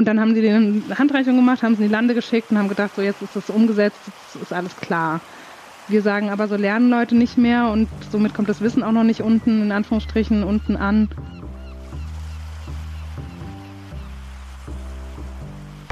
Und 0.00 0.06
dann 0.06 0.18
haben 0.18 0.34
sie 0.34 0.48
eine 0.48 0.98
Handreichung 0.98 1.36
gemacht, 1.36 1.62
haben 1.62 1.76
sie 1.76 1.82
in 1.82 1.88
die 1.90 1.92
Lande 1.92 2.14
geschickt 2.14 2.50
und 2.50 2.56
haben 2.56 2.70
gedacht, 2.70 2.92
so 2.96 3.02
jetzt 3.02 3.20
ist 3.20 3.36
das 3.36 3.50
umgesetzt, 3.50 3.98
jetzt 4.06 4.42
ist 4.42 4.50
alles 4.50 4.74
klar. 4.74 5.20
Wir 5.88 6.00
sagen 6.00 6.30
aber, 6.30 6.48
so 6.48 6.56
lernen 6.56 6.88
Leute 6.88 7.14
nicht 7.14 7.36
mehr 7.36 7.68
und 7.68 7.86
somit 8.10 8.32
kommt 8.32 8.48
das 8.48 8.62
Wissen 8.62 8.82
auch 8.82 8.92
noch 8.92 9.04
nicht 9.04 9.20
unten, 9.20 9.60
in 9.60 9.72
Anführungsstrichen, 9.72 10.42
unten 10.42 10.76
an. 10.76 11.10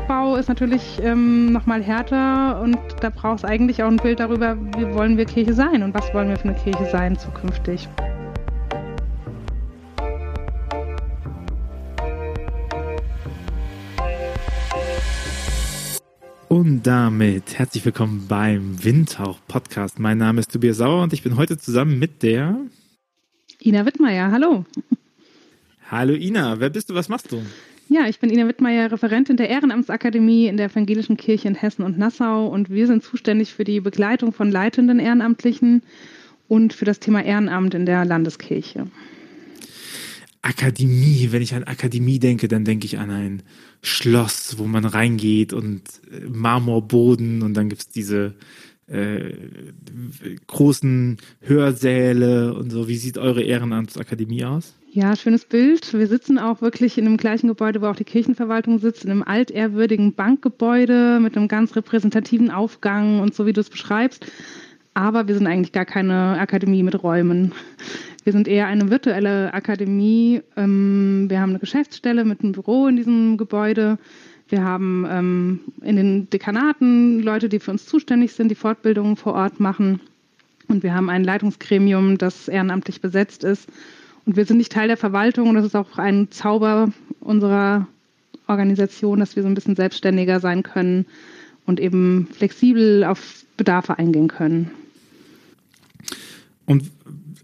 Bau 0.09 0.37
ist 0.37 0.49
natürlich 0.49 0.99
ähm, 1.03 1.53
nochmal 1.53 1.83
härter 1.83 2.63
und 2.63 2.79
da 3.03 3.11
braucht 3.11 3.41
es 3.41 3.45
eigentlich 3.45 3.83
auch 3.83 3.89
ein 3.89 3.99
Bild 3.99 4.21
darüber, 4.21 4.57
wie 4.79 4.91
wollen 4.95 5.19
wir 5.19 5.27
Kirche 5.27 5.53
sein 5.53 5.83
und 5.83 5.93
was 5.93 6.15
wollen 6.15 6.31
wir 6.31 6.39
für 6.39 6.49
eine 6.49 6.59
Kirche 6.59 6.87
sein 6.91 7.19
zukünftig. 7.19 7.87
Und 16.49 16.87
damit 16.87 17.59
herzlich 17.59 17.85
willkommen 17.85 18.25
beim 18.27 18.83
Windhauch 18.83 19.39
Podcast. 19.49 19.99
Mein 19.99 20.17
Name 20.17 20.41
ist 20.41 20.51
Tobias 20.51 20.79
Sauer 20.79 21.03
und 21.03 21.13
ich 21.13 21.23
bin 21.23 21.37
heute 21.37 21.59
zusammen 21.59 21.99
mit 21.99 22.23
der 22.23 22.57
Ina 23.63 23.85
Wittmeier. 23.85 24.31
Hallo. 24.33 24.65
Hallo 25.91 26.15
Ina, 26.15 26.59
wer 26.59 26.71
bist 26.71 26.89
du? 26.89 26.95
Was 26.95 27.11
machst 27.11 27.31
du? 27.33 27.43
Ja, 27.91 28.07
ich 28.07 28.19
bin 28.19 28.31
Ina 28.31 28.49
Wittmeier, 28.49 28.91
Referentin 28.91 29.37
der 29.37 29.51
Ehrenamtsakademie 29.51 30.47
in 30.47 30.57
der 30.57 30.71
Evangelischen 30.71 31.19
Kirche 31.19 31.49
in 31.49 31.55
Hessen 31.55 31.83
und 31.83 31.99
Nassau 31.99 32.47
und 32.47 32.71
wir 32.71 32.87
sind 32.87 33.03
zuständig 33.03 33.53
für 33.53 33.65
die 33.65 33.81
Begleitung 33.81 34.33
von 34.33 34.51
leitenden 34.51 35.01
Ehrenamtlichen 35.01 35.83
und 36.49 36.73
für 36.73 36.87
das 36.87 36.99
Thema 36.99 37.23
Ehrenamt 37.23 37.75
in 37.75 37.85
der 37.85 38.07
Landeskirche. 38.07 38.87
Akademie, 40.49 41.29
wenn 41.31 41.43
ich 41.43 41.55
an 41.55 41.65
Akademie 41.65 42.19
denke, 42.19 42.49
dann 42.49 42.65
denke 42.65 42.87
ich 42.87 42.99
an 42.99 43.11
ein 43.11 43.43
Schloss, 43.83 44.57
wo 44.59 44.65
man 44.65 44.87
reingeht 44.87 45.53
und 45.53 45.83
äh, 46.11 46.27
Marmorboden 46.27 47.43
und 47.43 47.55
dann 47.55 47.69
gibt's 47.69 47.89
diese 47.89 48.35
äh, 48.87 49.35
großen 50.47 51.19
Hörsäle 51.43 52.55
und 52.55 52.71
so. 52.71 52.89
Wie 52.89 52.97
sieht 52.97 53.19
eure 53.19 53.43
Ehrenamtsakademie 53.43 54.45
aus? 54.47 54.75
Ja, 54.91 55.15
schönes 55.17 55.45
Bild. 55.45 55.93
Wir 55.93 56.07
sitzen 56.07 56.39
auch 56.39 56.63
wirklich 56.63 56.97
in 56.97 57.05
dem 57.05 57.19
gleichen 57.19 57.49
Gebäude, 57.49 57.83
wo 57.83 57.87
auch 57.87 57.97
die 57.97 58.05
Kirchenverwaltung 58.05 58.79
sitzt, 58.79 59.05
in 59.05 59.11
einem 59.11 59.23
altehrwürdigen 59.23 60.15
Bankgebäude 60.15 61.21
mit 61.21 61.37
einem 61.37 61.49
ganz 61.49 61.77
repräsentativen 61.77 62.51
Aufgang 62.51 63.21
und 63.21 63.35
so 63.35 63.45
wie 63.45 63.53
du 63.53 63.61
es 63.61 63.69
beschreibst. 63.69 64.25
Aber 64.95 65.29
wir 65.29 65.35
sind 65.35 65.47
eigentlich 65.47 65.73
gar 65.73 65.85
keine 65.85 66.39
Akademie 66.39 66.83
mit 66.83 67.03
Räumen. 67.03 67.53
Wir 68.29 68.33
sind 68.33 68.47
eher 68.47 68.67
eine 68.67 68.91
virtuelle 68.91 69.55
Akademie. 69.55 70.43
Ähm, 70.55 71.31
wir 71.31 71.41
haben 71.41 71.49
eine 71.49 71.61
Geschäftsstelle 71.61 72.27
mit 72.27 72.43
einem 72.43 72.53
Büro 72.53 72.87
in 72.87 72.97
diesem 72.97 73.39
Gebäude. 73.39 73.97
Wir 74.51 74.63
haben 74.63 75.07
ähm, 75.09 75.61
in 75.81 75.97
den 75.97 76.29
Dekanaten 76.29 77.23
Leute, 77.23 77.49
die 77.49 77.59
für 77.59 77.71
uns 77.71 77.87
zuständig 77.87 78.35
sind, 78.35 78.51
die 78.51 78.55
Fortbildungen 78.55 79.17
vor 79.17 79.33
Ort 79.33 79.61
machen. 79.61 80.01
Und 80.67 80.83
wir 80.83 80.95
haben 80.95 81.09
ein 81.09 81.25
Leitungsgremium, 81.25 82.19
das 82.19 82.49
ehrenamtlich 82.49 83.01
besetzt 83.01 83.45
ist. 83.45 83.67
Und 84.27 84.37
wir 84.37 84.45
sind 84.45 84.59
nicht 84.59 84.73
Teil 84.73 84.89
der 84.89 84.99
Verwaltung 84.99 85.49
und 85.49 85.55
das 85.55 85.65
ist 85.65 85.75
auch 85.75 85.97
ein 85.97 86.31
Zauber 86.31 86.93
unserer 87.21 87.89
Organisation, 88.47 89.21
dass 89.21 89.37
wir 89.37 89.43
so 89.43 89.49
ein 89.49 89.55
bisschen 89.55 89.75
selbstständiger 89.75 90.39
sein 90.41 90.63
können 90.63 91.07
und 91.65 91.81
eben 91.81 92.29
flexibel 92.33 93.05
auf 93.05 93.47
Bedarfe 93.57 93.99
eingehen 93.99 94.29
können. 94.29 94.71
Und 96.67 96.91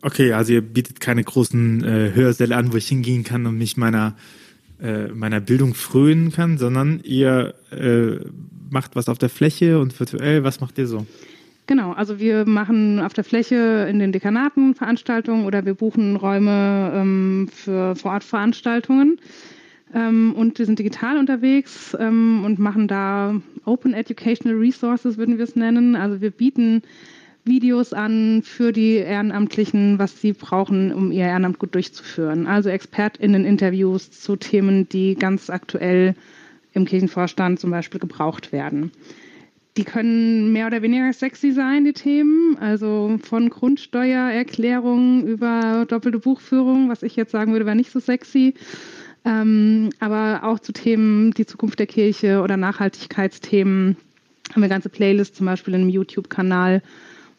okay, 0.05 0.33
also 0.33 0.53
ihr 0.53 0.63
bietet 0.63 1.01
keine 1.01 1.25
großen 1.25 1.83
äh, 1.83 2.13
Hörsäle 2.15 2.57
an, 2.57 2.73
wo 2.73 2.77
ich 2.77 2.87
hingehen 2.87 3.25
kann 3.25 3.47
und 3.47 3.59
mich 3.59 3.77
meiner 3.77 4.15
äh, 4.83 5.09
meiner 5.09 5.41
Bildung 5.41 5.75
frönen 5.75 6.33
kann, 6.33 6.59
sondern 6.59 7.01
ihr 7.05 7.55
äh, 7.71 8.17
macht 8.71 8.97
was 8.97 9.09
auf 9.09 9.19
der 9.19 9.29
Fläche 9.29 9.79
und 9.79 9.99
virtuell. 9.99 10.45
Was 10.45 10.61
macht 10.61 10.79
ihr 10.79 10.87
so? 10.87 11.07
Genau, 11.67 11.93
also 11.93 12.19
wir 12.19 12.45
machen 12.45 13.01
auf 13.01 13.15
der 13.15 13.25
Fläche 13.25 13.87
in 13.89 13.99
den 13.99 14.13
Dekanaten 14.13 14.75
Veranstaltungen 14.75 15.47
oder 15.47 15.65
wir 15.65 15.75
buchen 15.75 16.17
Räume 16.17 16.93
ähm, 16.95 17.49
für 17.51 17.97
Vorortveranstaltungen. 17.97 19.19
Ähm, 19.95 20.35
und 20.37 20.59
wir 20.59 20.67
sind 20.67 20.79
digital 20.79 21.19
unterwegs 21.19 21.97
ähm, 21.99 22.45
und 22.45 22.59
machen 22.59 22.89
da 22.89 23.41
Open 23.65 23.95
Educational 23.95 24.59
Resources, 24.59 25.17
würden 25.17 25.39
wir 25.39 25.45
es 25.45 25.57
nennen. 25.57 25.97
Also 25.97 26.21
wir 26.21 26.31
bieten 26.31 26.83
Videos 27.45 27.93
an 27.93 28.43
für 28.43 28.73
die 28.73 28.97
Ehrenamtlichen, 28.97 29.99
was 29.99 30.21
sie 30.21 30.33
brauchen, 30.33 30.93
um 30.93 31.13
ihr 31.13 31.25
Ehrenamt 31.25 31.59
gut 31.59 31.75
durchzuführen. 31.75 32.47
Also 32.47 32.71
ExpertInnen-Interviews 32.71 34.11
zu 34.11 34.37
Themen, 34.37 34.89
die 34.89 35.15
ganz 35.15 35.51
aktuell 35.51 36.15
im 36.73 36.87
Kirchenvorstand 36.87 37.61
zum 37.61 37.71
Beispiel 37.71 38.01
gebraucht 38.01 38.53
werden. 38.53 38.93
Die 39.77 39.85
können 39.85 40.53
mehr 40.53 40.69
oder 40.69 40.83
weniger 40.83 41.13
sexy 41.13 41.53
sein, 41.53 41.85
die 41.85 41.93
Themen. 41.93 42.57
Also 42.59 43.19
von 43.23 43.51
Grundsteuererklärung 43.51 45.27
über 45.27 45.85
doppelte 45.89 46.21
Buchführung, 46.21 46.89
was 46.89 47.03
ich 47.03 47.17
jetzt 47.17 47.33
sagen 47.33 47.53
würde, 47.53 47.67
wäre 47.67 47.77
nicht 47.77 47.91
so 47.91 48.01
sexy. 48.01 48.55
Ähm, 49.25 49.91
aber 50.01 50.41
auch 50.45 50.61
zu 50.61 50.73
Themen 50.73 51.33
die 51.33 51.47
Zukunft 51.47 51.79
der 51.79 51.87
Kirche 51.87 52.41
oder 52.41 52.57
Nachhaltigkeitsthemen 52.57 53.97
haben 54.53 54.63
wir 54.63 54.69
ganze 54.69 54.91
Playlists 54.91 55.37
zum 55.37 55.47
Beispiel 55.47 55.75
im 55.75 55.89
YouTube-Kanal 55.89 56.83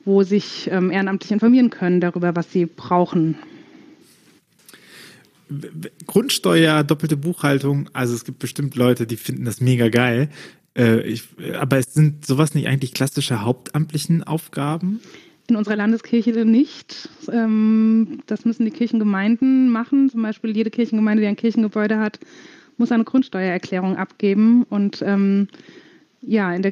wo 0.05 0.23
sich 0.23 0.69
ähm, 0.71 0.91
ehrenamtlich 0.91 1.31
informieren 1.31 1.69
können 1.69 1.99
darüber, 1.99 2.35
was 2.35 2.51
sie 2.51 2.65
brauchen. 2.65 3.35
Grundsteuer, 6.07 6.83
doppelte 6.83 7.17
Buchhaltung, 7.17 7.89
also 7.93 8.15
es 8.15 8.25
gibt 8.25 8.39
bestimmt 8.39 8.75
Leute, 8.75 9.05
die 9.05 9.17
finden 9.17 9.45
das 9.45 9.61
mega 9.61 9.89
geil. 9.89 10.29
Äh, 10.77 11.01
ich, 11.01 11.23
aber 11.59 11.77
es 11.77 11.93
sind 11.93 12.25
sowas 12.25 12.55
nicht 12.55 12.67
eigentlich 12.67 12.93
klassische 12.93 13.43
hauptamtlichen 13.43 14.23
Aufgaben? 14.23 14.99
In 15.47 15.55
unserer 15.55 15.75
Landeskirche 15.75 16.31
nicht. 16.45 17.09
Ähm, 17.31 18.21
das 18.25 18.45
müssen 18.45 18.65
die 18.65 18.71
Kirchengemeinden 18.71 19.69
machen. 19.69 20.09
Zum 20.09 20.23
Beispiel 20.23 20.55
jede 20.55 20.71
Kirchengemeinde, 20.71 21.21
die 21.21 21.27
ein 21.27 21.35
Kirchengebäude 21.35 21.99
hat, 21.99 22.19
muss 22.77 22.91
eine 22.91 23.03
Grundsteuererklärung 23.03 23.95
abgeben. 23.95 24.63
Und 24.63 25.03
ähm, 25.03 25.47
ja, 26.21 26.53
in 26.53 26.63
der 26.63 26.71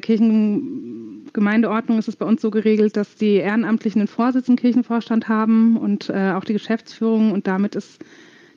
Kirchengemeindeordnung 1.34 1.98
ist 1.98 2.06
es 2.06 2.14
bei 2.14 2.26
uns 2.26 2.40
so 2.40 2.50
geregelt, 2.50 2.96
dass 2.96 3.16
die 3.16 3.34
Ehrenamtlichen 3.34 4.00
einen 4.00 4.08
Vorsitz 4.08 4.48
im 4.48 4.54
Kirchenvorstand 4.54 5.28
haben 5.28 5.76
und 5.76 6.08
äh, 6.08 6.32
auch 6.32 6.44
die 6.44 6.52
Geschäftsführung 6.52 7.32
und 7.32 7.48
damit 7.48 7.74
ist 7.74 8.04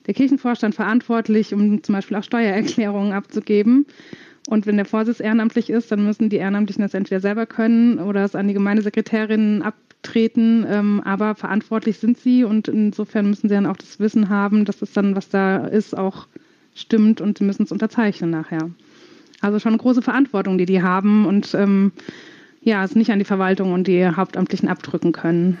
der 0.06 0.14
Kirchenvorstand 0.14 0.76
verantwortlich, 0.76 1.52
um 1.52 1.82
zum 1.82 1.94
Beispiel 1.96 2.16
auch 2.16 2.22
Steuererklärungen 2.22 3.12
abzugeben. 3.12 3.84
Und 4.48 4.66
wenn 4.66 4.76
der 4.76 4.86
Vorsitz 4.86 5.18
ehrenamtlich 5.18 5.70
ist, 5.70 5.90
dann 5.90 6.04
müssen 6.04 6.28
die 6.28 6.36
Ehrenamtlichen 6.36 6.82
das 6.82 6.94
entweder 6.94 7.20
selber 7.20 7.46
können 7.46 7.98
oder 7.98 8.24
es 8.24 8.36
an 8.36 8.46
die 8.46 8.54
Gemeindesekretärin 8.54 9.62
abtreten. 9.62 10.64
Ähm, 10.68 11.02
aber 11.04 11.34
verantwortlich 11.34 11.98
sind 11.98 12.16
sie 12.16 12.44
und 12.44 12.68
insofern 12.68 13.28
müssen 13.28 13.48
sie 13.48 13.54
dann 13.56 13.66
auch 13.66 13.76
das 13.76 13.98
Wissen 13.98 14.28
haben, 14.28 14.64
dass 14.64 14.82
es 14.82 14.92
dann, 14.92 15.16
was 15.16 15.28
da 15.28 15.66
ist, 15.66 15.98
auch 15.98 16.28
stimmt 16.74 17.20
und 17.20 17.38
sie 17.38 17.44
müssen 17.44 17.64
es 17.64 17.72
unterzeichnen 17.72 18.30
nachher. 18.30 18.70
Also 19.40 19.58
schon 19.58 19.72
eine 19.72 19.78
große 19.82 20.02
Verantwortung, 20.02 20.58
die 20.58 20.66
die 20.66 20.82
haben 20.82 21.26
und 21.26 21.54
ähm, 21.54 21.92
ja, 22.60 22.84
es 22.84 22.94
nicht 22.94 23.10
an 23.10 23.18
die 23.18 23.24
Verwaltung 23.24 23.72
und 23.72 23.86
die 23.86 24.06
Hauptamtlichen 24.06 24.68
abdrücken 24.68 25.12
können. 25.12 25.58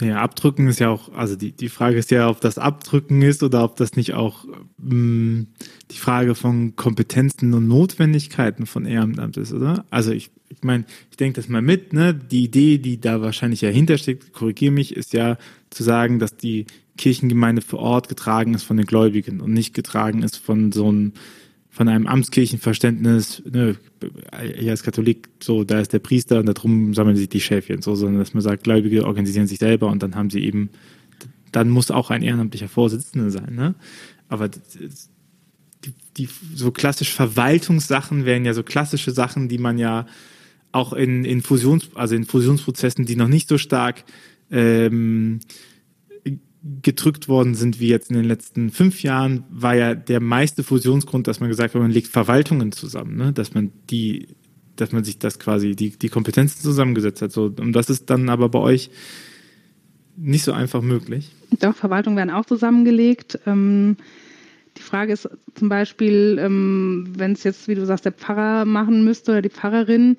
Ja, 0.00 0.20
abdrücken 0.20 0.68
ist 0.68 0.78
ja 0.78 0.90
auch, 0.90 1.12
also 1.14 1.36
die, 1.36 1.52
die 1.52 1.70
Frage 1.70 1.96
ist 1.96 2.10
ja, 2.10 2.28
ob 2.28 2.40
das 2.42 2.58
Abdrücken 2.58 3.22
ist 3.22 3.42
oder 3.42 3.64
ob 3.64 3.76
das 3.76 3.96
nicht 3.96 4.12
auch 4.12 4.44
mh, 4.78 4.94
mm, 4.94 5.46
die 5.90 5.96
Frage 5.96 6.34
von 6.34 6.76
Kompetenzen 6.76 7.54
und 7.54 7.66
Notwendigkeiten 7.66 8.66
von 8.66 8.84
Ehrenamt 8.84 9.38
ist, 9.38 9.54
oder? 9.54 9.86
Also 9.88 10.10
ich, 10.10 10.30
ich 10.50 10.62
meine, 10.62 10.84
ich 11.10 11.16
denke 11.16 11.40
das 11.40 11.48
mal 11.48 11.62
mit, 11.62 11.94
ne? 11.94 12.12
Die 12.12 12.44
Idee, 12.44 12.76
die 12.76 13.00
da 13.00 13.22
wahrscheinlich 13.22 13.62
ja 13.62 13.70
hintersteckt, 13.70 14.34
korrigiere 14.34 14.72
mich, 14.72 14.94
ist 14.94 15.14
ja 15.14 15.38
zu 15.70 15.82
sagen, 15.82 16.18
dass 16.18 16.36
die 16.36 16.66
Kirchengemeinde 16.98 17.62
vor 17.62 17.78
Ort 17.78 18.10
getragen 18.10 18.52
ist 18.52 18.64
von 18.64 18.76
den 18.76 18.86
Gläubigen 18.86 19.40
und 19.40 19.52
nicht 19.52 19.74
getragen 19.74 20.22
ist 20.22 20.36
von 20.36 20.72
so 20.72 20.88
einem 20.88 21.12
von 21.76 21.88
einem 21.88 22.06
Amtskirchenverständnis, 22.06 23.42
ne, 23.44 23.76
ich 24.58 24.70
als 24.70 24.82
Katholik, 24.82 25.28
so, 25.42 25.62
da 25.62 25.78
ist 25.78 25.92
der 25.92 25.98
Priester 25.98 26.40
und 26.40 26.46
darum 26.46 26.94
sammeln 26.94 27.16
sich 27.16 27.28
die 27.28 27.40
Schäfchen, 27.42 27.82
so, 27.82 27.94
sondern 27.94 28.18
dass 28.18 28.32
man 28.32 28.42
sagt, 28.42 28.64
Gläubige 28.64 29.04
organisieren 29.04 29.46
sich 29.46 29.58
selber 29.58 29.88
und 29.88 30.02
dann 30.02 30.14
haben 30.14 30.30
sie 30.30 30.42
eben, 30.42 30.70
dann 31.52 31.68
muss 31.68 31.90
auch 31.90 32.08
ein 32.08 32.22
ehrenamtlicher 32.22 32.68
Vorsitzender 32.68 33.30
sein, 33.30 33.54
ne? 33.54 33.74
Aber 34.30 34.48
die, 34.48 35.92
die 36.16 36.28
so 36.54 36.70
klassisch 36.70 37.12
Verwaltungssachen 37.12 38.24
wären 38.24 38.46
ja 38.46 38.54
so 38.54 38.62
klassische 38.62 39.10
Sachen, 39.10 39.50
die 39.50 39.58
man 39.58 39.76
ja 39.76 40.06
auch 40.72 40.94
in, 40.94 41.26
in 41.26 41.42
Fusions, 41.42 41.90
also 41.94 42.14
in 42.14 42.24
Fusionsprozessen, 42.24 43.04
die 43.04 43.16
noch 43.16 43.28
nicht 43.28 43.50
so 43.50 43.58
stark 43.58 44.04
ähm, 44.50 45.40
gedrückt 46.82 47.28
worden 47.28 47.54
sind 47.54 47.80
wie 47.80 47.88
jetzt 47.88 48.10
in 48.10 48.16
den 48.16 48.24
letzten 48.24 48.70
fünf 48.70 49.02
Jahren, 49.02 49.44
war 49.50 49.74
ja 49.74 49.94
der 49.94 50.20
meiste 50.20 50.62
Fusionsgrund, 50.62 51.26
dass 51.26 51.40
man 51.40 51.48
gesagt 51.48 51.74
hat, 51.74 51.80
man 51.80 51.90
legt 51.90 52.08
Verwaltungen 52.08 52.72
zusammen, 52.72 53.16
ne? 53.16 53.32
dass 53.32 53.54
man 53.54 53.72
die, 53.90 54.28
dass 54.76 54.92
man 54.92 55.04
sich 55.04 55.18
das 55.18 55.38
quasi, 55.38 55.76
die, 55.76 55.90
die 55.90 56.08
Kompetenzen 56.08 56.60
zusammengesetzt 56.60 57.22
hat. 57.22 57.32
So, 57.32 57.44
und 57.44 57.72
das 57.72 57.90
ist 57.90 58.10
dann 58.10 58.28
aber 58.28 58.48
bei 58.48 58.58
euch 58.58 58.90
nicht 60.16 60.44
so 60.44 60.52
einfach 60.52 60.82
möglich. 60.82 61.30
Doch, 61.60 61.76
Verwaltungen 61.76 62.16
werden 62.16 62.30
auch 62.30 62.46
zusammengelegt. 62.46 63.38
Ähm 63.46 63.96
Die 64.76 64.82
Frage 64.82 65.12
ist 65.12 65.28
zum 65.54 65.68
Beispiel, 65.68 66.38
ähm, 66.40 67.12
wenn 67.16 67.32
es 67.32 67.44
jetzt, 67.44 67.68
wie 67.68 67.74
du 67.74 67.86
sagst, 67.86 68.04
der 68.04 68.12
Pfarrer 68.12 68.64
machen 68.64 69.04
müsste 69.04 69.32
oder 69.32 69.42
die 69.42 69.50
Pfarrerin, 69.50 70.16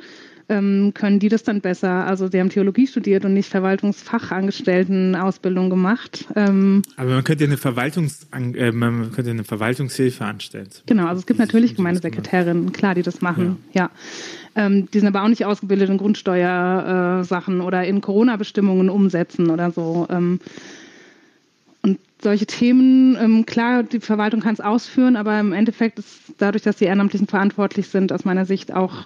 ähm, 0.50 0.94
können 0.94 1.20
die 1.20 1.28
das 1.30 1.44
dann 1.44 1.62
besser? 1.62 2.08
Also 2.08 2.28
sie 2.28 2.40
haben 2.40 2.50
Theologie 2.50 2.88
studiert 2.88 3.26
und 3.26 3.34
nicht 3.34 3.50
Verwaltungsfachangestelltenausbildung 3.50 5.70
gemacht. 5.70 6.26
Ähm, 6.36 6.82
Aber 6.96 7.12
man 7.12 7.24
könnte 7.24 7.44
ja 7.44 7.50
eine 7.50 7.58
Verwaltungs 7.58 8.28
äh, 8.32 8.72
man 8.72 9.12
könnte 9.12 9.32
eine 9.32 9.44
Verwaltungshilfe 9.44 10.24
anstellen. 10.24 10.70
Genau, 10.86 11.08
also 11.08 11.20
es 11.20 11.26
gibt 11.26 11.40
natürlich 11.40 11.76
Gemeindesekretärinnen, 11.76 12.72
klar, 12.72 12.96
die 12.96 13.02
das 13.02 13.20
machen, 13.22 13.58
ja. 13.74 13.84
ja. 13.84 13.92
Ähm, 14.56 14.90
die 14.92 15.00
sind 15.00 15.08
aber 15.08 15.24
auch 15.24 15.28
nicht 15.28 15.46
ausgebildet 15.46 15.90
in 15.90 15.98
Grundsteuersachen 15.98 17.60
äh, 17.60 17.64
oder 17.64 17.86
in 17.86 18.02
Corona-Bestimmungen 18.02 18.90
umsetzen 18.90 19.50
oder 19.50 19.72
so. 19.72 20.08
Ähm, 20.10 20.40
und 21.84 22.00
solche 22.22 22.46
Themen, 22.46 23.18
ähm, 23.22 23.46
klar, 23.46 23.84
die 23.84 24.00
Verwaltung 24.00 24.40
kann 24.40 24.54
es 24.54 24.62
ausführen, 24.62 25.16
aber 25.16 25.40
im 25.40 25.54
Endeffekt 25.54 26.00
ist 26.00 26.34
dadurch, 26.38 26.64
dass 26.64 26.78
die 26.78 26.86
Ehrenamtlichen 26.86 27.28
verantwortlich 27.28 27.90
sind, 27.90 28.12
aus 28.12 28.26
meiner 28.26 28.46
Sicht 28.46 28.74
auch 28.74 29.06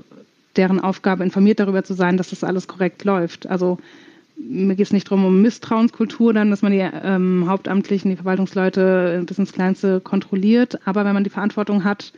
deren 0.55 0.79
Aufgabe, 0.79 1.23
informiert 1.23 1.59
darüber 1.59 1.83
zu 1.83 1.93
sein, 1.93 2.17
dass 2.17 2.29
das 2.29 2.43
alles 2.43 2.67
korrekt 2.67 3.03
läuft. 3.03 3.47
Also 3.47 3.77
mir 4.37 4.75
geht 4.75 4.87
es 4.87 4.93
nicht 4.93 5.07
darum, 5.07 5.25
um 5.25 5.41
Misstrauenskultur, 5.41 6.33
dann, 6.33 6.49
dass 6.49 6.61
man 6.61 6.71
die 6.71 6.79
ähm, 6.79 7.45
Hauptamtlichen, 7.47 8.09
die 8.09 8.17
Verwaltungsleute 8.17 9.23
bis 9.25 9.37
ins 9.37 9.53
Kleinste 9.53 9.99
kontrolliert. 9.99 10.79
Aber 10.85 11.05
wenn 11.05 11.13
man 11.13 11.23
die 11.23 11.29
Verantwortung 11.29 11.83
hat, 11.83 12.13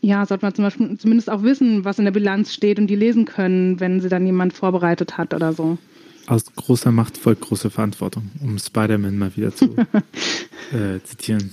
ja, 0.00 0.24
sollte 0.26 0.44
man 0.44 0.54
zum 0.54 0.64
Beispiel 0.64 0.98
zumindest 0.98 1.30
auch 1.30 1.42
wissen, 1.42 1.84
was 1.84 1.98
in 1.98 2.04
der 2.04 2.12
Bilanz 2.12 2.52
steht 2.52 2.78
und 2.78 2.88
die 2.88 2.96
lesen 2.96 3.24
können, 3.24 3.80
wenn 3.80 4.00
sie 4.00 4.08
dann 4.08 4.26
jemand 4.26 4.52
vorbereitet 4.52 5.16
hat 5.16 5.32
oder 5.34 5.52
so. 5.52 5.78
Aus 6.26 6.44
großer 6.54 6.92
Macht 6.92 7.16
folgt 7.16 7.42
große 7.42 7.70
Verantwortung, 7.70 8.30
um 8.42 8.58
Spider-Man 8.58 9.18
mal 9.18 9.34
wieder 9.36 9.54
zu 9.54 9.76
äh, 10.72 11.00
zitieren 11.04 11.52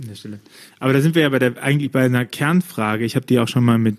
an 0.00 0.08
der 0.08 0.14
Stelle. 0.14 0.40
Aber 0.78 0.92
da 0.92 1.00
sind 1.00 1.14
wir 1.14 1.22
ja 1.22 1.28
bei 1.28 1.38
der, 1.38 1.62
eigentlich 1.62 1.90
bei 1.90 2.04
einer 2.04 2.24
Kernfrage. 2.24 3.04
Ich 3.04 3.16
habe 3.16 3.26
die 3.26 3.38
auch 3.38 3.48
schon 3.48 3.64
mal 3.64 3.78
mit 3.78 3.96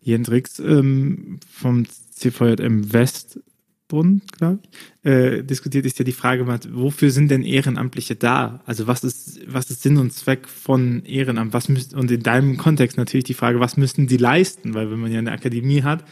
Jendrix 0.00 0.58
ähm, 0.58 1.38
vom 1.50 1.86
CVJM 1.86 2.92
Westbund, 2.92 4.32
glaube 4.32 4.60
ich, 4.62 5.10
äh, 5.10 5.42
diskutiert, 5.42 5.86
ist 5.86 5.98
ja 5.98 6.04
die 6.04 6.12
Frage, 6.12 6.46
wofür 6.70 7.10
sind 7.10 7.30
denn 7.30 7.42
Ehrenamtliche 7.42 8.16
da? 8.16 8.62
Also 8.66 8.86
was 8.86 9.04
ist, 9.04 9.40
was 9.46 9.70
ist 9.70 9.82
Sinn 9.82 9.98
und 9.98 10.12
Zweck 10.12 10.48
von 10.48 11.04
Ehrenamt? 11.04 11.52
Was 11.52 11.68
müsst, 11.68 11.94
und 11.94 12.10
in 12.10 12.22
deinem 12.22 12.56
Kontext 12.56 12.96
natürlich 12.96 13.24
die 13.24 13.34
Frage, 13.34 13.60
was 13.60 13.76
müssen 13.76 14.06
die 14.06 14.16
leisten? 14.16 14.74
Weil 14.74 14.90
wenn 14.90 15.00
man 15.00 15.12
ja 15.12 15.18
eine 15.18 15.32
Akademie 15.32 15.82
hat 15.82 16.04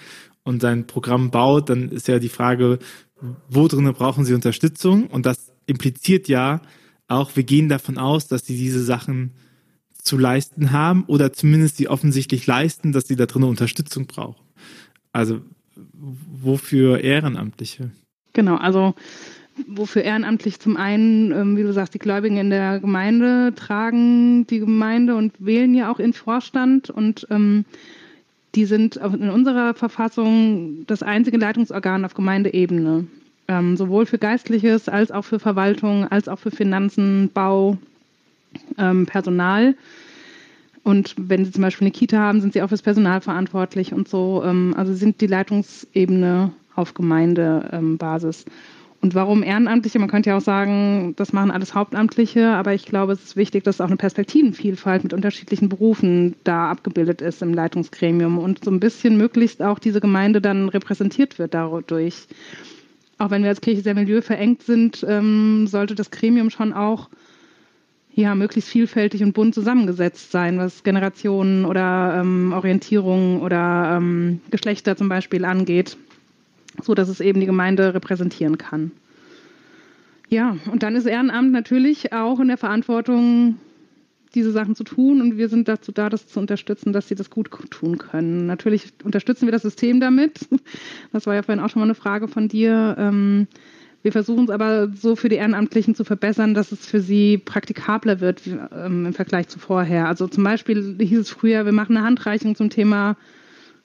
und 0.43 0.61
sein 0.61 0.87
Programm 0.87 1.31
baut, 1.31 1.71
dann 1.71 1.91
ist 1.91 2.09
ja 2.09 2.19
die 2.19 2.29
Frage, 2.29 2.79
wo 3.49 3.69
drinnen 3.69 3.93
brauchen 3.95 4.25
sie 4.25 4.35
Unterstützung? 4.35 5.07
Und 5.07 5.27
das 5.27 5.53
impliziert 5.67 6.29
ja 6.29 6.63
auch, 7.09 7.37
wir 7.37 7.43
gehen 7.43 7.69
davon 7.69 7.99
aus, 7.99 8.29
dass 8.29 8.47
sie 8.47 8.57
diese 8.57 8.83
Sachen 8.83 9.33
zu 10.03 10.17
leisten 10.17 10.73
haben 10.73 11.05
oder 11.07 11.33
zumindest 11.33 11.77
sie 11.77 11.89
offensichtlich 11.89 12.47
leisten, 12.47 12.93
dass 12.93 13.09
sie 13.09 13.17
da 13.17 13.27
drin 13.27 13.45
Unterstützung 13.45 14.07
brauchen. 14.07 14.43
Also 15.13 15.41
wofür 15.93 17.01
Ehrenamtliche? 17.01 17.91
Genau, 18.33 18.57
also 18.57 18.95
wofür 19.67 20.03
ehrenamtlich 20.03 20.61
zum 20.61 20.77
einen, 20.77 21.33
ähm, 21.33 21.57
wie 21.57 21.63
du 21.63 21.73
sagst, 21.73 21.95
die 21.95 21.99
Gläubigen 21.99 22.37
in 22.37 22.51
der 22.51 22.79
Gemeinde 22.79 23.53
tragen 23.57 24.47
die 24.47 24.61
Gemeinde 24.61 25.17
und 25.17 25.35
wählen 25.39 25.75
ja 25.75 25.91
auch 25.91 25.99
in 25.99 26.13
Vorstand 26.13 26.91
und 26.91 27.27
ähm, 27.31 27.65
die 28.55 28.65
sind 28.65 28.97
in 28.97 29.31
unserer 29.31 29.75
Verfassung 29.75 30.85
das 30.87 31.03
einzige 31.03 31.37
Leitungsorgan 31.37 32.05
auf 32.05 32.15
Gemeindeebene. 32.15 33.07
Ähm, 33.47 33.77
sowohl 33.77 34.05
für 34.05 34.19
Geistliches 34.19 34.89
als 34.89 35.11
auch 35.11 35.25
für 35.25 35.39
Verwaltung, 35.39 36.07
als 36.07 36.29
auch 36.29 36.39
für 36.39 36.51
Finanzen, 36.51 37.31
Bau, 37.33 37.79
ähm, 38.77 39.07
Personal. 39.07 39.75
Und 40.83 41.15
wenn 41.19 41.45
Sie 41.45 41.53
zum 41.53 41.63
Beispiel 41.63 41.87
eine 41.87 41.93
Kita 41.93 42.19
haben, 42.19 42.41
sind 42.41 42.53
Sie 42.53 42.63
auch 42.63 42.69
fürs 42.69 42.83
Personal 42.83 43.21
verantwortlich 43.21 43.93
und 43.93 44.09
so. 44.09 44.43
Ähm, 44.45 44.75
also 44.77 44.95
sind 44.95 45.21
die 45.21 45.27
Leitungsebene 45.27 46.53
auf 46.75 46.95
Gemeindebasis. 46.95 48.45
Und 49.01 49.15
warum 49.15 49.45
Ehrenamtliche? 49.45 49.99
Man 50.01 50.09
könnte 50.09 50.31
ja 50.31 50.37
auch 50.37 50.43
sagen, 50.43 51.15
das 51.17 51.33
machen 51.33 51.53
alles 51.53 51.75
Hauptamtliche, 51.75 52.51
aber 52.51 52.75
ich 52.75 52.85
glaube, 52.85 53.13
es 53.13 53.23
ist 53.23 53.37
wichtig, 53.37 53.63
dass 53.63 53.81
auch 53.81 53.87
eine 53.87 53.97
Perspektivenvielfalt 53.97 55.05
mit 55.05 55.13
unterschiedlichen 55.13 55.69
Berufen 55.69 56.35
da 56.43 56.71
abgebildet 56.71 57.21
ist 57.21 57.41
im 57.41 57.55
Leitungsgremium 57.55 58.39
und 58.39 58.65
so 58.65 58.73
ein 58.73 58.81
bisschen 58.81 59.17
möglichst 59.17 59.63
auch 59.63 59.79
diese 59.79 60.01
Gemeinde 60.01 60.41
dann 60.41 60.69
repräsentiert 60.69 61.39
wird 61.39 61.55
dadurch. 61.55 62.27
Auch 63.19 63.31
wenn 63.31 63.43
wir 63.43 63.51
als 63.51 63.61
Kirche 63.61 63.83
sehr 63.83 63.95
milieuverengt 63.95 64.63
sind, 64.63 65.05
ähm, 65.09 65.69
sollte 65.69 65.95
das 65.95 66.11
Gremium 66.11 66.51
schon 66.51 66.73
auch 66.73 67.09
ja, 68.19 68.35
möglichst 68.35 68.71
vielfältig 68.71 69.23
und 69.23 69.33
bunt 69.33 69.55
zusammengesetzt 69.55 70.33
sein, 70.33 70.59
was 70.59 70.83
Generationen 70.83 71.65
oder 71.65 72.19
ähm, 72.21 72.53
Orientierung 72.53 73.43
oder 73.43 73.97
ähm, 73.97 74.41
Geschlechter 74.51 74.97
zum 74.97 75.09
Beispiel 75.09 75.45
angeht, 75.45 75.97
so 76.83 76.97
dass 76.97 77.09
es 77.09 77.21
eben 77.21 77.39
die 77.39 77.47
Gemeinde 77.47 77.95
repräsentieren 77.95 78.59
kann. 78.59 78.91
Ja, 80.31 80.57
und 80.73 80.83
dann 80.83 80.97
ist 80.97 81.07
Ehrenamt 81.07 81.53
natürlich 81.53 82.13
auch 82.13 82.41
in 82.41 82.49
der 82.49 82.57
Verantwortung, 82.57 83.59
diese 84.35 84.51
Sachen 84.51 84.75
zu 84.75 84.83
tun 84.83 85.21
und 85.21 85.39
wir 85.39 85.49
sind 85.49 85.69
dazu 85.69 85.93
da, 85.93 86.09
das 86.09 86.27
zu 86.27 86.41
unterstützen, 86.41 86.93
dass 86.93 87.07
sie 87.07 87.15
das 87.15 87.31
gut 87.31 87.53
tun 87.71 87.99
können. 87.99 88.47
Natürlich 88.47 88.95
unterstützen 89.05 89.47
wir 89.47 89.53
das 89.53 89.63
System 89.63 90.01
damit. 90.01 90.41
Das 91.13 91.29
war 91.29 91.37
ja 91.37 91.45
vorhin 91.45 91.63
auch 91.63 91.71
schon 91.71 91.79
mal 91.79 91.87
eine 91.87 91.95
Frage 91.95 92.27
von 92.27 92.49
dir. 92.49 92.97
Ähm, 92.99 93.47
wir 94.03 94.13
versuchen 94.13 94.45
es 94.45 94.51
aber 94.51 94.89
so 94.95 95.17
für 95.17 95.29
die 95.29 95.37
Ehrenamtlichen 95.37 95.95
zu 95.95 96.05
verbessern, 96.05 96.55
dass 96.55 96.71
es 96.73 96.87
für 96.87 97.01
sie 97.01 97.39
praktikabler 97.39 98.21
wird 98.21 98.43
ähm, 98.47 99.07
im 99.07 99.13
Vergleich 99.13 99.49
zu 99.49 99.59
vorher. 99.59 100.07
Also 100.07 100.29
zum 100.29 100.45
Beispiel 100.45 100.97
hieß 101.01 101.19
es 101.19 101.31
früher, 101.31 101.65
wir 101.65 101.73
machen 101.73 101.97
eine 101.97 102.07
Handreichung 102.07 102.55
zum 102.55 102.71
Thema 102.71 103.17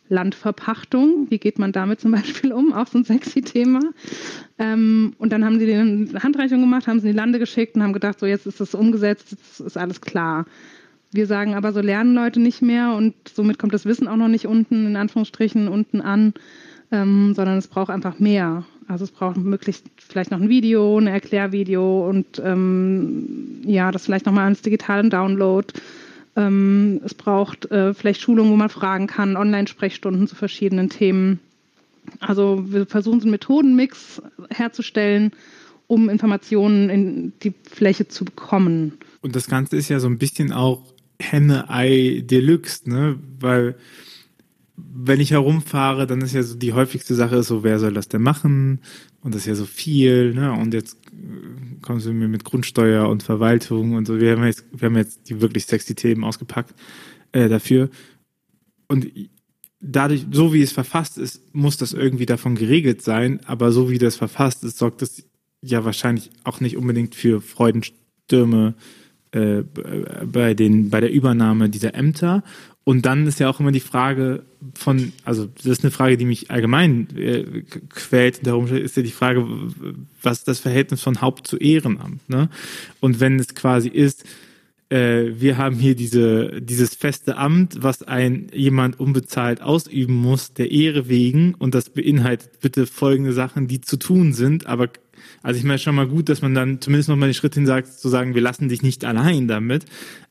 Landverpachtung. 0.10 1.27
Wie 1.30 1.39
geht 1.39 1.57
man 1.57 1.71
damit 1.71 2.00
zum 2.00 2.12
Beispiel 2.12 2.54
um? 2.54 2.74
Auch 2.74 2.88
so 2.88 3.00
ein 3.00 3.06
sexy 3.06 3.42
Thema. 3.42 3.80
Ähm, 4.60 5.13
und 5.18 5.31
dann 5.31 5.44
haben 5.44 5.60
sie 5.60 5.74
eine 5.74 6.21
Handreichung 6.21 6.62
gemacht, 6.62 6.88
haben 6.88 7.00
sie 7.00 7.07
in 7.07 7.13
die 7.13 7.19
Lande 7.19 7.39
geschickt 7.39 7.75
und 7.75 7.83
haben 7.83 7.94
gedacht, 7.94 8.19
so 8.19 8.25
jetzt 8.25 8.45
ist 8.45 8.59
das 8.59 8.75
umgesetzt, 8.75 9.31
jetzt 9.31 9.59
ist 9.59 9.77
alles 9.77 10.01
klar. 10.01 10.45
Wir 11.12 11.27
sagen 11.27 11.54
aber, 11.54 11.74
so 11.74 11.80
lernen 11.80 12.16
Leute 12.16 12.39
nicht 12.39 12.62
mehr 12.62 12.94
und 12.94 13.13
somit 13.31 13.59
kommt 13.59 13.74
das 13.74 13.86
Wissen 13.86 14.07
auch 14.07 14.16
noch 14.16 14.27
nicht 14.27 14.48
unten, 14.48 14.88
in 14.88 14.95
Anführungsstrichen, 14.95 15.68
unten 15.68 16.01
an, 16.01 16.33
ähm, 16.94 17.34
sondern 17.34 17.57
es 17.57 17.68
braucht 17.68 17.90
einfach 17.90 18.19
mehr. 18.19 18.63
Also 18.88 19.04
es 19.04 19.12
braucht 19.12 19.38
möglichst 19.38 19.86
vielleicht 19.98 20.30
noch 20.31 20.40
ein 20.40 20.50
Video, 20.50 21.00
ein 21.00 21.07
Erklärvideo 21.07 22.07
und 22.07 22.42
ähm, 22.44 23.62
ja, 23.66 23.92
das 23.92 24.06
vielleicht 24.06 24.28
nochmal 24.28 24.45
als 24.45 24.62
digitalen 24.62 25.10
Download. 25.10 25.68
Ähm, 26.36 27.01
es 27.04 27.16
braucht 27.16 27.69
äh, 27.72 27.94
vielleicht 27.94 28.22
Schulungen, 28.22 28.51
wo 28.51 28.56
man 28.56 28.69
fragen 28.69 29.07
kann, 29.07 29.35
Online-Sprechstunden 29.35 30.28
zu 30.28 30.35
verschiedenen 30.35 30.90
Themen. 30.90 31.40
Also 32.19 32.66
wir 32.68 32.85
versuchen 32.85 33.21
so 33.21 33.26
einen 33.26 33.31
Methodenmix 33.31 34.21
herzustellen, 34.50 35.31
um 35.88 36.09
Informationen 36.09 36.90
in 36.90 37.33
die 37.42 37.54
Fläche 37.71 38.07
zu 38.07 38.26
bekommen. 38.26 39.00
Und 39.21 39.35
das 39.35 39.47
Ganze 39.47 39.78
ist 39.78 39.90
ja 39.90 40.00
so 40.00 40.07
ein 40.07 40.18
bisschen 40.19 40.52
auch 40.52 40.83
Henne-Ei 41.19 42.23
Deluxe, 42.26 42.90
ne? 42.90 43.18
Weil 43.40 43.76
wenn 44.75 45.19
ich 45.19 45.31
herumfahre, 45.31 46.07
dann 46.07 46.21
ist 46.21 46.33
ja 46.33 46.42
so 46.42 46.56
die 46.56 46.73
häufigste 46.73 47.13
Sache 47.13 47.44
so, 47.44 47.63
wer 47.63 47.80
soll 47.80 47.94
das 47.94 48.07
denn 48.07 48.21
machen? 48.21 48.80
Und 49.21 49.35
das 49.35 49.42
ist 49.42 49.47
ja 49.47 49.56
so 49.56 49.65
viel, 49.65 50.33
ne? 50.33 50.51
Und 50.53 50.73
jetzt 50.73 50.97
äh, 51.11 51.80
kommen 51.81 51.99
sie 51.99 52.13
mir 52.13 52.27
mit 52.27 52.44
Grundsteuer 52.44 53.07
und 53.07 53.23
Verwaltung 53.23 53.94
und 53.94 54.07
so. 54.07 54.19
Wir 54.19 54.31
haben 54.31 54.44
jetzt, 54.44 54.65
wir 54.71 54.87
haben 54.87 54.97
jetzt 54.97 55.30
die 55.30 55.42
wirklich 55.42 55.65
sexy 55.65 55.94
Themen 55.94 56.23
ausgepackt 56.23 56.73
äh, 57.31 57.49
dafür. 57.49 57.89
Und 58.87 59.07
dadurch, 59.80 60.25
so 60.31 60.53
wie 60.53 60.61
es 60.61 60.71
verfasst 60.71 61.18
ist, 61.18 61.53
muss 61.53 61.77
das 61.77 61.94
irgendwie 61.94 62.25
davon 62.25 62.56
geregelt 62.56 63.03
sein. 63.03 63.42
Aber 63.45 63.71
so 63.71 63.89
wie 63.92 63.99
das 63.99 64.15
verfasst 64.15 64.63
ist, 64.63 64.80
sorgt 64.80 65.03
das 65.03 65.23
ja 65.61 65.85
wahrscheinlich 65.85 66.31
auch 66.44 66.61
nicht 66.61 66.77
unbedingt 66.77 67.13
für 67.13 67.42
Freudenstürme 67.42 68.73
äh, 69.33 69.63
bei 70.25 70.54
den 70.54 70.90
bei 70.90 71.02
der 71.02 71.11
Übernahme 71.11 71.69
dieser 71.69 71.95
Ämter 71.95 72.44
und 72.85 73.06
dann 73.06 73.28
ist 73.28 73.40
ja 73.40 73.49
auch 73.49 73.59
immer 73.59 73.71
die 73.71 73.80
Frage 73.80 74.44
von, 74.73 75.13
also 75.23 75.45
das 75.45 75.66
ist 75.66 75.83
eine 75.83 75.92
Frage, 75.92 76.18
die 76.18 76.25
mich 76.25 76.52
allgemein 76.52 77.07
äh, 77.16 77.63
quält. 77.90 78.45
Darum 78.45 78.68
ist 78.68 78.97
ja 78.97 79.04
die 79.04 79.11
Frage, 79.11 79.45
was 80.21 80.44
das 80.44 80.59
Verhältnis 80.59 81.02
von 81.02 81.21
Haupt 81.21 81.47
zu 81.47 81.57
Ehrenamt? 81.57 82.28
Ne? 82.30 82.49
Und 82.99 83.21
wenn 83.21 83.40
es 83.40 83.56
quasi 83.56 83.87
ist, 83.87 84.25
äh, 84.90 85.31
wir 85.35 85.57
haben 85.57 85.78
hier 85.78 85.95
diese, 85.95 86.61
dieses 86.61 86.94
feste 86.94 87.37
Amt, 87.37 87.81
was 87.81 88.04
ein 88.04 88.47
jemand 88.54 88.99
unbezahlt 88.99 89.61
ausüben 89.61 90.16
muss, 90.16 90.54
der 90.54 90.71
Ehre 90.71 91.07
wegen, 91.07 91.56
und 91.56 91.73
das 91.75 91.90
beinhaltet 91.90 92.59
bitte 92.59 92.85
folgende 92.85 93.31
Sachen, 93.31 93.68
die 93.68 93.80
zu 93.80 93.95
tun 93.95 94.33
sind, 94.33 94.68
aber 94.68 94.90
also 95.44 95.59
ich 95.59 95.66
meine 95.66 95.78
schon 95.78 95.95
mal 95.95 96.07
gut, 96.07 96.30
dass 96.30 96.42
man 96.42 96.56
dann 96.56 96.80
zumindest 96.81 97.09
noch 97.09 97.18
mal 97.18 97.28
den 97.28 97.33
Schritt 97.33 97.54
hin 97.54 97.66
sagt, 97.66 97.88
zu 97.88 98.07
sagen, 98.07 98.33
wir 98.33 98.42
lassen 98.42 98.69
dich 98.69 98.81
nicht 98.81 99.04
allein 99.04 99.47
damit. 99.47 99.85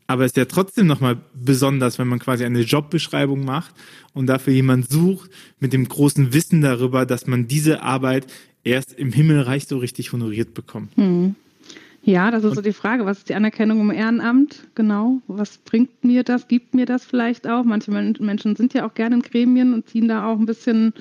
Aber 0.07 0.25
es 0.25 0.33
ist 0.33 0.37
ja 0.37 0.47
trotzdem 0.47 0.87
nochmal 0.87 1.19
besonders, 1.35 1.99
wenn 1.99 2.09
man 2.09 2.19
quasi 2.19 2.45
eine 2.45 2.62
Jobbeschreibung 2.62 3.45
macht 3.45 3.75
und 4.14 4.26
dafür 4.26 4.52
jemand 4.52 4.90
sucht 4.90 5.31
mit 5.61 5.73
dem 5.73 5.87
großen 5.87 6.33
Wissen 6.33 6.62
darüber, 6.62 7.07
dass 7.07 7.26
man 7.26 7.47
diese 7.47 7.83
Arbeit 7.83 8.26
erst 8.64 8.95
im 8.95 9.12
Himmelreich 9.12 9.66
so 9.66 9.78
richtig 9.78 10.12
honoriert 10.12 10.54
bekommt. 10.54 10.97
Hm. 10.97 11.35
Ja, 12.04 12.33
das 12.33 12.42
ist 12.42 12.57
so 12.57 12.62
die 12.62 12.73
Frage, 12.73 13.07
was 13.07 13.19
ist 13.19 13.28
die 13.28 13.35
Anerkennung 13.35 13.81
im 13.81 13.90
Ehrenamt? 13.92 14.66
Genau, 14.75 15.21
was 15.28 15.59
bringt 15.59 16.02
mir 16.02 16.25
das, 16.25 16.49
gibt 16.49 16.75
mir 16.75 16.85
das 16.85 17.04
vielleicht 17.04 17.47
auch? 17.47 17.62
Manche 17.62 17.92
Menschen 17.92 18.57
sind 18.57 18.75
ja 18.75 18.87
auch 18.87 18.95
gerne 18.95 19.16
in 19.16 19.23
Gremien 19.23 19.73
und 19.73 19.88
ziehen 19.88 20.09
da 20.09 20.26
auch 20.26 20.38
ein 20.38 20.47
bisschen 20.47 20.95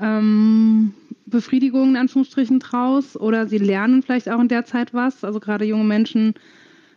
ähm, 0.00 0.92
Befriedigung 1.26 1.90
in 1.90 1.96
Anführungsstrichen 1.96 2.58
draus 2.58 3.16
oder 3.16 3.46
sie 3.46 3.58
lernen 3.58 4.02
vielleicht 4.02 4.28
auch 4.28 4.40
in 4.40 4.48
der 4.48 4.64
Zeit 4.64 4.92
was. 4.94 5.24
Also 5.24 5.40
gerade 5.40 5.64
junge 5.64 5.84
Menschen 5.84 6.34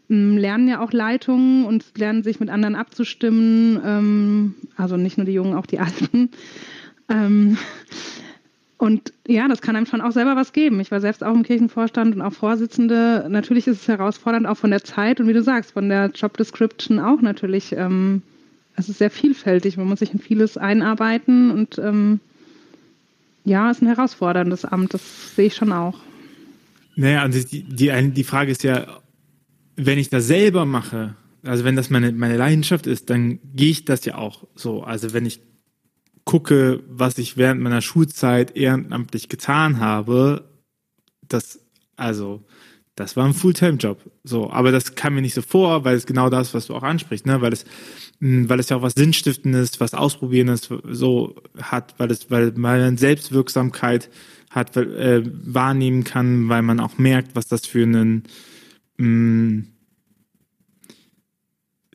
ähm, 0.09 0.37
lernen 0.37 0.67
ja 0.67 0.81
auch 0.81 0.91
Leitungen 0.91 1.65
und 1.65 1.85
lernen 1.97 2.23
sich 2.23 2.39
mit 2.39 2.49
anderen 2.49 2.75
abzustimmen. 2.75 3.79
Ähm, 3.83 4.55
also 4.75 4.97
nicht 4.97 5.17
nur 5.17 5.25
die 5.25 5.33
Jungen, 5.33 5.53
auch 5.53 5.65
die 5.65 5.79
Alten. 5.79 6.29
Ähm, 7.09 7.57
und 8.77 9.13
ja, 9.25 9.47
das 9.47 9.61
kann 9.61 9.77
einem 9.77 9.85
schon 9.85 10.01
auch 10.01 10.11
selber 10.11 10.35
was 10.35 10.51
geben. 10.51 10.81
Ich 10.81 10.91
war 10.91 10.99
selbst 10.99 11.23
auch 11.23 11.33
im 11.33 11.43
Kirchenvorstand 11.43 12.15
und 12.15 12.21
auch 12.21 12.33
Vorsitzende. 12.33 13.25
Natürlich 13.29 13.65
ist 13.65 13.83
es 13.83 13.87
herausfordernd, 13.87 14.45
auch 14.45 14.57
von 14.57 14.71
der 14.71 14.83
Zeit 14.83 15.21
und 15.21 15.27
wie 15.29 15.33
du 15.33 15.41
sagst, 15.41 15.71
von 15.71 15.87
der 15.87 16.11
Job 16.13 16.35
Description 16.35 16.99
auch 16.99 17.21
natürlich. 17.21 17.71
Ähm, 17.71 18.23
es 18.75 18.89
ist 18.89 18.99
sehr 18.99 19.09
vielfältig. 19.09 19.77
Man 19.77 19.87
muss 19.87 19.99
sich 19.99 20.13
in 20.13 20.19
vieles 20.19 20.57
einarbeiten 20.57 21.49
und 21.49 21.79
ja, 23.47 23.71
ist 23.71 23.81
ein 23.81 23.87
herausforderndes 23.87 24.65
Amt. 24.65 24.93
Das 24.93 25.35
sehe 25.35 25.45
ich 25.45 25.55
schon 25.55 25.71
auch. 25.71 25.97
Naja, 26.95 27.21
also 27.21 27.47
die, 27.47 27.63
die, 27.63 28.11
die 28.11 28.23
Frage 28.23 28.51
ist 28.51 28.63
ja, 28.63 28.99
wenn 29.77 29.97
ich 29.97 30.09
das 30.09 30.27
selber 30.27 30.65
mache, 30.65 31.15
also 31.43 31.63
wenn 31.63 31.75
das 31.75 31.89
meine, 31.89 32.11
meine 32.11 32.35
Leidenschaft 32.35 32.87
ist, 32.87 33.09
dann 33.09 33.39
gehe 33.55 33.71
ich 33.71 33.85
das 33.85 34.03
ja 34.03 34.15
auch 34.15 34.47
so. 34.55 34.83
Also 34.83 35.13
wenn 35.13 35.25
ich 35.25 35.39
gucke, 36.25 36.83
was 36.89 37.17
ich 37.19 37.37
während 37.37 37.61
meiner 37.61 37.81
Schulzeit 37.81 38.57
ehrenamtlich 38.57 39.29
getan 39.29 39.79
habe, 39.79 40.49
das, 41.21 41.59
also, 41.95 42.43
das 42.97 43.15
war 43.15 43.25
ein 43.25 43.35
Fulltime-Job. 43.35 44.01
So, 44.23 44.51
aber 44.51 44.71
das 44.71 44.95
kam 44.95 45.13
mir 45.13 45.21
nicht 45.21 45.35
so 45.35 45.43
vor, 45.43 45.85
weil 45.85 45.95
es 45.95 46.07
genau 46.07 46.29
das, 46.29 46.55
was 46.55 46.65
du 46.65 46.75
auch 46.75 46.81
ansprichst, 46.81 47.27
ne, 47.27 47.41
weil 47.41 47.53
es, 47.53 47.63
hm, 48.19 48.49
weil 48.49 48.59
es 48.59 48.69
ja 48.69 48.77
auch 48.77 48.81
was 48.81 48.93
Sinnstiftendes, 48.93 49.79
was 49.79 49.93
Ausprobierendes 49.93 50.67
so 50.89 51.35
hat, 51.61 51.93
weil 51.99 52.09
es, 52.09 52.31
weil 52.31 52.51
man 52.53 52.97
Selbstwirksamkeit 52.97 54.09
hat, 54.49 54.75
weil, 54.75 54.95
äh, 54.97 55.23
wahrnehmen 55.45 56.03
kann, 56.03 56.49
weil 56.49 56.63
man 56.63 56.79
auch 56.79 56.97
merkt, 56.97 57.35
was 57.35 57.47
das 57.47 57.67
für 57.67 57.83
einen, 57.83 58.23
mh, 58.97 59.05
hm, 59.05 59.67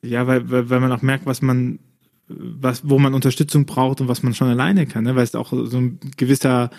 ja, 0.04 0.26
weil, 0.28 0.50
weil, 0.50 0.70
weil 0.70 0.80
man 0.80 0.92
auch 0.92 1.02
merkt, 1.02 1.26
was 1.26 1.42
man 1.42 1.80
was, 2.28 2.88
wo 2.88 2.98
man 2.98 3.12
Unterstützung 3.12 3.66
braucht 3.66 4.00
und 4.00 4.08
was 4.08 4.22
man 4.22 4.34
schon 4.34 4.48
alleine 4.48 4.86
kann, 4.86 5.04
ne? 5.04 5.16
weil 5.16 5.24
es 5.24 5.34
auch 5.34 5.50
so 5.50 5.78
ein 5.78 5.98
gewisser 6.16 6.70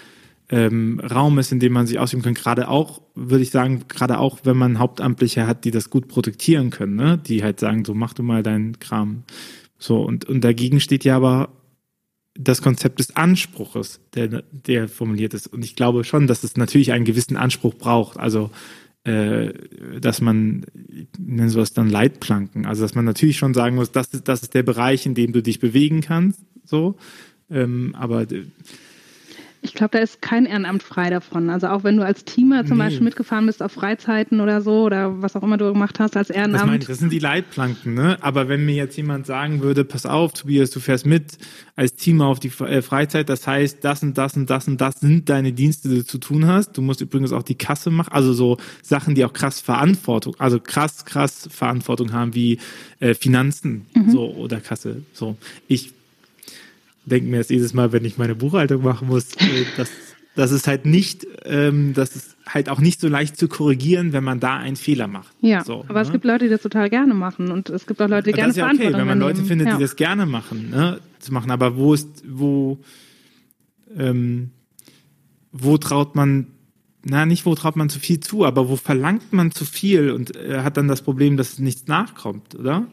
ähm, 0.49 0.99
Raum 0.99 1.39
ist, 1.39 1.51
in 1.51 1.59
dem 1.59 1.73
man 1.73 1.87
sich 1.87 1.99
ausüben 1.99 2.23
kann. 2.23 2.33
Gerade 2.33 2.67
auch, 2.67 3.01
würde 3.15 3.43
ich 3.43 3.51
sagen, 3.51 3.85
gerade 3.87 4.19
auch, 4.19 4.39
wenn 4.43 4.57
man 4.57 4.79
Hauptamtliche 4.79 5.47
hat, 5.47 5.65
die 5.65 5.71
das 5.71 5.89
gut 5.89 6.07
protektieren 6.07 6.69
können, 6.69 6.95
ne? 6.95 7.17
die 7.17 7.43
halt 7.43 7.59
sagen, 7.59 7.85
so 7.85 7.93
mach 7.93 8.13
du 8.13 8.23
mal 8.23 8.43
deinen 8.43 8.79
Kram. 8.79 9.23
So, 9.77 10.01
und, 10.01 10.25
und 10.25 10.43
dagegen 10.43 10.79
steht 10.79 11.03
ja 11.03 11.15
aber 11.15 11.49
das 12.35 12.61
Konzept 12.61 12.99
des 12.99 13.15
Anspruches, 13.15 13.99
der, 14.15 14.43
der 14.51 14.87
formuliert 14.87 15.33
ist. 15.33 15.47
Und 15.47 15.63
ich 15.63 15.75
glaube 15.75 16.03
schon, 16.03 16.27
dass 16.27 16.43
es 16.43 16.57
natürlich 16.57 16.91
einen 16.91 17.05
gewissen 17.05 17.37
Anspruch 17.37 17.75
braucht. 17.75 18.17
Also 18.17 18.49
äh, 19.05 19.53
dass 19.99 20.21
man, 20.21 20.65
nennen 21.19 21.49
sowas 21.49 21.73
dann 21.73 21.89
Leitplanken, 21.89 22.65
also 22.65 22.83
dass 22.83 22.95
man 22.95 23.03
natürlich 23.03 23.37
schon 23.37 23.53
sagen 23.53 23.75
muss, 23.75 23.91
das 23.91 24.07
ist, 24.13 24.29
das 24.29 24.43
ist 24.43 24.53
der 24.53 24.63
Bereich, 24.63 25.05
in 25.05 25.13
dem 25.13 25.33
du 25.33 25.43
dich 25.43 25.59
bewegen 25.59 25.99
kannst, 25.99 26.39
so, 26.63 26.95
ähm, 27.49 27.93
aber 27.97 28.25
ich 29.63 29.73
glaube, 29.73 29.91
da 29.91 29.99
ist 29.99 30.21
kein 30.21 30.45
Ehrenamt 30.45 30.83
frei 30.83 31.09
davon. 31.09 31.49
Also 31.49 31.67
auch 31.67 31.85
wenn 31.85 31.95
du 31.95 32.05
als 32.05 32.25
Teamer 32.25 32.65
zum 32.65 32.77
nee. 32.77 32.83
Beispiel 32.83 33.03
mitgefahren 33.03 33.45
bist 33.45 33.63
auf 33.63 33.71
Freizeiten 33.71 34.41
oder 34.41 34.61
so 34.61 34.83
oder 34.83 35.21
was 35.21 35.37
auch 35.37 35.43
immer 35.43 35.57
du 35.57 35.71
gemacht 35.71 36.01
hast 36.01 36.17
als 36.17 36.29
Ehrenamt. 36.29 36.55
Das, 36.55 36.65
meine 36.65 36.77
ich, 36.79 36.85
das 36.85 36.99
sind 36.99 37.13
die 37.13 37.19
Leitplanken, 37.19 37.93
ne? 37.93 38.17
Aber 38.19 38.49
wenn 38.49 38.65
mir 38.65 38.75
jetzt 38.75 38.97
jemand 38.97 39.25
sagen 39.25 39.61
würde, 39.61 39.85
pass 39.85 40.05
auf, 40.05 40.33
Tobias, 40.33 40.69
du 40.71 40.81
fährst 40.81 41.05
mit 41.05 41.37
als 41.77 41.95
Teamer 41.95 42.27
auf 42.27 42.41
die 42.41 42.49
äh, 42.49 42.81
Freizeit, 42.81 43.29
das 43.29 43.47
heißt, 43.47 43.83
das 43.83 44.03
und 44.03 44.17
das 44.17 44.35
und 44.35 44.49
das 44.49 44.67
und 44.67 44.81
das 44.81 44.99
sind 44.99 45.29
deine 45.29 45.53
Dienste, 45.53 45.87
die 45.87 45.95
du 45.99 46.05
zu 46.05 46.17
tun 46.17 46.45
hast. 46.45 46.77
Du 46.77 46.81
musst 46.81 46.99
übrigens 46.99 47.31
auch 47.31 47.43
die 47.43 47.55
Kasse 47.55 47.89
machen, 47.89 48.11
also 48.11 48.33
so 48.33 48.57
Sachen, 48.81 49.15
die 49.15 49.23
auch 49.23 49.33
krass 49.33 49.61
Verantwortung, 49.61 50.35
also 50.39 50.59
krass, 50.59 51.05
krass 51.05 51.47
Verantwortung 51.49 52.11
haben, 52.11 52.35
wie 52.35 52.59
äh, 52.99 53.13
Finanzen 53.13 53.85
mhm. 53.95 54.09
so 54.09 54.29
oder 54.33 54.59
Kasse. 54.59 55.03
So. 55.13 55.37
Ich 55.67 55.93
denke 57.05 57.29
mir 57.29 57.37
jetzt 57.37 57.49
jedes 57.49 57.73
Mal, 57.73 57.91
wenn 57.91 58.05
ich 58.05 58.17
meine 58.17 58.35
Buchhaltung 58.35 58.83
machen 58.83 59.07
muss, 59.07 59.35
äh, 59.35 59.65
dass 59.77 59.89
das 60.35 60.51
ist 60.51 60.67
halt 60.67 60.85
nicht, 60.85 61.27
ähm, 61.45 61.93
das 61.93 62.15
ist 62.15 62.35
halt 62.47 62.69
auch 62.69 62.79
nicht 62.79 62.99
so 62.99 63.07
leicht 63.07 63.37
zu 63.37 63.47
korrigieren, 63.47 64.13
wenn 64.13 64.23
man 64.23 64.39
da 64.39 64.57
einen 64.57 64.75
Fehler 64.75 65.07
macht. 65.07 65.33
Ja, 65.41 65.63
so, 65.63 65.85
aber 65.87 65.99
ne? 65.99 66.01
es 66.01 66.11
gibt 66.11 66.25
Leute, 66.25 66.45
die 66.45 66.49
das 66.49 66.61
total 66.61 66.89
gerne 66.89 67.13
machen 67.13 67.51
und 67.51 67.69
es 67.69 67.85
gibt 67.85 68.01
auch 68.01 68.07
Leute, 68.07 68.25
die 68.25 68.31
das 68.31 68.37
gerne 68.37 68.51
ist 68.51 68.57
ja 68.57 68.67
okay, 68.67 68.97
wenn 68.97 69.07
man 69.07 69.19
Leute 69.19 69.43
findet, 69.43 69.67
ja. 69.67 69.75
die 69.75 69.81
das 69.81 69.95
gerne 69.95 70.25
machen, 70.25 70.71
ne, 70.71 70.99
zu 71.19 71.33
machen. 71.33 71.51
Aber 71.51 71.77
wo 71.77 71.93
ist, 71.93 72.23
wo, 72.27 72.79
ähm, 73.95 74.49
wo 75.51 75.77
traut 75.77 76.15
man, 76.15 76.47
na 77.03 77.25
nicht 77.25 77.45
wo 77.45 77.53
traut 77.53 77.75
man 77.75 77.89
zu 77.89 77.99
viel 77.99 78.19
zu, 78.19 78.43
aber 78.43 78.69
wo 78.69 78.75
verlangt 78.75 79.33
man 79.33 79.51
zu 79.51 79.65
viel 79.65 80.09
und 80.09 80.35
äh, 80.35 80.61
hat 80.61 80.77
dann 80.77 80.87
das 80.87 81.03
Problem, 81.03 81.37
dass 81.37 81.59
nichts 81.59 81.87
nachkommt, 81.87 82.55
oder? 82.55 82.87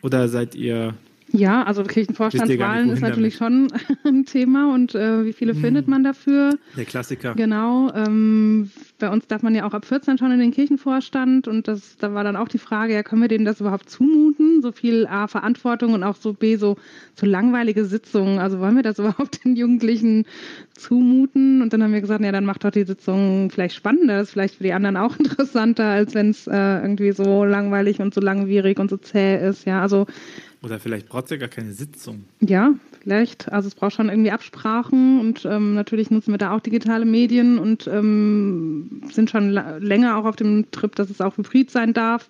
Oder 0.00 0.28
seid 0.28 0.54
ihr 0.54 0.94
ja, 1.30 1.62
also 1.62 1.82
Kirchenvorstandswahlen 1.82 2.88
ist 2.90 3.02
natürlich 3.02 3.36
schon 3.36 3.68
ein 4.04 4.24
Thema 4.24 4.72
und 4.72 4.94
äh, 4.94 5.24
wie 5.26 5.34
viele 5.34 5.52
hm. 5.52 5.60
findet 5.60 5.88
man 5.88 6.02
dafür? 6.02 6.58
Der 6.76 6.86
Klassiker. 6.86 7.34
Genau. 7.34 7.92
Ähm, 7.92 8.70
bei 8.98 9.10
uns 9.10 9.26
darf 9.26 9.42
man 9.42 9.54
ja 9.54 9.66
auch 9.66 9.74
ab 9.74 9.84
14 9.84 10.16
schon 10.16 10.32
in 10.32 10.40
den 10.40 10.52
Kirchenvorstand 10.52 11.46
und 11.46 11.68
das, 11.68 11.96
da 11.98 12.14
war 12.14 12.24
dann 12.24 12.36
auch 12.36 12.48
die 12.48 12.58
Frage, 12.58 12.94
ja, 12.94 13.02
können 13.02 13.20
wir 13.20 13.28
denen 13.28 13.44
das 13.44 13.60
überhaupt 13.60 13.90
zumuten? 13.90 14.62
So 14.62 14.72
viel 14.72 15.06
A, 15.06 15.26
Verantwortung 15.28 15.92
und 15.92 16.02
auch 16.02 16.16
so 16.16 16.32
B, 16.32 16.56
so, 16.56 16.76
so 17.14 17.26
langweilige 17.26 17.84
Sitzungen. 17.84 18.38
Also 18.38 18.58
wollen 18.58 18.76
wir 18.76 18.82
das 18.82 18.98
überhaupt 18.98 19.44
den 19.44 19.54
Jugendlichen 19.54 20.24
zumuten? 20.72 21.60
Und 21.60 21.74
dann 21.74 21.82
haben 21.82 21.92
wir 21.92 22.00
gesagt, 22.00 22.24
ja, 22.24 22.32
dann 22.32 22.46
macht 22.46 22.64
doch 22.64 22.70
die 22.70 22.84
Sitzung 22.84 23.50
vielleicht 23.50 23.74
spannender, 23.74 24.22
ist 24.22 24.30
vielleicht 24.30 24.54
für 24.54 24.64
die 24.64 24.72
anderen 24.72 24.96
auch 24.96 25.16
interessanter, 25.18 25.84
als 25.84 26.14
wenn 26.14 26.30
es 26.30 26.46
äh, 26.46 26.80
irgendwie 26.80 27.12
so 27.12 27.44
langweilig 27.44 28.00
und 28.00 28.14
so 28.14 28.22
langwierig 28.22 28.78
und 28.78 28.88
so 28.88 28.96
zäh 28.96 29.46
ist. 29.46 29.66
Ja, 29.66 29.82
also 29.82 30.06
oder 30.62 30.80
vielleicht 30.80 31.08
braucht 31.08 31.24
es 31.24 31.30
ja 31.30 31.36
gar 31.36 31.48
keine 31.48 31.72
Sitzung. 31.72 32.24
Ja, 32.40 32.74
vielleicht. 33.02 33.50
Also 33.52 33.68
es 33.68 33.74
braucht 33.74 33.94
schon 33.94 34.08
irgendwie 34.08 34.30
Absprachen 34.30 35.20
und 35.20 35.44
ähm, 35.44 35.74
natürlich 35.74 36.10
nutzen 36.10 36.32
wir 36.32 36.38
da 36.38 36.54
auch 36.54 36.60
digitale 36.60 37.04
Medien 37.04 37.58
und 37.58 37.86
ähm, 37.86 39.02
sind 39.12 39.30
schon 39.30 39.50
länger 39.50 40.16
auch 40.16 40.24
auf 40.24 40.36
dem 40.36 40.70
Trip, 40.70 40.94
dass 40.96 41.10
es 41.10 41.20
auch 41.20 41.36
hybrid 41.36 41.70
sein 41.70 41.92
darf. 41.92 42.28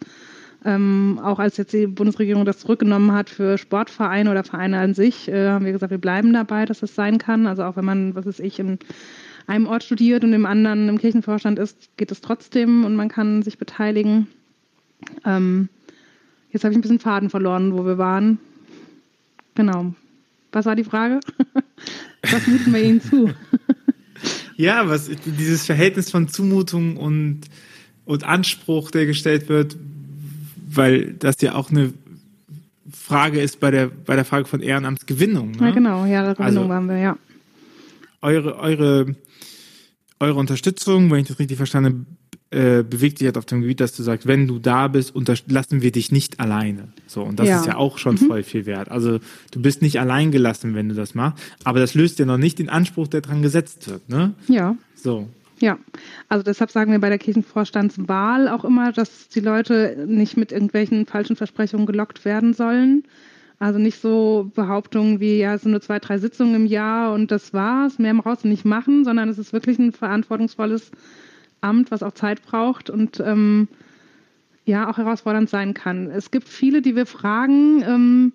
Ähm, 0.64 1.20
auch 1.22 1.38
als 1.38 1.56
jetzt 1.56 1.72
die 1.72 1.86
Bundesregierung 1.86 2.44
das 2.44 2.58
zurückgenommen 2.58 3.12
hat 3.12 3.30
für 3.30 3.58
Sportvereine 3.58 4.30
oder 4.30 4.42
Vereine 4.42 4.78
an 4.78 4.92
sich, 4.92 5.28
äh, 5.28 5.48
haben 5.48 5.64
wir 5.64 5.72
gesagt, 5.72 5.92
wir 5.92 5.98
bleiben 5.98 6.32
dabei, 6.32 6.66
dass 6.66 6.82
es 6.82 6.94
sein 6.94 7.18
kann. 7.18 7.46
Also 7.46 7.62
auch 7.62 7.76
wenn 7.76 7.84
man, 7.84 8.14
was 8.14 8.26
weiß 8.26 8.40
ich, 8.40 8.58
in 8.58 8.78
einem 9.46 9.66
Ort 9.66 9.84
studiert 9.84 10.24
und 10.24 10.32
im 10.32 10.46
anderen 10.46 10.88
im 10.88 10.98
Kirchenvorstand 10.98 11.58
ist, 11.58 11.96
geht 11.96 12.10
es 12.10 12.20
trotzdem 12.20 12.84
und 12.84 12.96
man 12.96 13.08
kann 13.08 13.42
sich 13.42 13.56
beteiligen. 13.56 14.26
Ähm, 15.24 15.68
Jetzt 16.50 16.64
habe 16.64 16.72
ich 16.72 16.78
ein 16.78 16.82
bisschen 16.82 16.98
Faden 16.98 17.30
verloren, 17.30 17.74
wo 17.74 17.84
wir 17.84 17.98
waren. 17.98 18.38
Genau. 19.54 19.94
Was 20.52 20.66
war 20.66 20.76
die 20.76 20.84
Frage? 20.84 21.20
was 22.22 22.46
muten 22.46 22.72
wir 22.72 22.82
Ihnen 22.82 23.00
zu? 23.00 23.30
ja, 24.56 24.88
was 24.88 25.10
dieses 25.24 25.66
Verhältnis 25.66 26.10
von 26.10 26.28
Zumutung 26.28 26.96
und, 26.96 27.42
und 28.04 28.24
Anspruch, 28.24 28.90
der 28.90 29.06
gestellt 29.06 29.48
wird, 29.48 29.76
weil 30.70 31.14
das 31.14 31.40
ja 31.40 31.54
auch 31.54 31.70
eine 31.70 31.92
Frage 32.90 33.40
ist 33.40 33.60
bei 33.60 33.70
der, 33.70 33.88
bei 33.88 34.16
der 34.16 34.24
Frage 34.24 34.46
von 34.46 34.60
Ehrenamtsgewinnung. 34.60 35.52
Ne? 35.52 35.68
Ja, 35.68 35.70
genau, 35.70 36.06
ja, 36.06 36.32
Gewinnung 36.32 36.44
also, 36.44 36.68
waren 36.68 36.88
wir, 36.88 36.98
ja. 36.98 37.18
Eure, 38.20 38.58
eure, 38.58 39.14
eure 40.18 40.38
Unterstützung, 40.38 41.10
wenn 41.10 41.20
ich 41.20 41.28
das 41.28 41.38
richtig 41.38 41.56
verstanden 41.56 41.86
habe, 41.86 42.17
äh, 42.50 42.82
bewegt 42.82 43.18
sich 43.18 43.26
halt 43.26 43.36
auf 43.36 43.44
dem 43.44 43.60
Gebiet, 43.60 43.80
dass 43.80 43.94
du 43.94 44.02
sagst, 44.02 44.26
wenn 44.26 44.46
du 44.46 44.58
da 44.58 44.88
bist, 44.88 45.12
lassen 45.48 45.82
wir 45.82 45.92
dich 45.92 46.12
nicht 46.12 46.40
alleine. 46.40 46.88
So, 47.06 47.22
und 47.22 47.38
das 47.38 47.48
ja. 47.48 47.60
ist 47.60 47.66
ja 47.66 47.76
auch 47.76 47.98
schon 47.98 48.14
mhm. 48.14 48.26
voll 48.26 48.42
viel 48.42 48.64
wert. 48.64 48.90
Also 48.90 49.18
du 49.50 49.60
bist 49.60 49.82
nicht 49.82 50.00
allein 50.00 50.30
gelassen, 50.30 50.74
wenn 50.74 50.88
du 50.88 50.94
das 50.94 51.14
machst, 51.14 51.42
aber 51.64 51.78
das 51.78 51.94
löst 51.94 52.18
ja 52.18 52.24
noch 52.24 52.38
nicht 52.38 52.58
den 52.58 52.70
Anspruch, 52.70 53.08
der 53.08 53.20
dran 53.20 53.42
gesetzt 53.42 53.88
wird, 53.90 54.08
ne? 54.08 54.32
Ja. 54.48 54.76
So. 54.94 55.28
Ja, 55.60 55.76
also 56.28 56.42
deshalb 56.42 56.70
sagen 56.70 56.92
wir 56.92 57.00
bei 57.00 57.08
der 57.08 57.18
Kirchenvorstandswahl 57.18 58.48
auch 58.48 58.64
immer, 58.64 58.92
dass 58.92 59.28
die 59.28 59.40
Leute 59.40 60.06
nicht 60.08 60.36
mit 60.36 60.52
irgendwelchen 60.52 61.04
falschen 61.04 61.36
Versprechungen 61.36 61.84
gelockt 61.84 62.24
werden 62.24 62.54
sollen. 62.54 63.04
Also 63.58 63.80
nicht 63.80 64.00
so 64.00 64.50
Behauptungen 64.54 65.18
wie, 65.18 65.38
ja, 65.38 65.54
es 65.54 65.62
sind 65.62 65.72
nur 65.72 65.80
zwei, 65.80 65.98
drei 65.98 66.18
Sitzungen 66.18 66.54
im 66.54 66.66
Jahr 66.66 67.12
und 67.12 67.32
das 67.32 67.52
war's, 67.52 67.98
mehr 67.98 68.14
brauchst 68.14 68.44
du 68.44 68.48
nicht 68.48 68.64
machen, 68.64 69.04
sondern 69.04 69.28
es 69.28 69.36
ist 69.36 69.52
wirklich 69.52 69.78
ein 69.80 69.92
verantwortungsvolles 69.92 70.92
Amt, 71.60 71.90
was 71.90 72.02
auch 72.02 72.12
Zeit 72.12 72.42
braucht 72.42 72.90
und 72.90 73.20
ähm, 73.20 73.68
ja 74.64 74.90
auch 74.90 74.98
herausfordernd 74.98 75.48
sein 75.48 75.74
kann. 75.74 76.10
Es 76.10 76.30
gibt 76.30 76.48
viele, 76.48 76.82
die 76.82 76.94
wir 76.94 77.06
fragen, 77.06 77.82
ähm, 77.82 78.32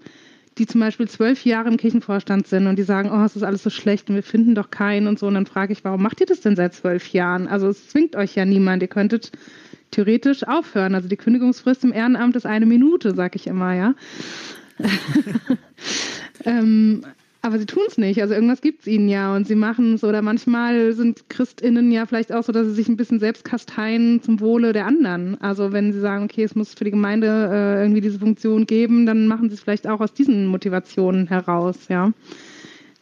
die 0.57 0.67
zum 0.67 0.81
Beispiel 0.81 1.07
zwölf 1.07 1.45
Jahre 1.45 1.69
im 1.69 1.77
Kirchenvorstand 1.77 2.47
sind 2.47 2.67
und 2.67 2.77
die 2.77 2.83
sagen, 2.83 3.09
oh, 3.11 3.23
es 3.23 3.35
ist 3.35 3.43
alles 3.43 3.63
so 3.63 3.69
schlecht 3.69 4.09
und 4.09 4.15
wir 4.15 4.23
finden 4.23 4.55
doch 4.55 4.69
keinen 4.69 5.07
und 5.07 5.17
so. 5.17 5.27
Und 5.27 5.33
dann 5.33 5.45
frage 5.45 5.73
ich, 5.73 5.83
warum 5.83 6.01
macht 6.01 6.19
ihr 6.19 6.25
das 6.25 6.41
denn 6.41 6.55
seit 6.55 6.73
zwölf 6.73 7.07
Jahren? 7.11 7.47
Also 7.47 7.67
es 7.67 7.89
zwingt 7.89 8.15
euch 8.15 8.35
ja 8.35 8.45
niemand. 8.45 8.81
Ihr 8.83 8.87
könntet 8.87 9.31
theoretisch 9.91 10.47
aufhören. 10.47 10.95
Also 10.95 11.07
die 11.07 11.17
Kündigungsfrist 11.17 11.83
im 11.83 11.93
Ehrenamt 11.93 12.35
ist 12.35 12.45
eine 12.45 12.65
Minute, 12.65 13.15
sag 13.15 13.35
ich 13.35 13.47
immer, 13.47 13.73
ja. 13.73 13.95
ähm, 16.45 17.03
aber 17.45 17.59
sie 17.59 17.65
tun 17.65 17.83
es 17.89 17.97
nicht. 17.97 18.21
Also 18.21 18.33
irgendwas 18.33 18.61
gibt 18.61 18.81
es 18.81 18.87
ihnen 18.87 19.09
ja 19.09 19.35
und 19.35 19.45
sie 19.45 19.55
machen 19.55 19.95
es. 19.95 20.03
Oder 20.05 20.21
manchmal 20.21 20.93
sind 20.93 21.29
ChristInnen 21.29 21.91
ja 21.91 22.05
vielleicht 22.05 22.31
auch 22.31 22.41
so, 22.41 22.53
dass 22.53 22.67
sie 22.67 22.73
sich 22.73 22.87
ein 22.87 22.95
bisschen 22.95 23.19
selbst 23.19 23.43
kasteien 23.43 24.21
zum 24.21 24.39
Wohle 24.39 24.71
der 24.71 24.85
anderen. 24.85 25.39
Also 25.41 25.73
wenn 25.73 25.91
sie 25.91 25.99
sagen, 25.99 26.23
okay, 26.23 26.43
es 26.43 26.55
muss 26.55 26.73
für 26.73 26.85
die 26.85 26.91
Gemeinde 26.91 27.27
äh, 27.51 27.81
irgendwie 27.81 27.99
diese 27.99 28.17
Funktion 28.17 28.65
geben, 28.65 29.05
dann 29.05 29.27
machen 29.27 29.49
sie 29.49 29.55
es 29.55 29.61
vielleicht 29.61 29.87
auch 29.87 29.99
aus 29.99 30.13
diesen 30.13 30.47
Motivationen 30.47 31.27
heraus, 31.27 31.89
ja. 31.89 32.13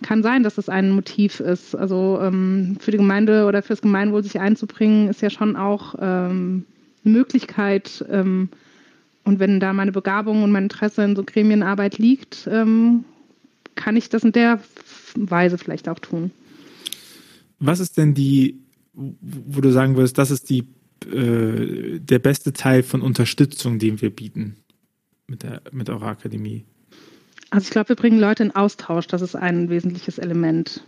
Kann 0.02 0.24
sein, 0.24 0.42
dass 0.42 0.56
das 0.56 0.70
ein 0.70 0.90
Motiv 0.90 1.40
ist. 1.40 1.76
Also 1.76 2.20
ähm, 2.24 2.78
für 2.80 2.90
die 2.90 2.98
Gemeinde 2.98 3.46
oder 3.46 3.62
fürs 3.62 3.84
Gemeinwohl 3.84 4.24
sich 4.24 4.40
einzubringen, 4.40 5.08
ist 5.08 5.22
ja 5.22 5.30
schon 5.30 5.56
auch 5.56 5.94
ähm, 6.02 6.66
eine 7.06 7.14
Möglichkeit. 7.14 8.04
Ähm, 8.10 8.50
und 9.24 9.40
wenn 9.40 9.60
da 9.60 9.72
meine 9.74 9.92
Begabung 9.92 10.42
und 10.42 10.52
mein 10.52 10.64
Interesse 10.64 11.04
in 11.04 11.16
so 11.16 11.24
Gremienarbeit 11.24 12.00
liegt, 12.00 12.50
ähm, 12.52 13.06
kann 13.76 13.96
ich 13.96 14.10
das 14.10 14.24
in 14.24 14.32
der 14.32 14.60
Weise 15.16 15.58
vielleicht 15.58 15.90
auch 15.90 16.00
tun. 16.00 16.32
Was 17.60 17.80
ist 17.80 17.98
denn 17.98 18.14
die, 18.14 18.60
wo 18.94 19.62
du 19.62 19.72
sagen 19.72 19.96
würdest, 19.96 20.18
das 20.18 20.32
ist 20.32 20.50
die, 20.50 20.68
äh, 21.12 22.00
der 22.00 22.20
beste 22.20 22.54
Teil 22.54 22.84
von 22.84 23.02
Unterstützung, 23.02 23.80
den 23.80 24.02
wir 24.02 24.10
bieten 24.10 24.58
mit, 25.28 25.44
der, 25.44 25.62
mit 25.72 25.90
eurer 25.90 26.08
Akademie? 26.08 26.66
Also 27.52 27.66
ich 27.66 27.72
glaube, 27.72 27.90
wir 27.90 27.96
bringen 27.96 28.20
Leute 28.20 28.44
in 28.44 28.56
Austausch, 28.56 29.08
das 29.08 29.22
ist 29.22 29.36
ein 29.36 29.70
wesentliches 29.70 30.18
Element 30.18 30.84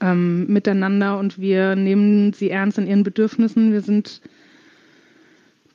ähm, 0.00 0.46
miteinander 0.46 1.18
und 1.18 1.38
wir 1.38 1.76
nehmen 1.76 2.32
sie 2.32 2.50
ernst 2.50 2.78
in 2.78 2.86
ihren 2.86 3.02
Bedürfnissen. 3.02 3.72
Wir 3.72 3.80
sind 3.80 4.20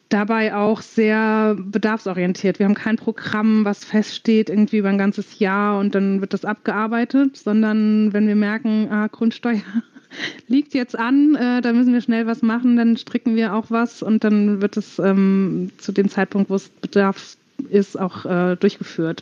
dabei 0.10 0.56
auch 0.56 0.82
sehr 0.82 1.56
bedarfsorientiert. 1.58 2.60
Wir 2.60 2.66
haben 2.66 2.74
kein 2.74 2.96
Programm, 2.96 3.64
was 3.64 3.86
feststeht 3.86 4.50
irgendwie 4.50 4.80
über 4.80 4.90
ein 4.90 4.98
ganzes 4.98 5.40
Jahr 5.40 5.80
und 5.80 5.94
dann 5.96 6.20
wird 6.20 6.34
das 6.34 6.46
abgearbeitet, 6.46 7.38
sondern 7.38 8.12
wenn 8.12 8.28
wir 8.28 8.36
merken, 8.36 8.88
ah, 8.92 9.08
Grundsteuer 9.08 9.62
liegt 10.48 10.74
jetzt 10.74 10.98
an, 10.98 11.36
äh, 11.36 11.62
da 11.62 11.74
müssen 11.74 11.94
wir 11.94 12.02
schnell 12.02 12.26
was 12.26 12.42
machen, 12.42 12.76
dann 12.76 12.98
stricken 12.98 13.36
wir 13.36 13.54
auch 13.54 13.66
was 13.70 14.02
und 14.02 14.24
dann 14.24 14.62
wird 14.62 14.78
es 14.78 14.98
ähm, 14.98 15.72
zu 15.78 15.92
dem 15.92 16.10
Zeitpunkt, 16.10 16.50
wo 16.50 16.56
es 16.56 16.70
Bedarf 16.70 17.38
ist, 17.70 18.00
auch 18.00 18.26
äh, 18.26 18.56
durchgeführt. 18.56 19.22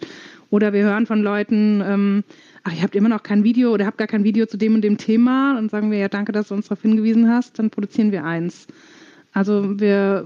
Oder 0.50 0.72
wir 0.72 0.84
hören 0.84 1.06
von 1.06 1.22
Leuten, 1.22 1.84
ähm, 1.86 2.24
ach, 2.64 2.74
ihr 2.74 2.82
habt 2.82 2.96
immer 2.96 3.10
noch 3.10 3.24
kein 3.24 3.44
Video 3.44 3.74
oder 3.74 3.86
habt 3.86 3.98
gar 3.98 4.08
kein 4.08 4.24
Video 4.24 4.46
zu 4.46 4.56
dem 4.56 4.76
und 4.76 4.82
dem 4.82 4.98
Thema. 4.98 5.56
Dann 5.56 5.68
sagen 5.68 5.92
wir, 5.92 5.98
ja, 5.98 6.08
danke, 6.08 6.32
dass 6.32 6.48
du 6.48 6.56
uns 6.56 6.68
darauf 6.68 6.82
hingewiesen 6.82 7.30
hast, 7.30 7.60
dann 7.60 7.70
produzieren 7.70 8.14
wir 8.14 8.24
eins. 8.24 8.68
Also 9.34 9.80
wir 9.80 10.26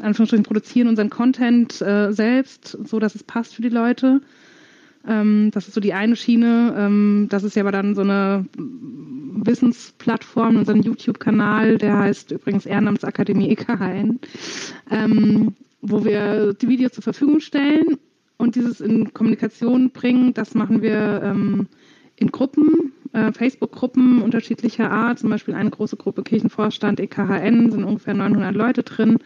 Anführungsstrichen 0.00 0.44
produzieren 0.44 0.88
unseren 0.88 1.10
Content 1.10 1.80
äh, 1.80 2.12
selbst, 2.12 2.76
so 2.84 2.98
dass 2.98 3.14
es 3.14 3.22
passt 3.22 3.54
für 3.54 3.62
die 3.62 3.68
Leute. 3.68 4.20
Ähm, 5.06 5.50
das 5.52 5.68
ist 5.68 5.74
so 5.74 5.80
die 5.80 5.94
eine 5.94 6.16
Schiene. 6.16 6.74
Ähm, 6.76 7.26
das 7.30 7.44
ist 7.44 7.56
ja 7.56 7.62
aber 7.62 7.72
dann 7.72 7.94
so 7.94 8.02
eine 8.02 8.46
Wissensplattform, 8.54 10.56
unseren 10.56 10.82
YouTube-Kanal, 10.82 11.78
der 11.78 11.98
heißt 11.98 12.32
übrigens 12.32 12.66
Ehrenamtsakademie 12.66 13.50
EKHN, 13.50 14.20
ähm, 14.90 15.54
wo 15.80 16.04
wir 16.04 16.54
die 16.54 16.68
Videos 16.68 16.92
zur 16.92 17.02
Verfügung 17.02 17.40
stellen 17.40 17.98
und 18.36 18.54
dieses 18.54 18.80
in 18.80 19.12
Kommunikation 19.12 19.90
bringen. 19.90 20.34
Das 20.34 20.54
machen 20.54 20.82
wir 20.82 21.22
ähm, 21.24 21.66
in 22.22 22.30
Gruppen 22.30 22.92
äh, 23.12 23.32
Facebook-Gruppen 23.32 24.22
unterschiedlicher 24.22 24.90
Art, 24.90 25.18
zum 25.18 25.30
Beispiel 25.30 25.54
eine 25.54 25.70
große 25.70 25.96
Gruppe 25.96 26.22
Kirchenvorstand, 26.22 27.00
EKHN, 27.00 27.70
sind 27.70 27.84
ungefähr 27.84 28.14
900 28.14 28.54
Leute 28.54 28.82
drin. 28.82 29.18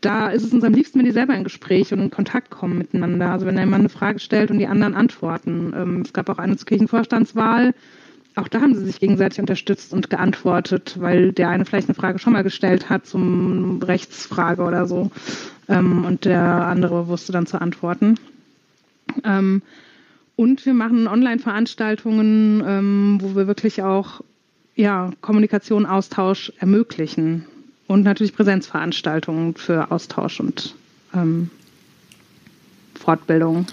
Da 0.00 0.28
ist 0.28 0.42
es 0.42 0.52
uns 0.52 0.64
am 0.64 0.74
liebsten, 0.74 0.98
wenn 0.98 1.06
die 1.06 1.12
selber 1.12 1.34
in 1.34 1.44
Gespräch 1.44 1.92
und 1.92 2.00
in 2.00 2.10
Kontakt 2.10 2.50
kommen 2.50 2.76
miteinander. 2.76 3.30
Also 3.30 3.46
wenn 3.46 3.56
jemand 3.56 3.80
eine 3.80 3.88
Frage 3.88 4.18
stellt 4.18 4.50
und 4.50 4.58
die 4.58 4.66
anderen 4.66 4.94
antworten. 4.94 5.72
Ähm, 5.74 6.02
es 6.02 6.12
gab 6.12 6.28
auch 6.28 6.38
eine 6.38 6.58
zur 6.58 6.66
Kirchenvorstandswahl. 6.66 7.74
Auch 8.36 8.48
da 8.48 8.60
haben 8.60 8.74
sie 8.74 8.84
sich 8.84 9.00
gegenseitig 9.00 9.38
unterstützt 9.38 9.94
und 9.94 10.10
geantwortet, 10.10 10.96
weil 10.98 11.32
der 11.32 11.48
eine 11.48 11.64
vielleicht 11.64 11.88
eine 11.88 11.94
Frage 11.94 12.18
schon 12.18 12.32
mal 12.34 12.42
gestellt 12.42 12.90
hat 12.90 13.06
zum 13.06 13.80
Rechtsfrage 13.80 14.62
oder 14.62 14.86
so. 14.86 15.10
Ähm, 15.68 16.04
und 16.04 16.26
der 16.26 16.42
andere 16.42 17.08
wusste 17.08 17.32
dann 17.32 17.46
zu 17.46 17.58
antworten. 17.58 18.18
Ähm, 19.24 19.62
und 20.36 20.66
wir 20.66 20.74
machen 20.74 21.06
Online-Veranstaltungen, 21.06 22.62
ähm, 22.66 23.18
wo 23.20 23.36
wir 23.36 23.46
wirklich 23.46 23.82
auch 23.82 24.20
ja, 24.74 25.12
Kommunikation, 25.20 25.86
Austausch 25.86 26.52
ermöglichen. 26.58 27.44
Und 27.86 28.02
natürlich 28.02 28.34
Präsenzveranstaltungen 28.34 29.54
für 29.54 29.90
Austausch 29.90 30.40
und 30.40 30.74
ähm, 31.12 31.50
Fortbildung. 32.94 33.66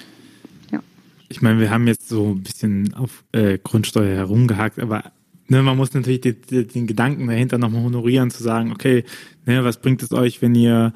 Ja. 0.71 0.81
Ich 1.29 1.41
meine, 1.41 1.59
wir 1.59 1.71
haben 1.71 1.87
jetzt 1.87 2.09
so 2.09 2.31
ein 2.31 2.43
bisschen 2.43 2.93
auf 2.93 3.23
äh, 3.31 3.57
Grundsteuer 3.57 4.15
herumgehakt, 4.15 4.79
aber 4.79 5.05
ne, 5.47 5.63
man 5.63 5.77
muss 5.77 5.93
natürlich 5.93 6.21
den, 6.21 6.35
den 6.49 6.87
Gedanken 6.87 7.27
dahinter 7.27 7.57
nochmal 7.57 7.83
honorieren, 7.83 8.29
zu 8.31 8.43
sagen, 8.43 8.71
okay, 8.71 9.05
ne, 9.45 9.63
was 9.63 9.79
bringt 9.81 10.03
es 10.03 10.11
euch, 10.11 10.41
wenn 10.41 10.55
ihr 10.55 10.93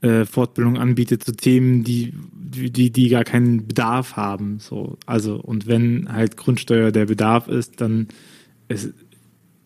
äh, 0.00 0.24
Fortbildung 0.24 0.78
anbietet 0.78 1.24
zu 1.24 1.32
Themen, 1.32 1.82
die, 1.82 2.12
die, 2.32 2.90
die 2.90 3.08
gar 3.08 3.24
keinen 3.24 3.66
Bedarf 3.66 4.16
haben. 4.16 4.58
So, 4.60 4.96
also, 5.06 5.36
und 5.36 5.66
wenn 5.66 6.12
halt 6.12 6.36
Grundsteuer 6.36 6.92
der 6.92 7.06
Bedarf 7.06 7.48
ist, 7.48 7.80
dann 7.80 8.08
ist, 8.68 8.92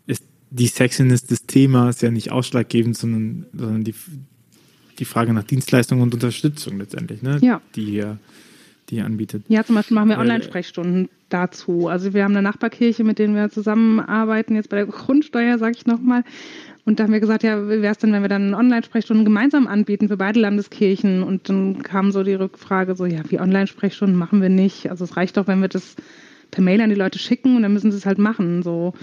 ist 0.07 0.25
die 0.51 0.67
Sexiness 0.67 1.25
des 1.25 1.47
Themas 1.47 2.01
ja 2.01 2.11
nicht 2.11 2.33
ausschlaggebend, 2.33 2.97
sondern, 2.97 3.47
sondern 3.53 3.85
die, 3.85 3.95
die 4.99 5.05
Frage 5.05 5.33
nach 5.33 5.45
Dienstleistung 5.45 6.01
und 6.01 6.15
Unterstützung 6.15 6.79
letztendlich, 6.79 7.23
ne? 7.23 7.39
Ja. 7.43 7.61
Die 7.77 7.85
hier, 7.85 8.19
die 8.89 8.97
hier 8.97 9.05
anbietet. 9.05 9.45
Ja, 9.49 9.65
zum 9.65 9.75
Beispiel 9.75 9.95
machen 9.95 10.09
wir 10.09 10.19
Online-Sprechstunden 10.19 11.09
dazu. 11.29 11.89
Also 11.89 12.15
wir 12.15 12.25
haben 12.25 12.33
eine 12.33 12.43
Nachbarkirche, 12.43 13.05
mit 13.05 13.19
denen 13.19 13.35
wir 13.35 13.51
zusammenarbeiten, 13.51 14.55
jetzt 14.55 14.69
bei 14.69 14.77
der 14.77 14.87
Grundsteuer, 14.87 15.59
sage 15.59 15.75
ich 15.77 15.87
nochmal. 15.87 16.25
Und 16.85 16.99
da 16.99 17.05
haben 17.05 17.13
wir 17.13 17.21
gesagt, 17.21 17.45
ja, 17.45 17.69
wie 17.69 17.81
wäre 17.81 17.93
es 17.93 17.99
denn, 17.99 18.13
wenn 18.13 18.23
wir 18.23 18.29
dann 18.29 18.55
Online-Sprechstunden 18.55 19.25
gemeinsam 19.25 19.69
anbieten 19.69 20.09
für 20.09 20.17
beide 20.17 20.41
Landeskirchen? 20.41 21.23
Und 21.23 21.49
dann 21.49 21.81
kam 21.83 22.11
so 22.11 22.25
die 22.25 22.35
Rückfrage, 22.35 22.97
so, 22.97 23.07
ja, 23.07 23.21
wie 23.29 23.39
Online-Sprechstunden 23.39 24.19
machen 24.19 24.43
wir 24.43 24.49
nicht. 24.49 24.91
Also 24.91 25.05
es 25.05 25.17
reicht 25.17 25.37
doch, 25.37 25.47
wenn 25.47 25.61
wir 25.61 25.69
das 25.69 25.95
per 26.51 26.65
Mail 26.65 26.81
an 26.81 26.91
die 26.91 26.97
Leute 26.97 27.21
schicken 27.21 27.55
und 27.57 27.63
dann 27.63 27.73
müssen 27.73 27.93
sie 27.93 27.99
es 27.99 28.07
halt 28.07 28.19
machen. 28.19 28.65
So. 28.65 28.95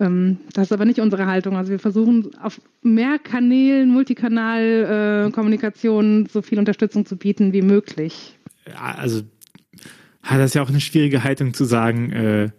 Ähm, 0.00 0.38
das 0.54 0.68
ist 0.68 0.72
aber 0.72 0.86
nicht 0.86 1.00
unsere 1.00 1.26
Haltung. 1.26 1.56
Also 1.56 1.70
wir 1.70 1.78
versuchen 1.78 2.30
auf 2.40 2.62
mehr 2.82 3.18
Kanälen, 3.18 3.90
Multikanal-Kommunikation 3.90 6.24
äh, 6.24 6.28
so 6.30 6.40
viel 6.40 6.58
Unterstützung 6.58 7.04
zu 7.04 7.16
bieten 7.16 7.52
wie 7.52 7.60
möglich. 7.62 8.38
Also 8.74 9.20
das 10.38 10.54
ja 10.54 10.62
auch 10.62 10.68
eine 10.68 10.80
schwierige 10.80 11.24
Haltung 11.24 11.54
zu 11.54 11.64
sagen, 11.64 12.12
äh, 12.12 12.50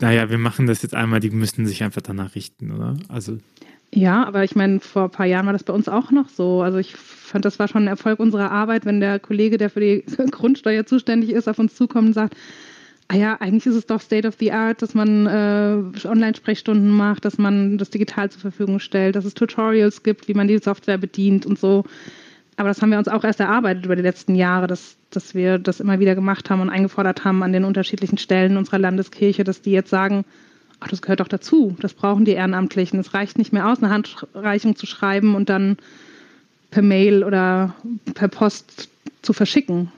naja, 0.00 0.28
wir 0.28 0.38
machen 0.38 0.66
das 0.66 0.82
jetzt 0.82 0.94
einmal, 0.94 1.20
die 1.20 1.30
müssten 1.30 1.66
sich 1.66 1.82
einfach 1.82 2.02
danach 2.02 2.34
richten, 2.34 2.70
oder? 2.72 2.96
Also. 3.08 3.38
Ja, 3.92 4.26
aber 4.26 4.44
ich 4.44 4.54
meine, 4.54 4.80
vor 4.80 5.04
ein 5.04 5.10
paar 5.10 5.26
Jahren 5.26 5.46
war 5.46 5.54
das 5.54 5.64
bei 5.64 5.72
uns 5.72 5.88
auch 5.88 6.10
noch 6.10 6.28
so. 6.28 6.60
Also 6.60 6.76
ich 6.76 6.94
fand, 6.94 7.46
das 7.46 7.58
war 7.58 7.68
schon 7.68 7.84
ein 7.84 7.88
Erfolg 7.88 8.20
unserer 8.20 8.50
Arbeit, 8.50 8.84
wenn 8.84 9.00
der 9.00 9.18
Kollege, 9.18 9.56
der 9.56 9.70
für 9.70 9.80
die 9.80 10.04
Grundsteuer 10.30 10.84
zuständig 10.84 11.30
ist, 11.30 11.48
auf 11.48 11.58
uns 11.58 11.74
zukommt 11.74 12.08
und 12.08 12.12
sagt, 12.12 12.36
ah 13.08 13.16
ja, 13.16 13.36
eigentlich 13.40 13.64
ist 13.64 13.76
es 13.76 13.86
doch 13.86 14.02
State 14.02 14.28
of 14.28 14.36
the 14.38 14.52
Art, 14.52 14.82
dass 14.82 14.92
man 14.92 15.26
äh, 15.26 16.06
Online-Sprechstunden 16.06 16.90
macht, 16.90 17.24
dass 17.24 17.38
man 17.38 17.78
das 17.78 17.88
digital 17.88 18.30
zur 18.30 18.42
Verfügung 18.42 18.80
stellt, 18.80 19.16
dass 19.16 19.24
es 19.24 19.32
Tutorials 19.32 20.02
gibt, 20.02 20.28
wie 20.28 20.34
man 20.34 20.48
die 20.48 20.58
Software 20.58 20.98
bedient 20.98 21.46
und 21.46 21.58
so. 21.58 21.84
Aber 22.58 22.68
das 22.68 22.82
haben 22.82 22.90
wir 22.90 22.98
uns 22.98 23.06
auch 23.06 23.22
erst 23.22 23.38
erarbeitet 23.38 23.84
über 23.84 23.94
die 23.94 24.02
letzten 24.02 24.34
Jahre, 24.34 24.66
dass, 24.66 24.96
dass 25.10 25.32
wir 25.32 25.60
das 25.60 25.78
immer 25.78 26.00
wieder 26.00 26.16
gemacht 26.16 26.50
haben 26.50 26.60
und 26.60 26.70
eingefordert 26.70 27.24
haben 27.24 27.44
an 27.44 27.52
den 27.52 27.62
unterschiedlichen 27.62 28.18
Stellen 28.18 28.56
unserer 28.56 28.80
Landeskirche, 28.80 29.44
dass 29.44 29.62
die 29.62 29.70
jetzt 29.70 29.90
sagen, 29.90 30.24
ach, 30.80 30.88
das 30.88 31.00
gehört 31.00 31.20
doch 31.20 31.28
dazu, 31.28 31.76
das 31.78 31.94
brauchen 31.94 32.24
die 32.24 32.32
Ehrenamtlichen. 32.32 32.98
Es 32.98 33.14
reicht 33.14 33.38
nicht 33.38 33.52
mehr 33.52 33.70
aus, 33.70 33.80
eine 33.80 33.90
Handreichung 33.90 34.74
zu 34.74 34.86
schreiben 34.86 35.36
und 35.36 35.48
dann 35.48 35.76
per 36.72 36.82
Mail 36.82 37.22
oder 37.22 37.76
per 38.14 38.26
Post 38.26 38.88
zu 39.22 39.32
verschicken. 39.32 39.92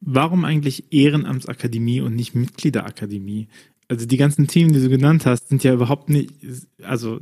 Warum 0.00 0.46
eigentlich 0.46 0.84
Ehrenamtsakademie 0.90 2.00
und 2.00 2.16
nicht 2.16 2.34
Mitgliederakademie? 2.34 3.48
Also 3.88 4.06
die 4.06 4.16
ganzen 4.16 4.46
Themen, 4.46 4.72
die 4.72 4.80
du 4.80 4.88
genannt 4.88 5.26
hast, 5.26 5.48
sind 5.48 5.62
ja 5.62 5.74
überhaupt 5.74 6.08
nicht, 6.08 6.32
also 6.82 7.20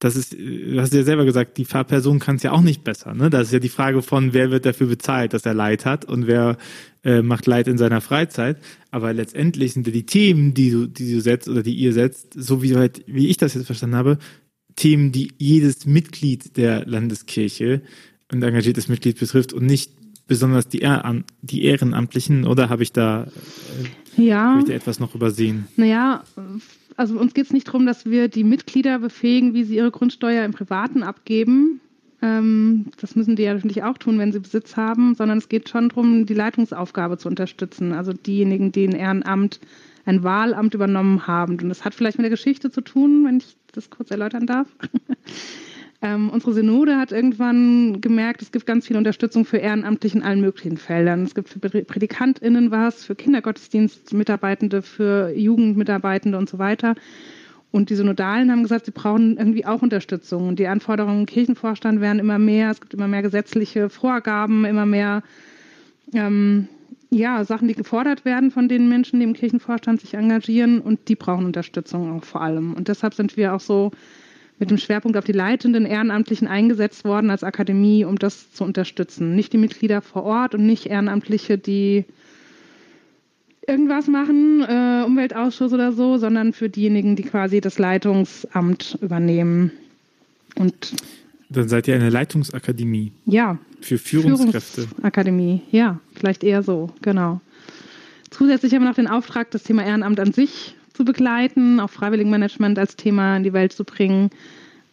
das 0.00 0.16
ist, 0.16 0.32
du 0.32 0.80
hast 0.80 0.94
ja 0.94 1.02
selber 1.02 1.26
gesagt, 1.26 1.58
die 1.58 1.66
Fahrperson 1.66 2.18
kann 2.18 2.36
es 2.36 2.42
ja 2.42 2.52
auch 2.52 2.62
nicht 2.62 2.82
besser. 2.84 3.14
Ne? 3.14 3.28
Das 3.28 3.48
ist 3.48 3.52
ja 3.52 3.58
die 3.58 3.68
Frage 3.68 4.00
von, 4.00 4.32
wer 4.32 4.50
wird 4.50 4.64
dafür 4.64 4.86
bezahlt, 4.86 5.34
dass 5.34 5.44
er 5.44 5.52
Leid 5.52 5.84
hat 5.84 6.06
und 6.06 6.26
wer 6.26 6.56
äh, 7.04 7.20
macht 7.20 7.46
Leid 7.46 7.68
in 7.68 7.76
seiner 7.76 8.00
Freizeit. 8.00 8.56
Aber 8.90 9.12
letztendlich 9.12 9.74
sind 9.74 9.86
ja 9.86 9.92
die 9.92 10.06
Themen, 10.06 10.54
die 10.54 10.70
du, 10.70 10.86
die 10.86 11.12
du 11.12 11.20
setzt 11.20 11.50
oder 11.50 11.62
die 11.62 11.74
ihr 11.74 11.92
setzt, 11.92 12.32
so 12.34 12.62
wie, 12.62 12.74
halt, 12.76 13.04
wie 13.06 13.28
ich 13.28 13.36
das 13.36 13.52
jetzt 13.52 13.66
verstanden 13.66 13.96
habe, 13.96 14.18
Themen, 14.74 15.12
die 15.12 15.32
jedes 15.36 15.84
Mitglied 15.84 16.56
der 16.56 16.86
Landeskirche 16.86 17.82
und 18.32 18.42
engagiertes 18.42 18.88
Mitglied 18.88 19.20
betrifft 19.20 19.52
und 19.52 19.66
nicht 19.66 19.92
besonders 20.26 20.66
die, 20.66 20.78
Ehren, 20.78 21.24
die 21.42 21.64
Ehrenamtlichen, 21.64 22.46
oder 22.46 22.70
habe 22.70 22.84
ich 22.84 22.92
da, 22.92 23.24
äh, 24.16 24.24
ja. 24.24 24.54
hab 24.54 24.60
ich 24.60 24.64
da 24.64 24.72
etwas 24.72 24.98
noch 24.98 25.14
übersehen? 25.14 25.66
Naja, 25.76 26.24
also 26.96 27.18
uns 27.18 27.34
geht 27.34 27.46
es 27.46 27.52
nicht 27.52 27.68
darum, 27.68 27.86
dass 27.86 28.06
wir 28.06 28.28
die 28.28 28.44
Mitglieder 28.44 28.98
befähigen, 28.98 29.54
wie 29.54 29.64
sie 29.64 29.76
ihre 29.76 29.90
Grundsteuer 29.90 30.44
im 30.44 30.52
Privaten 30.52 31.02
abgeben. 31.02 31.80
Ähm, 32.22 32.86
das 33.00 33.16
müssen 33.16 33.36
die 33.36 33.44
ja 33.44 33.54
natürlich 33.54 33.82
auch 33.82 33.98
tun, 33.98 34.18
wenn 34.18 34.32
sie 34.32 34.40
Besitz 34.40 34.76
haben, 34.76 35.14
sondern 35.14 35.38
es 35.38 35.48
geht 35.48 35.68
schon 35.68 35.88
darum, 35.88 36.26
die 36.26 36.34
Leitungsaufgabe 36.34 37.18
zu 37.18 37.28
unterstützen. 37.28 37.92
Also 37.92 38.12
diejenigen, 38.12 38.72
die 38.72 38.86
ein 38.86 38.94
Ehrenamt, 38.94 39.60
ein 40.04 40.22
Wahlamt 40.22 40.74
übernommen 40.74 41.26
haben. 41.26 41.58
Und 41.58 41.68
das 41.68 41.84
hat 41.84 41.94
vielleicht 41.94 42.18
mit 42.18 42.24
der 42.24 42.30
Geschichte 42.30 42.70
zu 42.70 42.80
tun, 42.80 43.24
wenn 43.24 43.38
ich 43.38 43.56
das 43.72 43.90
kurz 43.90 44.10
erläutern 44.10 44.46
darf. 44.46 44.68
Ähm, 46.02 46.30
unsere 46.30 46.54
Synode 46.54 46.96
hat 46.96 47.12
irgendwann 47.12 48.00
gemerkt, 48.00 48.40
es 48.40 48.52
gibt 48.52 48.64
ganz 48.64 48.86
viel 48.86 48.96
Unterstützung 48.96 49.44
für 49.44 49.58
Ehrenamtliche 49.58 50.16
in 50.16 50.24
allen 50.24 50.40
möglichen 50.40 50.78
Feldern. 50.78 51.24
Es 51.24 51.34
gibt 51.34 51.50
für 51.50 51.58
PrädikantInnen 51.58 52.70
was, 52.70 53.04
für 53.04 53.14
Kindergottesdienstmitarbeitende, 53.14 54.80
für 54.80 55.30
Jugendmitarbeitende 55.36 56.38
und 56.38 56.48
so 56.48 56.58
weiter. 56.58 56.94
Und 57.70 57.90
die 57.90 57.94
Synodalen 57.96 58.50
haben 58.50 58.62
gesagt, 58.62 58.86
sie 58.86 58.92
brauchen 58.92 59.36
irgendwie 59.36 59.66
auch 59.66 59.82
Unterstützung. 59.82 60.48
Und 60.48 60.58
die 60.58 60.66
Anforderungen 60.66 61.20
im 61.20 61.26
Kirchenvorstand 61.26 62.00
werden 62.00 62.18
immer 62.18 62.38
mehr. 62.38 62.70
Es 62.70 62.80
gibt 62.80 62.94
immer 62.94 63.06
mehr 63.06 63.22
gesetzliche 63.22 63.90
Vorgaben, 63.90 64.64
immer 64.64 64.86
mehr 64.86 65.22
ähm, 66.14 66.68
ja, 67.10 67.44
Sachen, 67.44 67.68
die 67.68 67.74
gefordert 67.74 68.24
werden 68.24 68.50
von 68.50 68.68
den 68.68 68.88
Menschen, 68.88 69.20
die 69.20 69.24
im 69.24 69.34
Kirchenvorstand 69.34 70.00
sich 70.00 70.14
engagieren. 70.14 70.80
Und 70.80 71.08
die 71.08 71.14
brauchen 71.14 71.44
Unterstützung 71.44 72.16
auch 72.16 72.24
vor 72.24 72.40
allem. 72.40 72.72
Und 72.72 72.88
deshalb 72.88 73.14
sind 73.14 73.36
wir 73.36 73.54
auch 73.54 73.60
so 73.60 73.92
mit 74.60 74.70
dem 74.70 74.78
Schwerpunkt 74.78 75.16
auf 75.16 75.24
die 75.24 75.32
leitenden 75.32 75.86
Ehrenamtlichen 75.86 76.46
eingesetzt 76.46 77.04
worden 77.04 77.30
als 77.30 77.42
Akademie, 77.42 78.04
um 78.04 78.18
das 78.18 78.52
zu 78.52 78.62
unterstützen. 78.62 79.34
Nicht 79.34 79.52
die 79.54 79.58
Mitglieder 79.58 80.02
vor 80.02 80.22
Ort 80.22 80.54
und 80.54 80.66
nicht 80.66 80.86
Ehrenamtliche, 80.86 81.58
die 81.58 82.04
irgendwas 83.66 84.06
machen, 84.06 84.62
äh, 84.62 85.02
Umweltausschuss 85.06 85.72
oder 85.72 85.92
so, 85.92 86.18
sondern 86.18 86.52
für 86.52 86.68
diejenigen, 86.68 87.16
die 87.16 87.22
quasi 87.22 87.60
das 87.60 87.78
Leitungsamt 87.78 88.98
übernehmen. 89.00 89.72
Und 90.56 90.92
dann 91.48 91.68
seid 91.68 91.88
ihr 91.88 91.94
eine 91.94 92.10
Leitungsakademie. 92.10 93.12
Ja. 93.24 93.58
Für 93.80 93.96
Führungskräfte. 93.96 94.82
Führungsakademie, 94.82 95.62
ja, 95.70 96.00
vielleicht 96.14 96.44
eher 96.44 96.62
so, 96.62 96.90
genau. 97.00 97.40
Zusätzlich 98.28 98.74
haben 98.74 98.82
wir 98.82 98.88
noch 98.88 98.94
den 98.94 99.08
Auftrag, 99.08 99.50
das 99.50 99.62
Thema 99.62 99.84
Ehrenamt 99.84 100.20
an 100.20 100.32
sich 100.32 100.76
zu 101.00 101.04
begleiten, 101.06 101.80
auch 101.80 101.88
Freiwilligenmanagement 101.88 102.78
als 102.78 102.94
Thema 102.94 103.38
in 103.38 103.42
die 103.42 103.54
Welt 103.54 103.72
zu 103.72 103.84
bringen. 103.84 104.28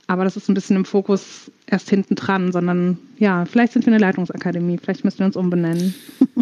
Aber 0.07 0.23
das 0.23 0.37
ist 0.37 0.47
ein 0.47 0.53
bisschen 0.53 0.77
im 0.77 0.85
Fokus 0.85 1.51
erst 1.65 1.89
hinten 1.89 2.15
dran, 2.15 2.53
sondern 2.53 2.97
ja, 3.17 3.43
vielleicht 3.43 3.73
sind 3.73 3.85
wir 3.85 3.91
eine 3.91 3.99
Leitungsakademie, 3.99 4.77
vielleicht 4.81 5.03
müssen 5.03 5.19
wir 5.19 5.25
uns 5.25 5.35
umbenennen. 5.35 5.93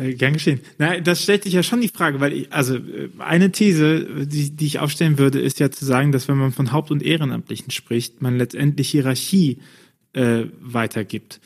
Äh, 0.00 0.14
gern 0.14 0.32
geschehen. 0.32 0.60
Na, 0.78 0.98
das 1.00 1.22
stellt 1.22 1.42
sich 1.42 1.52
ja 1.52 1.62
schon 1.62 1.82
die 1.82 1.88
Frage, 1.88 2.18
weil 2.18 2.32
ich, 2.32 2.50
also 2.50 2.76
äh, 2.76 3.10
eine 3.18 3.52
These, 3.52 4.24
die, 4.24 4.48
die 4.48 4.64
ich 4.64 4.78
aufstellen 4.78 5.18
würde, 5.18 5.38
ist 5.38 5.60
ja 5.60 5.70
zu 5.70 5.84
sagen, 5.84 6.12
dass 6.12 6.28
wenn 6.28 6.38
man 6.38 6.50
von 6.50 6.72
Haupt- 6.72 6.90
und 6.90 7.02
Ehrenamtlichen 7.02 7.70
spricht, 7.70 8.22
man 8.22 8.38
letztendlich 8.38 8.88
Hierarchie 8.88 9.58
äh, 10.14 10.44
weitergibt. 10.62 11.40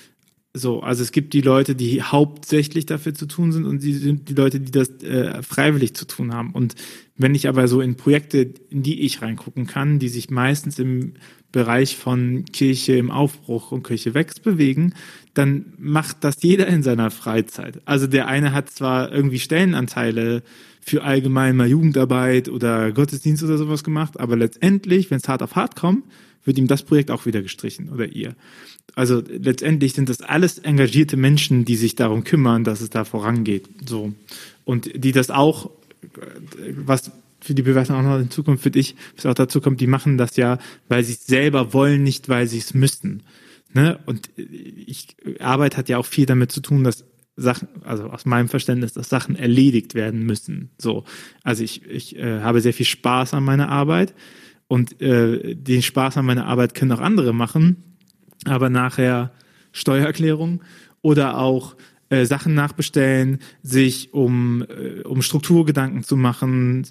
So, 0.57 0.81
also 0.81 1.03
es 1.03 1.12
gibt 1.12 1.35
die 1.35 1.42
Leute, 1.42 1.75
die 1.75 2.03
hauptsächlich 2.03 2.87
dafür 2.87 3.12
zu 3.12 3.27
tun 3.27 3.53
sind 3.53 3.66
und 3.66 3.83
die 3.83 3.92
sind 3.92 4.31
die 4.31 4.35
Leute, 4.35 4.59
die 4.59 4.71
das 4.71 4.88
äh, 5.03 5.42
freiwillig 5.42 5.95
zu 5.95 6.07
tun 6.07 6.33
haben. 6.33 6.53
Und 6.53 6.75
wenn 7.16 7.35
ich 7.35 7.47
aber 7.47 7.69
so 7.69 7.83
in 7.83 7.97
Projekte, 7.97 8.55
in 8.71 8.83
die 8.83 9.03
ich 9.03 9.21
reingucken 9.21 9.66
kann, 9.66 9.99
die 9.99 10.09
sich 10.09 10.31
meistens 10.31 10.79
im 10.79 11.12
Bereich 11.53 11.97
von 11.97 12.47
Kirche 12.47 12.97
im 12.97 13.11
Aufbruch 13.11 13.71
und 13.71 13.87
Kirche 13.87 14.14
wächst 14.14 14.42
bewegen, 14.42 14.95
dann 15.35 15.75
macht 15.79 16.25
das 16.25 16.42
jeder 16.42 16.66
in 16.69 16.83
seiner 16.83 17.11
Freizeit. 17.11 17.83
Also 17.85 18.07
der 18.07 18.27
eine 18.27 18.53
hat 18.53 18.71
zwar 18.71 19.12
irgendwie 19.12 19.38
Stellenanteile 19.38 20.42
für 20.87 21.03
allgemein 21.03 21.57
mal 21.57 21.66
Jugendarbeit 21.66 22.49
oder 22.49 22.92
Gottesdienst 22.92 23.42
oder 23.42 23.59
sowas 23.59 23.83
gemacht, 23.83 24.20
aber 24.20 24.37
letztendlich, 24.37 25.11
wenn 25.11 25.18
es 25.18 25.29
hart 25.29 25.42
auf 25.42 25.57
hart 25.57 25.75
kommt, 25.75 26.05
wird 26.44 26.59
ihm 26.59 26.68
das 26.68 26.85
Projekt 26.85 27.11
auch 27.11 27.27
wieder 27.27 27.42
gestrichen 27.42 27.88
oder 27.88 28.07
ihr. 28.07 28.37
Also 28.94 29.20
letztendlich 29.27 29.94
sind 29.94 30.09
das 30.09 30.22
alles 30.22 30.59
engagierte 30.59 31.16
Menschen, 31.16 31.64
die 31.64 31.75
sich 31.75 31.96
darum 31.96 32.22
kümmern, 32.22 32.62
dass 32.62 32.81
es 32.81 32.90
da 32.90 33.05
vorangeht. 33.05 33.68
So. 33.85 34.12
Und 34.64 34.88
die 34.94 35.11
das 35.11 35.31
auch, 35.31 35.70
was 36.77 37.11
für 37.40 37.55
die 37.55 37.62
Bewertung 37.62 37.96
auch 37.96 38.03
noch 38.03 38.20
in 38.20 38.31
Zukunft 38.31 38.62
für 38.62 38.70
dich, 38.70 38.94
was 39.16 39.27
auch 39.27 39.35
dazu 39.35 39.61
kommt, 39.61 39.81
die 39.81 39.88
machen 39.88 40.18
das 40.18 40.37
ja, 40.37 40.59
weil 40.88 41.03
sie 41.03 41.14
es 41.14 41.27
selber 41.27 41.72
wollen, 41.72 42.05
nicht 42.05 42.29
weil 42.29 42.46
sie 42.46 42.59
es 42.59 42.75
müssten. 42.75 43.25
Ne? 43.72 43.99
Und 44.07 44.31
ich, 44.37 45.16
Arbeit 45.40 45.77
hat 45.77 45.88
ja 45.88 45.99
auch 45.99 46.07
viel 46.07 46.27
damit 46.27 46.53
zu 46.53 46.61
tun, 46.61 46.85
dass 46.85 47.05
Sachen, 47.37 47.68
also 47.85 48.05
aus 48.05 48.25
meinem 48.25 48.49
Verständnis, 48.49 48.94
dass 48.94 49.09
Sachen 49.09 49.37
erledigt 49.37 49.94
werden 49.94 50.25
müssen. 50.25 50.70
So, 50.79 51.05
also 51.44 51.62
ich, 51.62 51.85
ich 51.85 52.16
äh, 52.16 52.40
habe 52.40 52.61
sehr 52.61 52.72
viel 52.72 52.87
Spaß 52.87 53.35
an 53.35 53.44
meiner 53.44 53.68
Arbeit 53.68 54.14
und 54.68 55.01
äh, 55.03 55.55
den 55.55 55.83
Spaß 55.83 56.16
an 56.16 56.27
meiner 56.27 56.46
Arbeit 56.46 56.75
können 56.75 56.92
auch 56.92 57.01
andere 57.01 57.35
machen, 57.35 57.77
aber 58.46 58.70
nachher 58.70 59.33
Steuererklärung 59.72 60.62
oder 61.03 61.38
auch 61.38 61.77
äh, 62.09 62.25
Sachen 62.25 62.55
nachbestellen, 62.55 63.38
sich 63.62 64.14
um, 64.14 64.62
äh, 64.62 65.03
um 65.03 65.22
Strukturgedanken 65.22 66.05
zu 66.05 66.16
machen, 66.16 66.87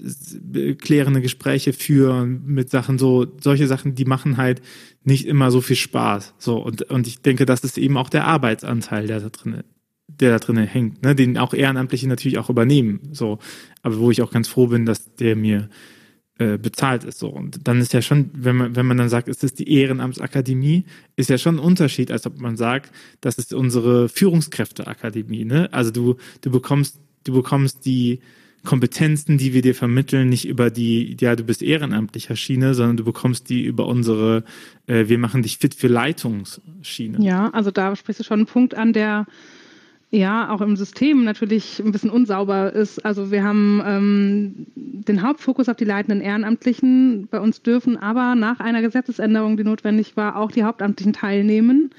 klärende 0.78 1.22
Gespräche 1.22 1.74
führen 1.74 2.44
mit 2.46 2.70
Sachen, 2.70 2.98
so, 2.98 3.26
solche 3.42 3.68
Sachen, 3.68 3.96
die 3.96 4.06
machen 4.06 4.38
halt 4.38 4.62
nicht 5.04 5.26
immer 5.26 5.52
so 5.52 5.62
viel 5.62 5.78
Spaß. 5.78 6.34
So, 6.38 6.58
und, 6.58 6.84
und 6.84 7.08
ich 7.08 7.22
denke, 7.22 7.46
das 7.46 7.64
ist 7.64 7.78
eben 7.78 7.98
auch 7.98 8.10
der 8.10 8.26
Arbeitsanteil, 8.26 9.08
der 9.08 9.22
da 9.22 9.30
drin, 9.30 9.64
der 10.20 10.32
da 10.32 10.40
drin 10.40 10.58
hängt, 10.58 11.04
ne, 11.04 11.16
den 11.16 11.38
auch 11.38 11.54
Ehrenamtliche 11.54 12.08
natürlich 12.08 12.38
auch 12.38 12.50
übernehmen. 12.50 13.00
So, 13.12 13.40
aber 13.82 13.98
wo 14.00 14.12
ich 14.12 14.22
auch 14.22 14.32
ganz 14.32 14.48
froh 14.48 14.68
bin, 14.68 14.86
dass 14.86 15.16
der 15.16 15.36
mir 15.36 15.70
äh, 16.38 16.58
bezahlt 16.58 17.06
ist 17.06 17.20
so. 17.20 17.30
Und 17.30 17.66
dann 17.66 17.80
ist 17.80 17.94
ja 17.94 18.02
schon, 18.02 18.30
wenn 18.34 18.58
man, 18.58 18.76
wenn 18.76 18.86
man 18.86 18.98
dann 18.98 19.08
sagt, 19.08 19.30
ist 19.30 19.44
das 19.44 19.54
die 19.54 19.72
Ehrenamtsakademie, 19.72 20.84
ist 21.16 21.30
ja 21.30 21.38
schon 21.38 21.56
ein 21.56 21.60
Unterschied, 21.60 22.12
als 22.12 22.26
ob 22.26 22.40
man 22.40 22.58
sagt, 22.58 22.92
das 23.22 23.38
ist 23.38 23.54
unsere 23.54 24.10
Führungskräfteakademie. 24.10 25.46
Ne? 25.46 25.70
Also 25.72 25.92
du, 25.92 26.18
du 26.42 26.52
bekommst, 26.52 27.00
du 27.24 27.32
bekommst 27.32 27.86
die 27.86 28.20
Kompetenzen, 28.66 29.38
die 29.38 29.54
wir 29.54 29.62
dir 29.62 29.76
vermitteln, 29.76 30.28
nicht 30.28 30.46
über 30.46 30.70
die, 30.70 31.16
ja, 31.22 31.38
du 31.38 31.44
bist 31.44 31.62
ehrenamtlicher 31.62 32.36
Schiene, 32.36 32.74
sondern 32.74 32.98
du 32.98 33.06
bekommst 33.06 33.50
die 33.50 33.64
über 33.64 33.86
unsere, 33.86 34.44
äh, 34.88 35.08
wir 35.08 35.18
machen 35.18 35.42
dich 35.42 35.60
fit 35.60 35.74
für 35.74 35.88
Leitungsschiene. 35.88 37.24
Ja, 37.24 37.50
also 37.52 37.72
da 37.72 37.96
sprichst 37.96 38.20
du 38.20 38.24
schon 38.26 38.40
einen 38.40 38.48
Punkt 38.48 38.76
an, 38.76 38.92
der 38.92 39.26
ja 40.12 40.50
auch 40.50 40.62
im 40.62 40.76
System 40.78 41.24
natürlich 41.24 41.82
ein 41.84 41.92
bisschen 41.92 42.10
unsauber 42.10 42.74
ist. 42.74 43.06
Also 43.06 43.32
wir 43.32 43.44
haben 43.44 43.82
ähm, 43.86 44.68
den 44.76 45.22
Hauptfokus 45.22 45.70
auf 45.70 45.78
die 45.78 45.86
leitenden 45.86 46.22
Ehrenamtlichen. 46.22 47.28
Bei 47.30 47.40
uns 47.40 47.62
dürfen 47.62 47.98
aber 47.98 48.36
nach 48.36 48.60
einer 48.60 48.82
Gesetzesänderung, 48.82 49.58
die 49.58 49.64
notwendig 49.64 50.16
war, 50.16 50.38
auch 50.38 50.52
die 50.52 50.64
Hauptamtlichen 50.64 51.14
teilnehmen. 51.14 51.92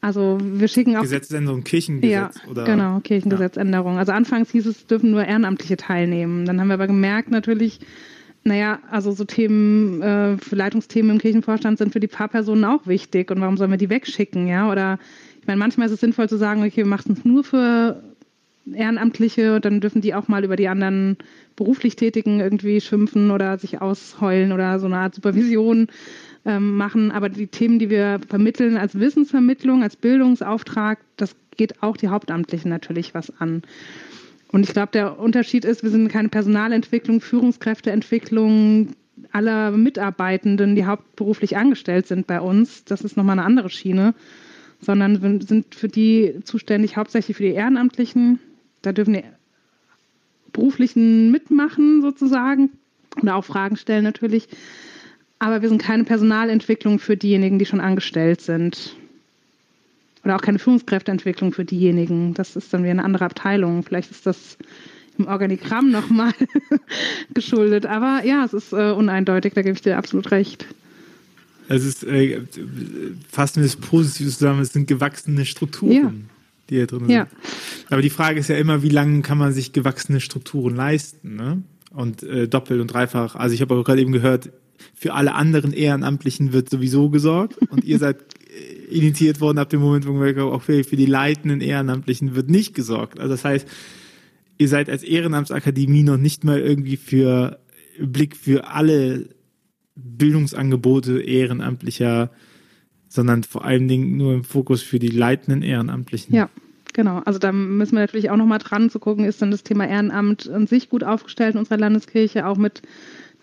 Also 0.00 0.38
wir 0.40 0.68
schicken 0.68 0.96
auch 0.96 1.02
Gesetzesänderung, 1.02 1.64
Kirchengesetz 1.64 2.40
ja, 2.44 2.50
oder 2.50 2.64
genau 2.64 3.00
Kirchengesetzänderung. 3.00 3.94
Ja. 3.94 3.98
Also 3.98 4.12
anfangs 4.12 4.50
hieß 4.52 4.66
es, 4.66 4.86
dürfen 4.86 5.10
nur 5.10 5.24
Ehrenamtliche 5.24 5.76
teilnehmen. 5.76 6.44
Dann 6.44 6.60
haben 6.60 6.68
wir 6.68 6.74
aber 6.74 6.86
gemerkt 6.86 7.30
natürlich, 7.30 7.80
naja, 8.44 8.78
also 8.90 9.10
so 9.10 9.24
Themen, 9.24 10.00
äh, 10.00 10.36
Leitungsthemen 10.50 11.12
im 11.12 11.18
Kirchenvorstand 11.18 11.78
sind 11.78 11.92
für 11.92 12.00
die 12.00 12.08
Pfarrpersonen 12.08 12.64
auch 12.64 12.86
wichtig. 12.86 13.30
Und 13.30 13.40
warum 13.40 13.56
sollen 13.56 13.72
wir 13.72 13.78
die 13.78 13.90
wegschicken, 13.90 14.46
ja? 14.46 14.70
Oder 14.70 15.00
meine, 15.48 15.58
manchmal 15.58 15.86
ist 15.86 15.94
es 15.94 16.00
sinnvoll 16.00 16.28
zu 16.28 16.36
sagen, 16.36 16.62
okay, 16.62 16.76
wir 16.76 16.86
machen 16.86 17.14
es 17.18 17.24
nur 17.24 17.42
für 17.42 18.00
Ehrenamtliche 18.72 19.56
und 19.56 19.64
dann 19.64 19.80
dürfen 19.80 20.00
die 20.00 20.14
auch 20.14 20.28
mal 20.28 20.44
über 20.44 20.56
die 20.56 20.68
anderen 20.68 21.16
beruflich 21.56 21.96
Tätigen 21.96 22.40
irgendwie 22.40 22.80
schimpfen 22.80 23.30
oder 23.30 23.58
sich 23.58 23.80
ausheulen 23.80 24.52
oder 24.52 24.78
so 24.78 24.86
eine 24.86 24.98
Art 24.98 25.14
Supervision 25.14 25.88
ähm, 26.44 26.76
machen. 26.76 27.10
Aber 27.10 27.28
die 27.28 27.46
Themen, 27.46 27.78
die 27.78 27.90
wir 27.90 28.20
vermitteln 28.28 28.76
als 28.76 28.98
Wissensvermittlung, 28.98 29.82
als 29.82 29.96
Bildungsauftrag, 29.96 30.98
das 31.16 31.34
geht 31.56 31.82
auch 31.82 31.96
die 31.96 32.08
Hauptamtlichen 32.08 32.70
natürlich 32.70 33.14
was 33.14 33.32
an. 33.40 33.62
Und 34.50 34.64
ich 34.64 34.72
glaube, 34.72 34.92
der 34.92 35.18
Unterschied 35.18 35.64
ist, 35.64 35.82
wir 35.82 35.90
sind 35.90 36.08
keine 36.08 36.28
Personalentwicklung, 36.28 37.20
Führungskräfteentwicklung 37.20 38.94
aller 39.32 39.72
Mitarbeitenden, 39.72 40.74
die 40.74 40.86
hauptberuflich 40.86 41.56
angestellt 41.56 42.06
sind 42.06 42.26
bei 42.26 42.40
uns. 42.40 42.84
Das 42.84 43.02
ist 43.02 43.16
nochmal 43.16 43.38
eine 43.38 43.46
andere 43.46 43.68
Schiene 43.68 44.14
sondern 44.80 45.40
sind 45.40 45.74
für 45.74 45.88
die 45.88 46.40
zuständig 46.44 46.96
hauptsächlich 46.96 47.36
für 47.36 47.42
die 47.42 47.54
Ehrenamtlichen. 47.54 48.38
Da 48.82 48.92
dürfen 48.92 49.14
die 49.14 49.24
Beruflichen 50.52 51.30
mitmachen 51.30 52.02
sozusagen 52.02 52.70
oder 53.20 53.36
auch 53.36 53.44
Fragen 53.44 53.76
stellen 53.76 54.04
natürlich. 54.04 54.48
Aber 55.38 55.62
wir 55.62 55.68
sind 55.68 55.82
keine 55.82 56.04
Personalentwicklung 56.04 56.98
für 56.98 57.16
diejenigen, 57.16 57.58
die 57.58 57.66
schon 57.66 57.80
angestellt 57.80 58.40
sind. 58.40 58.96
Oder 60.24 60.36
auch 60.36 60.42
keine 60.42 60.58
Führungskräfteentwicklung 60.58 61.52
für 61.52 61.64
diejenigen. 61.64 62.34
Das 62.34 62.56
ist 62.56 62.72
dann 62.74 62.82
wieder 62.82 62.90
eine 62.90 63.04
andere 63.04 63.24
Abteilung. 63.24 63.82
Vielleicht 63.84 64.10
ist 64.10 64.26
das 64.26 64.58
im 65.16 65.26
Organigramm 65.26 65.90
nochmal 65.90 66.32
geschuldet. 67.34 67.86
Aber 67.86 68.22
ja, 68.24 68.44
es 68.44 68.52
ist 68.52 68.72
äh, 68.72 68.90
uneindeutig, 68.90 69.54
da 69.54 69.62
gebe 69.62 69.74
ich 69.74 69.82
dir 69.82 69.96
absolut 69.96 70.30
recht. 70.30 70.66
Es 71.68 71.84
ist 71.84 72.04
äh, 72.04 72.40
fast 73.30 73.56
wir 73.56 73.62
das 73.62 73.76
positiv 73.76 74.32
zusammen, 74.32 74.60
es 74.60 74.72
sind 74.72 74.88
gewachsene 74.88 75.44
Strukturen, 75.44 75.92
ja. 75.92 76.12
die 76.70 76.74
hier 76.76 76.86
drin 76.86 77.08
ja. 77.08 77.26
sind. 77.26 77.92
Aber 77.92 78.02
die 78.02 78.10
Frage 78.10 78.40
ist 78.40 78.48
ja 78.48 78.56
immer, 78.56 78.82
wie 78.82 78.88
lange 78.88 79.22
kann 79.22 79.38
man 79.38 79.52
sich 79.52 79.72
gewachsene 79.72 80.20
Strukturen 80.20 80.74
leisten? 80.74 81.36
Ne? 81.36 81.62
und 81.90 82.22
äh, 82.22 82.48
doppelt 82.48 82.80
und 82.80 82.88
dreifach. 82.88 83.34
Also 83.34 83.54
ich 83.54 83.60
habe 83.60 83.74
auch 83.74 83.84
gerade 83.84 84.00
eben 84.00 84.12
gehört, 84.12 84.50
für 84.94 85.14
alle 85.14 85.34
anderen 85.34 85.72
Ehrenamtlichen 85.72 86.52
wird 86.52 86.70
sowieso 86.70 87.10
gesorgt 87.10 87.58
und 87.70 87.84
ihr 87.84 87.98
seid 87.98 88.18
äh, 88.48 88.96
initiiert 88.96 89.40
worden 89.40 89.58
ab 89.58 89.70
dem 89.70 89.80
Moment, 89.80 90.06
wo 90.06 90.20
wir 90.20 90.44
auch 90.44 90.62
für, 90.62 90.84
für 90.84 90.96
die 90.96 91.06
leitenden 91.06 91.60
Ehrenamtlichen 91.60 92.34
wird 92.34 92.50
nicht 92.50 92.74
gesorgt. 92.74 93.18
Also 93.18 93.32
das 93.32 93.44
heißt, 93.44 93.66
ihr 94.58 94.68
seid 94.68 94.88
als 94.88 95.02
Ehrenamtsakademie 95.02 96.02
noch 96.02 96.18
nicht 96.18 96.44
mal 96.44 96.60
irgendwie 96.60 96.96
für 96.96 97.58
Blick 98.00 98.36
für 98.36 98.68
alle 98.68 99.28
Bildungsangebote 99.98 101.20
ehrenamtlicher, 101.20 102.30
sondern 103.08 103.42
vor 103.42 103.64
allen 103.64 103.88
Dingen 103.88 104.16
nur 104.16 104.34
im 104.34 104.44
Fokus 104.44 104.82
für 104.82 104.98
die 104.98 105.08
leitenden 105.08 105.62
Ehrenamtlichen. 105.62 106.34
Ja, 106.34 106.48
genau. 106.92 107.22
Also 107.24 107.38
da 107.38 107.52
müssen 107.52 107.94
wir 107.94 108.00
natürlich 108.00 108.30
auch 108.30 108.36
nochmal 108.36 108.58
dran 108.58 108.90
zu 108.90 108.98
gucken, 108.98 109.24
ist 109.24 109.42
dann 109.42 109.50
das 109.50 109.62
Thema 109.62 109.88
Ehrenamt 109.88 110.48
an 110.48 110.66
sich 110.66 110.88
gut 110.88 111.04
aufgestellt 111.04 111.54
in 111.54 111.60
unserer 111.60 111.78
Landeskirche, 111.78 112.46
auch 112.46 112.56
mit 112.56 112.82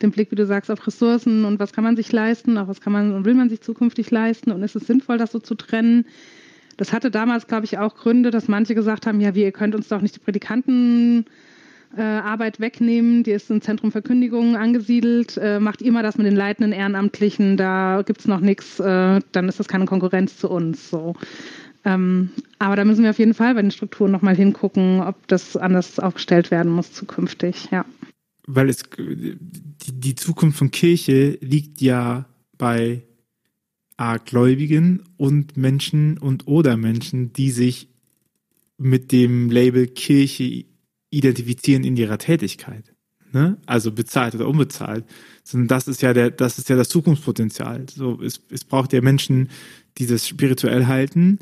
dem 0.01 0.11
Blick, 0.11 0.31
wie 0.31 0.35
du 0.35 0.45
sagst, 0.45 0.69
auf 0.69 0.85
Ressourcen 0.85 1.45
und 1.45 1.59
was 1.59 1.73
kann 1.73 1.83
man 1.83 1.95
sich 1.95 2.11
leisten, 2.11 2.57
auch 2.57 2.67
was 2.67 2.81
kann 2.81 2.93
man 2.93 3.13
und 3.13 3.25
will 3.25 3.33
man 3.33 3.49
sich 3.49 3.61
zukünftig 3.61 4.11
leisten 4.11 4.51
und 4.51 4.61
ist 4.61 4.75
es 4.75 4.87
sinnvoll, 4.87 5.17
das 5.17 5.31
so 5.31 5.39
zu 5.39 5.55
trennen. 5.55 6.05
Das 6.77 6.91
hatte 6.91 7.09
damals, 7.09 7.47
glaube 7.47 7.65
ich, 7.65 7.77
auch 7.77 7.95
Gründe, 7.95 8.31
dass 8.31 8.49
manche 8.49 8.75
gesagt 8.75 9.07
haben, 9.07 9.21
ja, 9.21 9.33
wie, 9.35 9.43
ihr 9.43 9.53
könnt 9.53 9.75
uns 9.75 9.87
doch 9.87 10.01
nicht 10.01 10.15
die 10.15 10.19
Predikanten 10.19 11.25
äh, 11.97 12.01
Arbeit 12.01 12.59
wegnehmen. 12.59 13.23
Die 13.23 13.31
ist 13.31 13.49
im 13.49 13.61
Zentrum 13.61 13.91
Verkündigungen 13.91 14.55
angesiedelt. 14.55 15.37
Äh, 15.37 15.59
macht 15.59 15.81
mal 15.85 16.03
das 16.03 16.17
mit 16.17 16.27
den 16.27 16.35
leitenden 16.35 16.71
Ehrenamtlichen, 16.71 17.57
da 17.57 18.03
gibt 18.05 18.21
es 18.21 18.27
noch 18.27 18.39
nichts, 18.39 18.79
äh, 18.79 19.19
dann 19.31 19.49
ist 19.49 19.59
das 19.59 19.67
keine 19.67 19.85
Konkurrenz 19.85 20.37
zu 20.37 20.49
uns. 20.49 20.89
So. 20.89 21.15
Ähm, 21.85 22.31
aber 22.59 22.75
da 22.75 22.83
müssen 22.83 23.03
wir 23.03 23.11
auf 23.11 23.19
jeden 23.19 23.33
Fall 23.33 23.53
bei 23.53 23.61
den 23.61 23.71
Strukturen 23.71 24.11
nochmal 24.11 24.35
hingucken, 24.35 25.01
ob 25.01 25.27
das 25.27 25.55
anders 25.55 25.99
aufgestellt 25.99 26.51
werden 26.51 26.71
muss 26.71 26.91
zukünftig, 26.91 27.69
ja. 27.71 27.85
Weil 28.47 28.69
es 28.69 28.83
die, 28.97 29.37
die 29.91 30.15
Zukunft 30.15 30.57
von 30.57 30.71
Kirche 30.71 31.37
liegt 31.41 31.81
ja 31.81 32.25
bei 32.57 33.03
A, 33.97 34.17
Gläubigen 34.17 35.03
und 35.17 35.57
Menschen 35.57 36.17
und 36.17 36.47
oder 36.47 36.75
Menschen, 36.75 37.33
die 37.33 37.51
sich 37.51 37.87
mit 38.77 39.11
dem 39.11 39.49
Label 39.49 39.87
Kirche 39.87 40.65
identifizieren 41.09 41.83
in 41.83 41.95
ihrer 41.97 42.17
Tätigkeit. 42.17 42.93
Ne? 43.31 43.57
Also 43.65 43.91
bezahlt 43.91 44.35
oder 44.35 44.47
unbezahlt. 44.47 45.05
Sondern 45.43 45.67
das 45.67 45.87
ist 45.87 46.01
ja 46.01 46.13
der, 46.13 46.31
das 46.31 46.57
ist 46.57 46.69
ja 46.69 46.75
das 46.75 46.89
Zukunftspotenzial. 46.89 47.85
So, 47.93 48.21
es, 48.21 48.41
es 48.49 48.63
braucht 48.63 48.93
ja 48.93 49.01
Menschen, 49.01 49.49
die 49.97 50.07
das 50.07 50.27
spirituell 50.27 50.87
halten. 50.87 51.39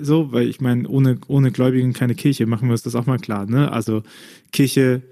So, 0.00 0.32
weil 0.32 0.48
ich 0.48 0.60
meine, 0.60 0.88
ohne, 0.88 1.18
ohne 1.28 1.52
Gläubigen 1.52 1.92
keine 1.92 2.14
Kirche, 2.14 2.46
machen 2.46 2.68
wir 2.68 2.72
uns 2.72 2.82
das 2.82 2.94
auch 2.94 3.06
mal 3.06 3.18
klar. 3.18 3.46
Ne? 3.46 3.70
Also 3.70 4.02
Kirche, 4.52 5.02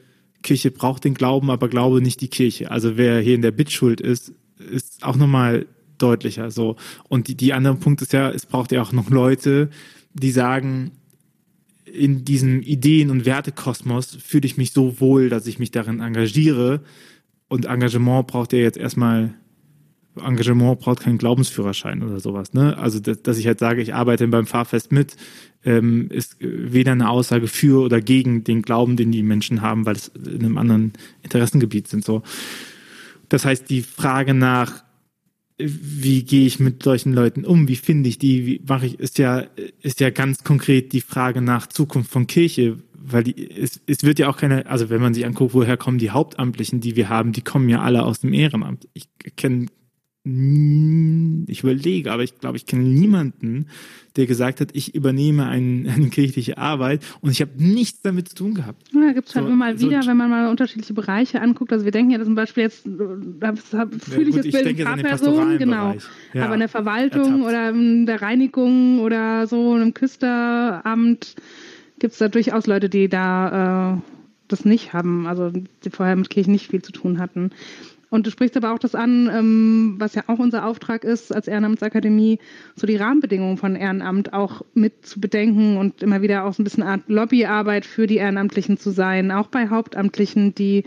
Kirche 0.43 0.71
braucht 0.71 1.05
den 1.05 1.15
Glauben, 1.15 1.51
aber 1.51 1.69
Glaube 1.69 2.01
nicht 2.01 2.21
die 2.21 2.29
Kirche. 2.29 2.71
Also 2.71 2.97
wer 2.97 3.21
hier 3.21 3.35
in 3.35 3.43
der 3.43 3.53
Bittschuld 3.53 4.01
ist, 4.01 4.33
ist 4.59 5.05
auch 5.05 5.17
nochmal 5.17 5.67
deutlicher. 5.99 6.51
So. 6.51 6.77
Und 7.09 7.29
die, 7.29 7.37
die 7.37 7.53
andere 7.53 7.77
Punkt 7.77 8.03
ist 8.03 8.13
ja, 8.13 8.31
es 8.31 8.47
braucht 8.47 8.73
ja 8.73 8.83
auch 8.83 8.93
noch 8.93 9.11
Leute, 9.11 9.71
die 10.13 10.31
sagen, 10.31 10.93
in 11.85 12.25
diesem 12.25 12.61
Ideen- 12.63 13.11
und 13.11 13.27
Wertekosmos 13.27 14.17
fühle 14.17 14.47
ich 14.47 14.57
mich 14.57 14.73
so 14.73 15.01
wohl, 15.01 15.29
dass 15.29 15.47
ich 15.47 15.59
mich 15.59 15.71
darin 15.71 16.01
engagiere. 16.01 16.81
Und 17.49 17.67
Engagement 17.67 18.27
braucht 18.27 18.53
ja 18.53 18.59
jetzt 18.59 18.79
erstmal, 18.79 19.35
Engagement 20.17 20.81
braucht 20.81 21.01
keinen 21.01 21.19
Glaubensführerschein 21.19 22.03
oder 22.03 22.21
sowas. 22.21 22.53
Ne? 22.53 22.77
Also, 22.79 23.01
dass, 23.01 23.23
dass 23.23 23.39
ich 23.39 23.47
halt 23.47 23.59
sage, 23.59 23.83
ich 23.83 23.95
arbeite 23.95 24.27
beim 24.29 24.47
Fahrfest 24.47 24.93
mit, 24.93 25.17
ähm, 25.65 26.09
ist 26.11 26.37
weder 26.41 26.93
eine 26.93 27.11
Aussage 27.11 27.49
für 27.49 27.83
oder 27.85 28.01
gegen 28.01 28.45
den 28.45 28.63
Glauben, 28.63 28.97
den 28.97 29.13
die 29.13 29.23
Menschen 29.23 29.61
haben, 29.61 29.87
weil 29.87 29.97
es 29.97 30.09
in 30.09 30.45
einem 30.45 30.59
anderen 30.59 30.93
Interessengebiet 31.23 31.89
sind. 31.89 32.05
So. 32.05 32.23
Das 33.29 33.45
heißt, 33.45 33.69
die 33.71 33.83
Frage 33.83 34.35
nach 34.35 34.84
wie 35.59 36.25
gehe 36.25 36.47
ich 36.47 36.59
mit 36.59 36.83
solchen 36.83 37.13
Leuten 37.13 37.45
um? 37.45 37.69
Wie 37.69 37.77
finde 37.77 38.09
ich 38.09 38.19
die? 38.19 38.47
Wie 38.47 38.63
mache 38.67 38.87
ich? 38.87 38.99
Ist 38.99 39.19
ja, 39.19 39.45
ist 39.81 40.01
ja 40.01 40.11
ganz 40.11 40.43
konkret 40.43 40.93
die 40.93 41.01
Frage 41.01 41.41
nach 41.41 41.69
Zukunft 41.69 42.11
von 42.11 42.27
Kirche, 42.27 42.79
weil 42.95 43.25
die, 43.25 43.51
es, 43.51 43.81
es 43.87 44.03
wird 44.03 44.19
ja 44.19 44.29
auch 44.29 44.37
keine, 44.37 44.67
also 44.67 44.91
wenn 44.91 45.01
man 45.01 45.15
sich 45.15 45.25
anguckt, 45.27 45.55
woher 45.55 45.77
kommen 45.77 45.99
die 45.99 46.11
Hauptamtlichen, 46.11 46.81
die 46.81 46.97
wir 46.97 47.09
haben, 47.09 47.33
die 47.33 47.43
kommen 47.43 47.69
ja 47.69 47.83
alle 47.83 48.03
aus 48.03 48.21
dem 48.21 48.33
Ehrenamt. 48.33 48.89
Ich 48.95 49.09
kenne 49.37 49.67
ich 50.27 51.63
überlege, 51.63 52.11
aber 52.11 52.23
ich 52.23 52.39
glaube, 52.39 52.57
ich 52.57 52.65
kenne 52.65 52.85
niemanden, 52.85 53.67
der 54.17 54.25
gesagt 54.27 54.61
hat, 54.61 54.71
ich 54.73 54.95
übernehme 54.95 55.47
ein, 55.47 55.87
eine 55.95 56.09
kirchliche 56.09 56.57
Arbeit 56.57 57.05
und 57.21 57.31
ich 57.31 57.43
habe 57.43 57.51
nichts 57.59 58.01
damit 58.01 58.31
zu 58.31 58.37
tun 58.37 58.55
gehabt. 58.55 58.89
Ja, 58.95 59.13
gibt 59.13 59.29
es 59.29 59.35
halt 59.35 59.47
immer 59.47 59.57
mal 59.57 59.79
wieder, 59.79 60.03
so 60.03 60.09
wenn 60.09 60.17
man 60.17 60.31
mal 60.31 60.49
unterschiedliche 60.49 60.95
Bereiche 60.95 61.43
anguckt. 61.43 61.73
Also 61.75 61.85
wir 61.85 61.93
denken 61.93 62.11
ja 62.11 62.25
zum 62.25 62.35
Beispiel 62.35 62.63
jetzt, 62.63 62.87
da 62.87 63.55
fühle 63.55 64.31
ich 64.31 64.37
jetzt 64.37 64.51
Bild 64.51 64.67
ein 64.67 64.85
paar 64.85 64.97
Personen, 64.97 65.59
genau. 65.59 65.95
Ja, 66.33 66.47
aber 66.47 66.55
in 66.55 66.61
der 66.61 66.69
Verwaltung 66.71 67.43
ertappt. 67.43 67.45
oder 67.45 67.69
in 67.71 68.07
der 68.07 68.23
Reinigung 68.23 69.01
oder 69.01 69.47
so, 69.47 69.75
einem 69.75 69.93
Küsteramt 69.93 71.35
gibt 71.99 72.13
es 72.13 72.19
da 72.19 72.29
durchaus 72.29 72.67
Leute, 72.67 72.89
die 72.89 73.09
da 73.09 73.97
äh, 73.97 74.01
das 74.49 74.65
nicht 74.65 74.95
haben, 74.95 75.27
also 75.27 75.51
die 75.51 75.91
vorher 75.91 76.17
mit 76.17 76.31
Kirche 76.31 76.51
nicht 76.51 76.71
viel 76.71 76.81
zu 76.81 76.93
tun 76.93 77.19
hatten. 77.19 77.51
Und 78.15 78.29
du 78.29 78.31
sprichst 78.31 78.57
aber 78.57 78.73
auch 78.73 78.79
das 78.79 78.95
an, 78.95 79.29
ähm, 79.35 79.97
was 79.99 80.15
ja 80.15 80.23
auch 80.29 80.39
unser 80.39 80.67
Auftrag 80.67 81.03
ist 81.03 81.35
als 81.35 81.49
Ehrenamtsakademie, 81.49 82.39
so 82.77 82.87
die 82.87 82.95
Rahmenbedingungen 82.95 83.57
von 83.57 83.75
Ehrenamt 83.75 84.33
auch 84.33 84.63
mit 84.73 85.05
zu 85.05 85.19
bedenken 85.21 85.79
und 85.79 86.01
immer 86.01 86.23
wieder 86.23 86.45
auch 86.45 86.55
so 86.55 86.63
ein 86.63 86.65
bisschen 86.65 86.85
Art 86.85 87.01
Lobbyarbeit 87.09 87.85
für 87.85 88.07
die 88.07 88.19
Ehrenamtlichen 88.19 88.79
zu 88.79 88.91
sein, 88.91 89.33
auch 89.33 89.49
bei 89.49 89.69
Hauptamtlichen, 89.69 90.55
die 90.55 90.85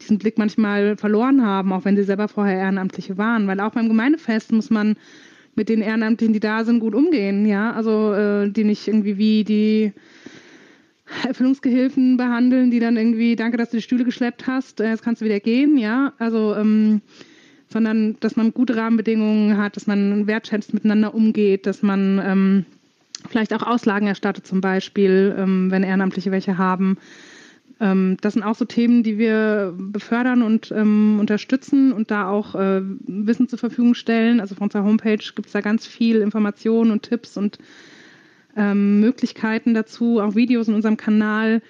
diesen 0.00 0.16
Blick 0.16 0.38
manchmal 0.38 0.96
verloren 0.96 1.44
haben, 1.44 1.74
auch 1.74 1.84
wenn 1.84 1.94
sie 1.94 2.04
selber 2.04 2.26
vorher 2.26 2.56
Ehrenamtliche 2.56 3.18
waren. 3.18 3.46
Weil 3.46 3.60
auch 3.60 3.72
beim 3.72 3.88
Gemeindefest 3.88 4.50
muss 4.52 4.70
man 4.70 4.96
mit 5.54 5.68
den 5.68 5.82
Ehrenamtlichen, 5.82 6.32
die 6.32 6.40
da 6.40 6.64
sind, 6.64 6.80
gut 6.80 6.94
umgehen, 6.94 7.44
ja. 7.44 7.74
Also 7.74 8.14
äh, 8.14 8.50
die 8.50 8.64
nicht 8.64 8.88
irgendwie 8.88 9.18
wie 9.18 9.44
die 9.44 9.92
Erfüllungsgehilfen 11.26 12.16
behandeln, 12.16 12.70
die 12.70 12.80
dann 12.80 12.96
irgendwie, 12.96 13.36
danke, 13.36 13.56
dass 13.56 13.70
du 13.70 13.76
die 13.76 13.82
Stühle 13.82 14.04
geschleppt 14.04 14.46
hast, 14.46 14.80
äh, 14.80 14.90
jetzt 14.90 15.02
kannst 15.02 15.20
du 15.20 15.24
wieder 15.24 15.40
gehen, 15.40 15.76
ja. 15.78 16.12
Also, 16.18 16.54
ähm, 16.54 17.00
sondern 17.68 18.16
dass 18.20 18.36
man 18.36 18.52
gute 18.52 18.76
Rahmenbedingungen 18.76 19.56
hat, 19.56 19.76
dass 19.76 19.86
man 19.86 20.26
wertschätzt 20.26 20.74
miteinander 20.74 21.14
umgeht, 21.14 21.66
dass 21.66 21.82
man 21.82 22.20
ähm, 22.22 22.66
vielleicht 23.28 23.54
auch 23.54 23.62
Auslagen 23.62 24.06
erstattet, 24.06 24.46
zum 24.46 24.60
Beispiel, 24.60 25.34
ähm, 25.38 25.70
wenn 25.70 25.82
Ehrenamtliche 25.82 26.30
welche 26.30 26.58
haben. 26.58 26.98
Ähm, 27.80 28.16
das 28.20 28.34
sind 28.34 28.42
auch 28.42 28.54
so 28.54 28.64
Themen, 28.64 29.02
die 29.02 29.18
wir 29.18 29.74
befördern 29.76 30.42
und 30.42 30.70
ähm, 30.70 31.18
unterstützen 31.18 31.92
und 31.92 32.10
da 32.10 32.28
auch 32.28 32.54
äh, 32.54 32.82
Wissen 33.06 33.48
zur 33.48 33.58
Verfügung 33.58 33.94
stellen. 33.94 34.40
Also 34.40 34.54
auf 34.54 34.60
unserer 34.60 34.84
Homepage 34.84 35.24
gibt 35.34 35.46
es 35.46 35.52
da 35.52 35.60
ganz 35.60 35.86
viel 35.86 36.20
Informationen 36.20 36.90
und 36.90 37.02
Tipps 37.02 37.36
und 37.36 37.58
ähm, 38.56 39.00
Möglichkeiten 39.00 39.74
dazu, 39.74 40.20
auch 40.20 40.34
Videos 40.34 40.68
in 40.68 40.74
unserem 40.74 40.96
Kanal. 40.96 41.62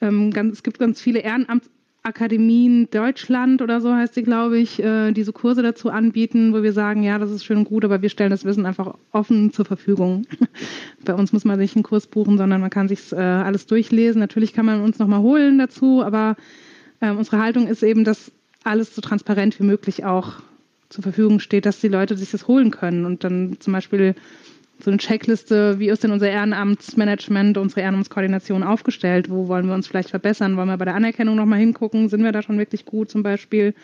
Ähm, 0.00 0.30
ganz, 0.30 0.54
es 0.54 0.62
gibt 0.62 0.78
ganz 0.78 1.00
viele 1.00 1.20
Ehrenamtsakademien 1.20 2.90
Deutschland 2.90 3.62
oder 3.62 3.80
so 3.80 3.94
heißt 3.94 4.14
sie, 4.14 4.22
glaube 4.22 4.58
ich, 4.58 4.82
äh, 4.82 5.12
die 5.12 5.22
so 5.22 5.32
Kurse 5.32 5.62
dazu 5.62 5.90
anbieten, 5.90 6.52
wo 6.52 6.62
wir 6.62 6.72
sagen, 6.72 7.02
ja, 7.02 7.18
das 7.18 7.30
ist 7.30 7.44
schön 7.44 7.58
und 7.58 7.64
gut, 7.64 7.84
aber 7.84 8.02
wir 8.02 8.10
stellen 8.10 8.30
das 8.30 8.44
Wissen 8.44 8.66
einfach 8.66 8.94
offen 9.12 9.52
zur 9.52 9.64
Verfügung. 9.64 10.26
Bei 11.04 11.14
uns 11.14 11.32
muss 11.32 11.44
man 11.44 11.58
nicht 11.58 11.76
einen 11.76 11.82
Kurs 11.82 12.06
buchen, 12.06 12.38
sondern 12.38 12.60
man 12.60 12.70
kann 12.70 12.88
sich 12.88 13.12
äh, 13.12 13.16
alles 13.16 13.66
durchlesen. 13.66 14.20
Natürlich 14.20 14.52
kann 14.52 14.66
man 14.66 14.82
uns 14.82 14.98
nochmal 14.98 15.20
holen 15.20 15.58
dazu, 15.58 16.02
aber 16.02 16.36
äh, 17.00 17.10
unsere 17.10 17.38
Haltung 17.38 17.66
ist 17.66 17.82
eben, 17.82 18.04
dass 18.04 18.32
alles 18.64 18.94
so 18.94 19.00
transparent 19.00 19.58
wie 19.60 19.64
möglich 19.64 20.04
auch 20.04 20.34
zur 20.88 21.02
Verfügung 21.02 21.40
steht, 21.40 21.66
dass 21.66 21.80
die 21.80 21.88
Leute 21.88 22.16
sich 22.16 22.30
das 22.30 22.48
holen 22.48 22.70
können 22.70 23.04
und 23.04 23.24
dann 23.24 23.56
zum 23.60 23.72
Beispiel 23.72 24.14
so 24.78 24.90
eine 24.90 24.98
Checkliste, 24.98 25.78
wie 25.78 25.88
ist 25.88 26.04
denn 26.04 26.10
unser 26.10 26.28
Ehrenamtsmanagement, 26.28 27.58
unsere 27.58 27.80
Ehrenamtskoordination 27.80 28.62
aufgestellt? 28.62 29.30
Wo 29.30 29.48
wollen 29.48 29.66
wir 29.66 29.74
uns 29.74 29.86
vielleicht 29.86 30.10
verbessern? 30.10 30.56
Wollen 30.56 30.68
wir 30.68 30.76
bei 30.76 30.84
der 30.84 30.94
Anerkennung 30.94 31.36
nochmal 31.36 31.58
hingucken? 31.58 32.08
Sind 32.08 32.22
wir 32.22 32.32
da 32.32 32.42
schon 32.42 32.58
wirklich 32.58 32.84
gut 32.84 33.10
zum 33.10 33.22
Beispiel 33.22 33.74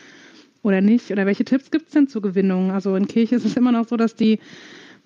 oder 0.62 0.80
nicht? 0.80 1.10
Oder 1.10 1.26
welche 1.26 1.44
Tipps 1.44 1.70
gibt 1.70 1.86
es 1.86 1.92
denn 1.92 2.08
zur 2.08 2.22
Gewinnung? 2.22 2.70
Also 2.70 2.94
in 2.94 3.08
Kirche 3.08 3.36
ist 3.36 3.46
es 3.46 3.56
immer 3.56 3.72
noch 3.72 3.88
so, 3.88 3.96
dass 3.96 4.14
die 4.14 4.38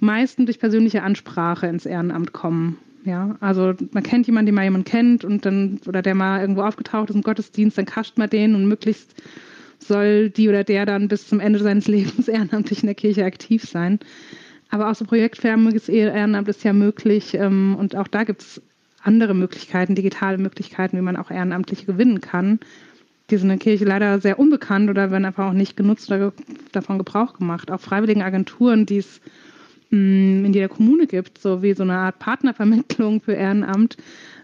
meisten 0.01 0.45
durch 0.47 0.59
persönliche 0.59 1.03
Ansprache 1.03 1.67
ins 1.67 1.87
Ehrenamt 1.87 2.33
kommen. 2.33 2.79
Ja, 3.05 3.37
also 3.41 3.73
man 3.93 4.03
kennt 4.03 4.27
jemanden, 4.27 4.47
den 4.47 4.55
mal 4.57 4.65
jemand 4.65 4.85
kennt 4.85 5.25
und 5.25 5.47
dann, 5.47 5.79
oder 5.87 6.03
der 6.03 6.17
mal 6.17 6.41
irgendwo 6.41 6.63
aufgetaucht 6.63 7.09
ist 7.09 7.15
im 7.15 7.23
Gottesdienst, 7.23 7.79
dann 7.79 7.87
kascht 7.87 8.19
man 8.19 8.29
den 8.29 8.57
und 8.57 8.67
möglichst 8.67 9.15
soll 9.79 10.31
die 10.31 10.49
oder 10.49 10.65
der 10.65 10.87
dann 10.87 11.07
bis 11.07 11.29
zum 11.29 11.39
Ende 11.39 11.61
seines 11.61 11.87
Lebens 11.87 12.27
ehrenamtlich 12.27 12.83
in 12.83 12.87
der 12.87 12.97
Kirche 12.97 13.25
aktiv 13.25 13.63
sein. 13.63 14.01
Aber 14.71 14.91
auch 14.91 14.95
so 14.95 15.05
projektförmiges 15.05 15.89
Ehrenamt 15.89 16.49
ist 16.49 16.65
ja 16.65 16.73
möglich. 16.73 17.35
Ähm, 17.35 17.77
und 17.79 17.97
auch 17.97 18.09
da 18.09 18.25
gibt 18.25 18.43
es 18.43 18.63
andere 19.03 19.35
Möglichkeiten, 19.35 19.95
digitale 19.95 20.39
Möglichkeiten, 20.39 20.97
wie 20.97 21.03
man 21.03 21.17
auch 21.17 21.31
Ehrenamtliche 21.31 21.87
gewinnen 21.87 22.21
kann. 22.21 22.59
Die 23.31 23.37
sind 23.37 23.51
in 23.51 23.59
der 23.59 23.59
Kirche 23.59 23.85
leider 23.85 24.21
sehr 24.21 24.39
unbekannt 24.39 24.89
oder 24.91 25.11
werden 25.11 25.25
einfach 25.25 25.49
auch 25.49 25.53
nicht 25.53 25.77
genutzt 25.77 26.11
oder 26.11 26.33
davon 26.73 26.99
Gebrauch 26.99 27.35
gemacht. 27.35 27.71
Auch 27.71 27.81
freiwilligen 27.81 28.23
Agenturen, 28.23 28.87
die 28.87 28.99
es 28.99 29.21
mm, 29.91 30.45
in 30.45 30.53
jeder 30.53 30.69
Kommune 30.69 31.07
gibt, 31.07 31.39
so 31.39 31.63
wie 31.63 31.75
so 31.75 31.83
eine 31.83 31.97
Art 31.97 32.19
Partnervermittlung 32.19 33.21
für 33.21 33.33
Ehrenamt, 33.33 33.97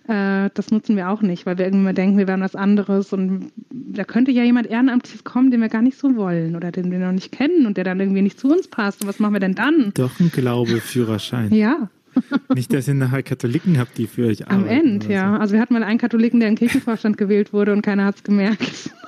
Äh, 0.09 0.51
das 0.55 0.71
nutzen 0.71 0.97
wir 0.97 1.11
auch 1.11 1.23
nicht, 1.23 1.47
weil 1.47 1.59
wir 1.59 1.67
irgendwie 1.67 1.93
denken, 1.93 2.19
wir 2.19 2.27
wären 2.27 2.41
was 2.41 2.57
anderes 2.57 3.13
und 3.13 3.53
da 3.71 4.05
könnte 4.05 4.31
ja 4.31 4.43
jemand 4.43 4.67
Ehrenamtliches 4.67 5.25
kommen, 5.25 5.51
den 5.51 5.61
wir 5.61 5.69
gar 5.69 5.83
nicht 5.83 5.99
so 5.99 6.17
wollen 6.17 6.57
oder 6.57 6.73
den 6.73 6.91
wir 6.91 6.99
noch 6.99 7.13
nicht 7.13 7.33
kennen 7.33 7.67
und 7.67 7.77
der 7.77 7.85
dann 7.85 8.01
irgendwie 8.01 8.23
nicht 8.23 8.39
zu 8.39 8.49
uns 8.49 8.69
passt. 8.69 9.03
Und 9.03 9.09
was 9.09 9.19
machen 9.19 9.35
wir 9.35 9.41
denn 9.41 9.55
dann? 9.55 9.93
Doch 9.95 10.19
ein 10.21 10.31
Glaube-Führerschein. 10.31 11.53
ja. 11.53 11.89
Nicht, 12.55 12.71
dass 12.75 12.87
ihr 12.89 12.93
nachher 12.93 13.23
Katholiken 13.23 13.79
habt, 13.79 13.97
die 13.97 14.07
für 14.07 14.27
euch 14.27 14.47
arbeiten. 14.47 14.65
Am 14.65 14.69
Ende, 14.69 15.11
ja. 15.11 15.35
so. 15.35 15.41
Also 15.41 15.55
wir 15.55 15.63
hatten 15.63 15.73
mal 15.73 15.83
einen 15.83 15.99
Katholiken, 15.99 16.41
der 16.41 16.51
im 16.51 16.57
Kirchenvorstand 16.57 17.17
gewählt 17.17 17.55
wurde 17.55 17.73
und 17.73 17.81
keiner 17.81 18.05
hat 18.05 18.17
es 18.17 18.23
gemerkt. 18.23 18.91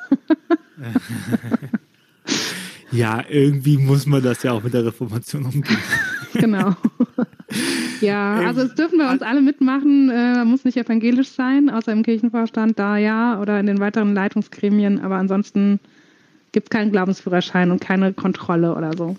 Ja, 2.95 3.25
irgendwie 3.29 3.77
muss 3.77 4.07
man 4.07 4.23
das 4.23 4.45
ja 4.45 4.53
auch 4.53 4.63
mit 4.63 4.73
der 4.73 4.87
Reformation 4.87 5.45
umgehen. 5.47 5.79
genau. 6.35 6.77
ja, 8.01 8.41
Ähm, 8.41 8.47
also 8.47 8.63
es 8.63 8.75
dürfen 8.75 8.99
bei 8.99 9.11
uns 9.11 9.23
alle 9.23 9.41
mitmachen. 9.41 10.11
Äh, 10.11 10.35
man 10.35 10.49
muss 10.49 10.65
nicht 10.65 10.77
evangelisch 10.77 11.29
sein, 11.29 11.71
außer 11.71 11.93
im 11.93 12.03
Kirchenvorstand, 12.03 12.79
da 12.79 12.97
ja, 12.97 13.41
oder 13.41 13.61
in 13.61 13.67
den 13.67 13.81
weiteren 13.81 14.15
Leitungsgremien. 14.15 15.01
Aber 15.01 15.17
ansonsten 15.17 15.81
gibt 16.53 16.67
es 16.67 16.71
keinen 16.71 16.93
Glaubensführerschein 16.93 17.71
und 17.71 17.81
keine 17.81 18.13
Kontrolle 18.13 18.75
oder 18.75 18.97
so. 18.97 19.17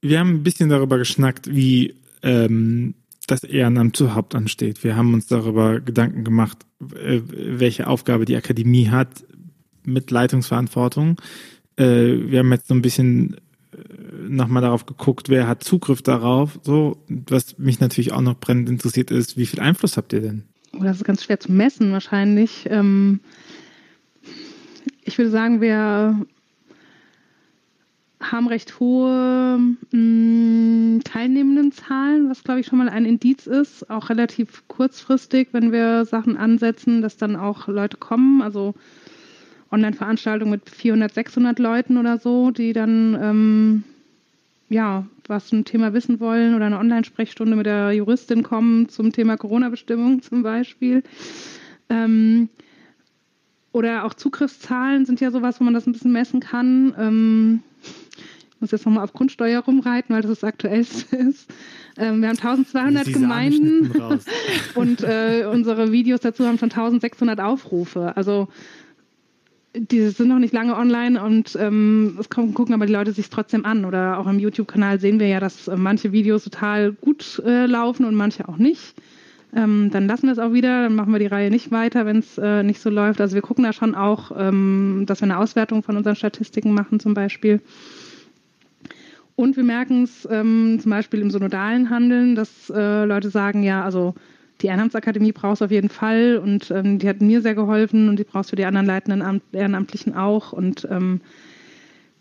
Wir 0.00 0.20
haben 0.20 0.30
ein 0.30 0.42
bisschen 0.42 0.68
darüber 0.68 0.98
geschnackt, 0.98 1.52
wie 1.52 1.94
ähm, 2.22 2.94
das 3.26 3.42
Ehrenamt 3.42 3.96
zu 3.96 4.14
Hauptamt 4.14 4.50
steht. 4.50 4.84
Wir 4.84 4.96
haben 4.96 5.14
uns 5.14 5.26
darüber 5.26 5.80
Gedanken 5.80 6.22
gemacht, 6.22 6.58
äh, 6.94 7.20
welche 7.26 7.86
Aufgabe 7.86 8.24
die 8.24 8.36
Akademie 8.36 8.88
hat 8.88 9.24
mit 9.84 10.10
Leitungsverantwortung. 10.10 11.20
Äh, 11.76 11.84
wir 11.84 12.40
haben 12.40 12.52
jetzt 12.52 12.68
so 12.68 12.74
ein 12.74 12.82
bisschen 12.82 13.36
nochmal 14.28 14.62
darauf 14.62 14.86
geguckt, 14.86 15.28
wer 15.28 15.46
hat 15.48 15.62
Zugriff 15.62 16.02
darauf. 16.02 16.58
So, 16.62 16.96
was 17.08 17.58
mich 17.58 17.80
natürlich 17.80 18.12
auch 18.12 18.20
noch 18.20 18.38
brennend 18.38 18.68
interessiert 18.68 19.10
ist, 19.10 19.36
wie 19.36 19.46
viel 19.46 19.60
Einfluss 19.60 19.96
habt 19.96 20.12
ihr 20.12 20.20
denn? 20.20 20.44
Oh, 20.74 20.82
das 20.82 20.98
ist 20.98 21.04
ganz 21.04 21.24
schwer 21.24 21.40
zu 21.40 21.52
messen 21.52 21.92
wahrscheinlich. 21.92 22.66
Ähm, 22.68 23.20
ich 25.04 25.16
würde 25.18 25.30
sagen, 25.30 25.60
wir 25.60 26.26
haben 28.20 28.48
recht 28.48 28.80
hohe 28.80 29.58
mh, 29.92 31.00
Teilnehmendenzahlen, 31.04 32.28
was 32.28 32.44
glaube 32.44 32.60
ich 32.60 32.66
schon 32.66 32.78
mal 32.78 32.88
ein 32.88 33.04
Indiz 33.04 33.46
ist, 33.46 33.88
auch 33.90 34.08
relativ 34.08 34.64
kurzfristig, 34.68 35.48
wenn 35.52 35.70
wir 35.70 36.04
Sachen 36.04 36.36
ansetzen, 36.36 37.02
dass 37.02 37.16
dann 37.16 37.36
auch 37.36 37.68
Leute 37.68 37.98
kommen, 37.98 38.42
also 38.42 38.74
Online-Veranstaltungen 39.70 40.50
mit 40.50 40.70
400, 40.70 41.12
600 41.12 41.58
Leuten 41.58 41.96
oder 41.96 42.18
so, 42.18 42.50
die 42.50 42.72
dann 42.72 43.18
ähm, 43.20 43.84
ja 44.68 45.06
was 45.28 45.48
zum 45.48 45.64
Thema 45.64 45.92
wissen 45.92 46.20
wollen 46.20 46.54
oder 46.54 46.66
eine 46.66 46.78
Online-Sprechstunde 46.78 47.56
mit 47.56 47.66
der 47.66 47.92
Juristin 47.92 48.42
kommen 48.42 48.88
zum 48.88 49.12
Thema 49.12 49.36
Corona-Bestimmung 49.36 50.22
zum 50.22 50.42
Beispiel. 50.42 51.02
Ähm, 51.88 52.48
oder 53.72 54.04
auch 54.04 54.14
Zugriffszahlen 54.14 55.04
sind 55.04 55.20
ja 55.20 55.30
sowas, 55.30 55.60
wo 55.60 55.64
man 55.64 55.74
das 55.74 55.86
ein 55.86 55.92
bisschen 55.92 56.12
messen 56.12 56.40
kann. 56.40 56.94
Ähm, 56.98 57.62
ich 57.82 58.60
muss 58.60 58.70
jetzt 58.70 58.86
nochmal 58.86 59.04
auf 59.04 59.12
Grundsteuer 59.12 59.60
rumreiten, 59.60 60.14
weil 60.14 60.22
das 60.22 60.30
das 60.30 60.44
Aktuellste 60.44 61.16
ist. 61.16 61.50
Ähm, 61.98 62.22
wir 62.22 62.28
haben 62.28 62.38
1200 62.38 63.06
Diese 63.06 63.20
Gemeinden 63.20 63.90
und 64.74 65.02
äh, 65.02 65.46
unsere 65.50 65.92
Videos 65.92 66.20
dazu 66.20 66.46
haben 66.46 66.58
schon 66.58 66.70
1600 66.70 67.40
Aufrufe. 67.40 68.16
Also 68.16 68.48
die 69.78 70.08
sind 70.08 70.28
noch 70.28 70.38
nicht 70.38 70.54
lange 70.54 70.76
online 70.76 71.22
und 71.22 71.56
ähm, 71.60 72.16
es 72.18 72.28
kommen, 72.28 72.54
gucken 72.54 72.74
aber 72.74 72.86
die 72.86 72.92
Leute 72.92 73.12
sich 73.12 73.28
trotzdem 73.30 73.64
an. 73.64 73.84
Oder 73.84 74.18
auch 74.18 74.26
im 74.26 74.38
YouTube-Kanal 74.38 75.00
sehen 75.00 75.20
wir 75.20 75.28
ja, 75.28 75.40
dass 75.40 75.68
äh, 75.68 75.76
manche 75.76 76.12
Videos 76.12 76.44
total 76.44 76.92
gut 76.92 77.42
äh, 77.44 77.66
laufen 77.66 78.04
und 78.04 78.14
manche 78.14 78.48
auch 78.48 78.56
nicht. 78.56 78.94
Ähm, 79.54 79.90
dann 79.90 80.06
lassen 80.06 80.26
wir 80.26 80.32
es 80.32 80.38
auch 80.38 80.52
wieder, 80.52 80.82
dann 80.82 80.94
machen 80.94 81.12
wir 81.12 81.18
die 81.18 81.26
Reihe 81.26 81.50
nicht 81.50 81.70
weiter, 81.70 82.04
wenn 82.04 82.18
es 82.18 82.36
äh, 82.38 82.62
nicht 82.62 82.80
so 82.80 82.90
läuft. 82.90 83.20
Also 83.20 83.34
wir 83.34 83.42
gucken 83.42 83.64
da 83.64 83.72
schon 83.72 83.94
auch, 83.94 84.32
ähm, 84.36 85.04
dass 85.06 85.20
wir 85.20 85.24
eine 85.24 85.38
Auswertung 85.38 85.82
von 85.82 85.96
unseren 85.96 86.16
Statistiken 86.16 86.74
machen 86.74 87.00
zum 87.00 87.14
Beispiel. 87.14 87.60
Und 89.36 89.56
wir 89.56 89.64
merken 89.64 90.04
es 90.04 90.26
ähm, 90.30 90.78
zum 90.80 90.90
Beispiel 90.90 91.20
im 91.20 91.30
synodalen 91.30 91.90
Handeln, 91.90 92.34
dass 92.34 92.70
äh, 92.70 93.04
Leute 93.04 93.30
sagen, 93.30 93.62
ja, 93.62 93.84
also 93.84 94.14
die 94.62 94.68
Ehrenamtsakademie 94.68 95.32
brauchst 95.32 95.60
du 95.60 95.66
auf 95.66 95.70
jeden 95.70 95.88
Fall 95.88 96.40
und 96.42 96.70
ähm, 96.70 96.98
die 96.98 97.08
hat 97.08 97.20
mir 97.20 97.42
sehr 97.42 97.54
geholfen 97.54 98.08
und 98.08 98.18
die 98.18 98.24
brauchst 98.24 98.52
du 98.52 98.56
die 98.56 98.64
anderen 98.64 98.86
leitenden 98.86 99.22
Amt 99.22 99.42
Ehrenamtlichen 99.52 100.14
auch. 100.14 100.52
Und 100.52 100.86
ähm, 100.90 101.20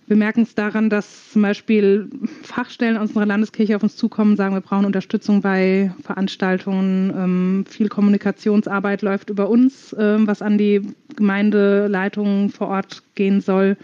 wir 0.07 0.17
merken 0.17 0.41
es 0.41 0.53
daran, 0.53 0.89
dass 0.89 1.31
zum 1.31 1.41
Beispiel 1.41 2.09
Fachstellen 2.43 2.97
aus 2.97 3.09
unserer 3.09 3.25
Landeskirche 3.25 3.75
auf 3.75 3.83
uns 3.83 3.95
zukommen 3.95 4.31
und 4.31 4.37
sagen, 4.37 4.53
wir 4.53 4.61
brauchen 4.61 4.85
Unterstützung 4.85 5.41
bei 5.41 5.93
Veranstaltungen. 6.03 7.09
Ähm, 7.15 7.65
viel 7.67 7.89
Kommunikationsarbeit 7.89 9.01
läuft 9.01 9.29
über 9.29 9.49
uns, 9.49 9.95
ähm, 9.97 10.27
was 10.27 10.41
an 10.41 10.57
die 10.57 10.81
Gemeindeleitungen 11.15 12.49
vor 12.49 12.67
Ort 12.67 13.01
gehen 13.15 13.41
soll. 13.41 13.77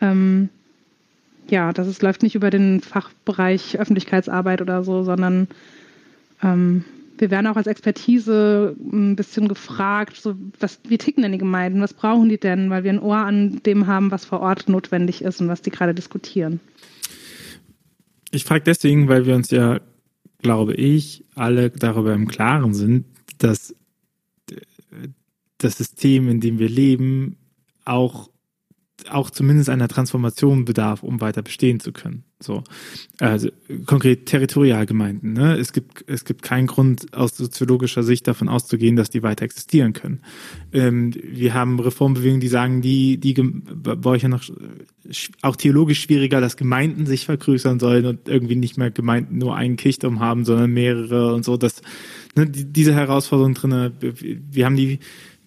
Ähm, 0.00 0.48
ja, 1.48 1.72
das 1.72 1.86
ist, 1.86 2.02
läuft 2.02 2.22
nicht 2.22 2.34
über 2.34 2.50
den 2.50 2.80
Fachbereich 2.80 3.78
Öffentlichkeitsarbeit 3.78 4.60
oder 4.60 4.82
so, 4.82 5.04
sondern 5.04 5.46
ähm, 6.42 6.84
wir 7.18 7.30
werden 7.30 7.46
auch 7.46 7.56
als 7.56 7.66
Expertise 7.66 8.76
ein 8.78 9.16
bisschen 9.16 9.48
gefragt, 9.48 10.16
so 10.16 10.34
was, 10.60 10.80
wie 10.88 10.98
ticken 10.98 11.22
denn 11.22 11.32
die 11.32 11.38
Gemeinden, 11.38 11.80
was 11.80 11.94
brauchen 11.94 12.28
die 12.28 12.38
denn, 12.38 12.70
weil 12.70 12.84
wir 12.84 12.92
ein 12.92 13.00
Ohr 13.00 13.16
an 13.16 13.60
dem 13.64 13.86
haben, 13.86 14.10
was 14.10 14.24
vor 14.24 14.40
Ort 14.40 14.68
notwendig 14.68 15.22
ist 15.22 15.40
und 15.40 15.48
was 15.48 15.62
die 15.62 15.70
gerade 15.70 15.94
diskutieren. 15.94 16.60
Ich 18.30 18.44
frage 18.44 18.64
deswegen, 18.64 19.08
weil 19.08 19.26
wir 19.26 19.34
uns 19.34 19.50
ja, 19.50 19.80
glaube 20.42 20.74
ich, 20.74 21.24
alle 21.34 21.70
darüber 21.70 22.12
im 22.12 22.28
Klaren 22.28 22.74
sind, 22.74 23.06
dass 23.38 23.74
äh, 24.50 24.56
das 25.58 25.78
System, 25.78 26.28
in 26.28 26.40
dem 26.40 26.58
wir 26.58 26.68
leben, 26.68 27.36
auch 27.84 28.28
auch 29.10 29.30
zumindest 29.30 29.68
einer 29.68 29.88
Transformation 29.88 30.64
bedarf, 30.64 31.02
um 31.02 31.20
weiter 31.20 31.42
bestehen 31.42 31.80
zu 31.80 31.92
können. 31.92 32.24
So, 32.38 32.64
also 33.18 33.48
konkret 33.86 34.26
Territorialgemeinden. 34.26 35.32
Ne? 35.32 35.56
Es 35.56 35.72
gibt 35.72 36.04
es 36.06 36.24
gibt 36.24 36.42
keinen 36.42 36.66
Grund 36.66 37.14
aus 37.14 37.36
soziologischer 37.36 38.02
Sicht 38.02 38.26
davon 38.26 38.48
auszugehen, 38.48 38.96
dass 38.96 39.08
die 39.08 39.22
weiter 39.22 39.44
existieren 39.44 39.94
können. 39.94 40.20
Ähm, 40.72 41.14
wir 41.14 41.54
haben 41.54 41.80
Reformbewegungen, 41.80 42.40
die 42.40 42.48
sagen, 42.48 42.82
die 42.82 43.18
die 43.18 43.34
bei 43.34 44.10
euch 44.10 44.22
ja 44.22 44.28
noch 44.28 44.42
auch 45.40 45.56
theologisch 45.56 46.02
schwieriger, 46.02 46.40
dass 46.40 46.56
Gemeinden 46.56 47.06
sich 47.06 47.24
vergrößern 47.24 47.80
sollen 47.80 48.04
und 48.04 48.28
irgendwie 48.28 48.56
nicht 48.56 48.76
mehr 48.76 48.90
Gemeinden 48.90 49.38
nur 49.38 49.56
einen 49.56 49.76
Kirchturm 49.76 50.20
haben, 50.20 50.44
sondern 50.44 50.72
mehrere 50.72 51.34
und 51.34 51.44
so. 51.44 51.56
Das 51.56 51.80
ne, 52.34 52.46
die, 52.46 52.70
diese 52.70 52.94
Herausforderung 52.94 53.54
drinne. 53.54 53.92
Wir 54.00 54.66
haben 54.66 54.76
die 54.76 54.98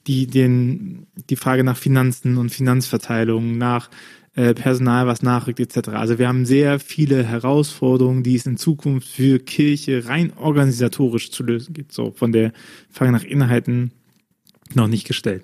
die 0.10 0.26
den 0.26 1.06
die 1.30 1.36
Frage 1.36 1.64
nach 1.64 1.78
Finanzen 1.78 2.38
und 2.38 2.50
Finanzverteilung, 2.50 3.60
nach 3.60 3.92
äh, 4.34 4.56
Personal, 4.56 5.06
was 5.06 5.22
nachrückt 5.22 5.60
etc. 5.60 5.90
Also 5.90 6.18
wir 6.18 6.28
haben 6.28 6.48
sehr 6.48 6.80
viele 6.80 7.24
Herausforderungen, 7.24 8.24
die 8.24 8.36
es 8.36 8.48
in 8.48 8.58
Zukunft 8.58 9.08
für 9.08 9.38
Kirche 9.38 10.08
rein 10.08 10.34
organisatorisch 10.36 11.30
zu 11.30 11.44
lösen 11.44 11.74
gibt. 11.74 11.92
So 11.92 12.10
von 12.10 12.32
der 12.32 12.54
Frage 12.90 13.12
nach 13.12 13.24
Inhalten 13.24 13.92
noch 14.74 14.88
nicht 14.88 15.08
gestellt. 15.08 15.44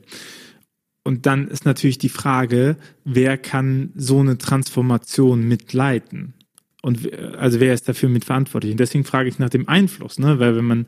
Und 1.03 1.27
dann 1.27 1.47
ist 1.47 1.65
natürlich 1.65 1.99
die 1.99 2.09
Frage, 2.09 2.75
wer 3.03 3.37
kann 3.37 3.91
so 3.93 4.19
eine 4.19 4.39
Transformation 4.39 5.47
mitleiten? 5.47 6.33
Und 6.81 7.13
also 7.35 7.59
wer 7.59 7.75
ist 7.75 7.87
dafür 7.87 8.09
mitverantwortlich? 8.09 8.71
Und 8.71 8.79
deswegen 8.79 9.03
frage 9.03 9.29
ich 9.29 9.37
nach 9.37 9.51
dem 9.51 9.69
Einfluss, 9.69 10.17
ne? 10.17 10.39
Weil 10.39 10.55
wenn 10.55 10.65
man 10.65 10.85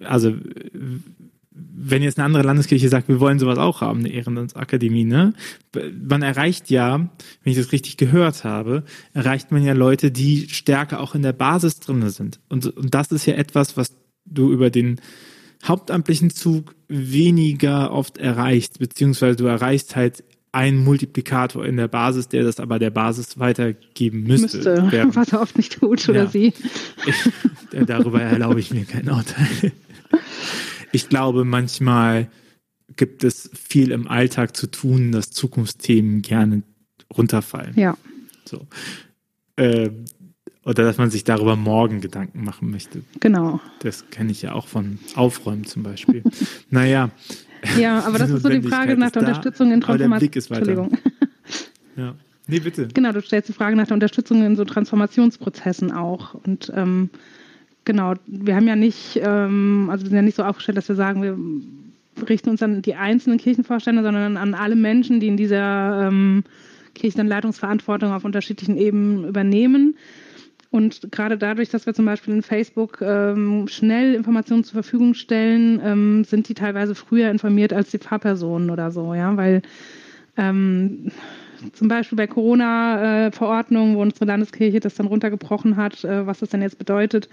also 0.00 0.34
wenn 1.56 2.02
jetzt 2.02 2.18
eine 2.18 2.24
andere 2.26 2.42
Landeskirche 2.42 2.88
sagt, 2.88 3.08
wir 3.08 3.20
wollen 3.20 3.38
sowas 3.38 3.58
auch 3.58 3.80
haben, 3.80 4.00
eine 4.00 4.08
Ehrenamtsakademie, 4.08 5.04
ne? 5.04 5.34
Man 6.08 6.22
erreicht 6.22 6.68
ja, 6.68 6.98
wenn 6.98 7.50
ich 7.52 7.56
das 7.56 7.70
richtig 7.70 7.96
gehört 7.96 8.42
habe, 8.42 8.82
erreicht 9.12 9.52
man 9.52 9.62
ja 9.62 9.72
Leute, 9.72 10.10
die 10.10 10.48
stärker 10.48 10.98
auch 11.00 11.14
in 11.14 11.22
der 11.22 11.32
Basis 11.32 11.78
drinne 11.78 12.10
sind. 12.10 12.40
Und, 12.48 12.66
und 12.76 12.92
das 12.94 13.12
ist 13.12 13.26
ja 13.26 13.34
etwas, 13.34 13.76
was 13.76 13.94
du 14.26 14.52
über 14.52 14.70
den 14.70 15.00
hauptamtlichen 15.64 16.30
Zug 16.30 16.74
weniger 16.88 17.92
oft 17.92 18.18
erreichst, 18.18 18.80
beziehungsweise 18.80 19.36
du 19.36 19.44
erreichst 19.46 19.94
halt 19.94 20.24
einen 20.50 20.82
Multiplikator 20.84 21.64
in 21.66 21.76
der 21.76 21.88
Basis, 21.88 22.28
der 22.28 22.42
das 22.44 22.60
aber 22.60 22.78
der 22.78 22.90
Basis 22.90 23.38
weitergeben 23.38 24.24
müsste. 24.24 24.56
Müsste, 24.58 24.86
Während- 24.90 25.16
was 25.16 25.32
er 25.32 25.40
oft 25.40 25.56
nicht 25.56 25.72
tut, 25.78 26.08
oder 26.08 26.24
Ja. 26.24 26.30
sie. 26.30 26.52
ich, 27.06 27.86
darüber 27.86 28.20
erlaube 28.22 28.58
ich 28.60 28.72
mir 28.72 28.84
kein 28.84 29.08
Urteil. 29.08 29.46
Ich 30.94 31.08
glaube, 31.08 31.44
manchmal 31.44 32.28
gibt 32.96 33.24
es 33.24 33.50
viel 33.52 33.90
im 33.90 34.08
Alltag 34.08 34.56
zu 34.56 34.66
tun, 34.66 35.12
dass 35.12 35.30
Zukunftsthemen 35.30 36.22
gerne 36.22 36.62
runterfallen. 37.16 37.74
Ja. 37.76 37.96
So. 38.44 38.66
Ähm, 39.56 40.04
oder 40.64 40.84
dass 40.84 40.96
man 40.96 41.10
sich 41.10 41.24
darüber 41.24 41.56
morgen 41.56 42.00
Gedanken 42.00 42.44
machen 42.44 42.70
möchte. 42.70 43.02
Genau. 43.20 43.60
Das 43.80 44.08
kenne 44.10 44.30
ich 44.30 44.42
ja 44.42 44.52
auch 44.52 44.66
von 44.66 44.98
Aufräumen 45.14 45.64
zum 45.64 45.82
Beispiel. 45.82 46.22
naja, 46.70 47.10
Ja, 47.78 48.00
aber 48.00 48.18
das 48.18 48.30
ist 48.30 48.42
so 48.42 48.48
die 48.48 48.62
Frage 48.62 48.96
nach 48.96 49.10
der 49.10 49.22
da, 49.22 49.28
Unterstützung 49.28 49.72
in 49.72 49.82
aber 49.82 49.98
der 49.98 50.08
Transformation. 50.08 50.18
Blick 50.18 50.36
ist 50.36 50.50
weiter. 50.50 50.68
Entschuldigung. 50.68 50.98
ja. 51.96 52.14
Nee, 52.46 52.60
bitte. 52.60 52.88
Genau, 52.88 53.12
du 53.12 53.22
stellst 53.22 53.48
die 53.48 53.52
Frage 53.54 53.76
nach 53.76 53.86
der 53.86 53.94
Unterstützung 53.94 54.44
in 54.44 54.56
so 54.56 54.64
Transformationsprozessen 54.64 55.92
auch. 55.92 56.34
Und 56.34 56.70
ähm, 56.74 57.10
genau, 57.84 58.14
wir 58.26 58.56
haben 58.56 58.68
ja 58.68 58.76
nicht, 58.76 59.20
ähm, 59.22 59.88
also 59.90 60.04
wir 60.04 60.10
sind 60.10 60.16
ja 60.16 60.22
nicht 60.22 60.36
so 60.36 60.44
aufgestellt, 60.44 60.78
dass 60.78 60.88
wir 60.88 60.96
sagen, 60.96 61.22
wir 61.22 62.28
richten 62.28 62.50
uns 62.50 62.62
an 62.62 62.82
die 62.82 62.94
einzelnen 62.94 63.38
Kirchenvorstände, 63.38 64.02
sondern 64.02 64.36
an 64.36 64.54
alle 64.54 64.76
Menschen, 64.76 65.20
die 65.20 65.28
in 65.28 65.36
dieser 65.36 66.08
ähm, 66.08 66.44
Kirchenleitungsverantwortung 66.94 68.12
auf 68.12 68.24
unterschiedlichen 68.24 68.76
Ebenen 68.76 69.28
übernehmen. 69.28 69.96
Und 70.70 71.12
gerade 71.12 71.38
dadurch, 71.38 71.68
dass 71.68 71.86
wir 71.86 71.94
zum 71.94 72.04
Beispiel 72.04 72.34
in 72.34 72.42
Facebook 72.42 73.00
ähm, 73.00 73.68
schnell 73.68 74.14
Informationen 74.14 74.64
zur 74.64 74.82
Verfügung 74.82 75.14
stellen, 75.14 75.80
ähm, 75.84 76.24
sind 76.24 76.48
die 76.48 76.54
teilweise 76.54 76.96
früher 76.96 77.30
informiert 77.30 77.72
als 77.72 77.90
die 77.90 77.98
Pfarrpersonen 77.98 78.70
oder 78.70 78.90
so, 78.90 79.14
ja, 79.14 79.36
weil 79.36 79.62
ähm, 80.36 81.12
zum 81.72 81.88
Beispiel 81.88 82.16
bei 82.16 82.26
Corona-Verordnungen, 82.26 83.94
wo 83.94 84.02
unsere 84.02 84.24
Landeskirche 84.24 84.80
das 84.80 84.96
dann 84.96 85.06
runtergebrochen 85.06 85.76
hat, 85.76 86.02
äh, 86.04 86.26
was 86.26 86.40
das 86.40 86.50
denn 86.50 86.62
jetzt 86.62 86.78
bedeutet, 86.78 87.28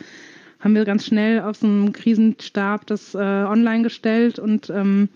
haben 0.62 0.76
wir 0.76 0.86
ganz 0.86 1.06
schnell 1.06 1.42
aus 1.42 1.60
dem 1.60 1.92
Krisenstab 1.92 2.86
das 2.86 3.14
äh, 3.16 3.18
online 3.18 3.84
gestellt 3.84 4.40
und 4.40 4.70
ähm, 4.70 5.10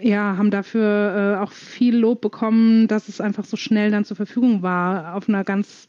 ja, 0.00 0.36
haben 0.36 0.50
dafür 0.50 1.36
äh, 1.38 1.42
auch 1.42 1.52
viel 1.52 1.96
Lob 1.96 2.22
bekommen, 2.22 2.88
dass 2.88 3.08
es 3.08 3.20
einfach 3.20 3.44
so 3.44 3.56
schnell 3.56 3.90
dann 3.90 4.04
zur 4.04 4.16
Verfügung 4.16 4.62
war, 4.62 5.14
auf 5.14 5.28
einer 5.28 5.44
ganz, 5.44 5.86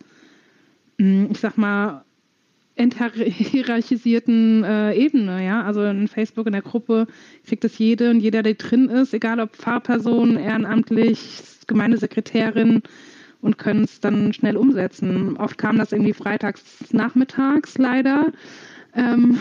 hm, 1.00 1.30
ich 1.32 1.40
sag 1.40 1.58
mal, 1.58 2.04
enthierarchisierten 2.76 4.64
äh, 4.64 4.94
Ebene, 4.96 5.46
ja. 5.46 5.64
Also 5.64 5.84
in 5.84 6.08
Facebook 6.08 6.48
in 6.48 6.54
der 6.54 6.64
Gruppe 6.64 7.08
kriegt 7.46 7.64
es 7.64 7.78
jede 7.78 8.10
und 8.10 8.20
jeder, 8.20 8.42
der 8.44 8.56
drin 8.56 8.90
ist, 8.90 9.14
egal 9.14 9.40
ob 9.40 9.56
Pfarrperson, 9.56 10.38
ehrenamtlich, 10.38 11.44
Gemeindesekretärin 11.68 12.82
und 13.44 13.58
können 13.58 13.84
es 13.84 14.00
dann 14.00 14.34
schnell 14.34 14.56
umsetzen. 14.56 15.36
Oft 15.38 15.58
kam 15.58 15.78
das 15.78 15.92
irgendwie 15.92 16.14
freitags 16.14 16.64
nachmittags 16.92 17.78
leider. 17.78 18.32
Ähm, 18.96 19.38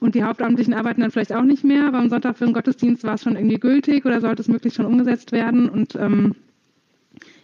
und 0.00 0.14
die 0.14 0.24
Hauptamtlichen 0.24 0.74
arbeiten 0.74 1.00
dann 1.00 1.12
vielleicht 1.12 1.32
auch 1.32 1.44
nicht 1.44 1.62
mehr, 1.62 1.86
aber 1.86 1.98
am 1.98 2.08
Sonntag 2.10 2.36
für 2.36 2.46
den 2.46 2.54
Gottesdienst 2.54 3.04
war 3.04 3.14
es 3.14 3.22
schon 3.22 3.36
irgendwie 3.36 3.60
gültig 3.60 4.04
oder 4.04 4.20
sollte 4.20 4.42
es 4.42 4.48
möglichst 4.48 4.76
schon 4.76 4.86
umgesetzt 4.86 5.30
werden. 5.30 5.68
Und 5.68 5.94
ähm, 5.94 6.34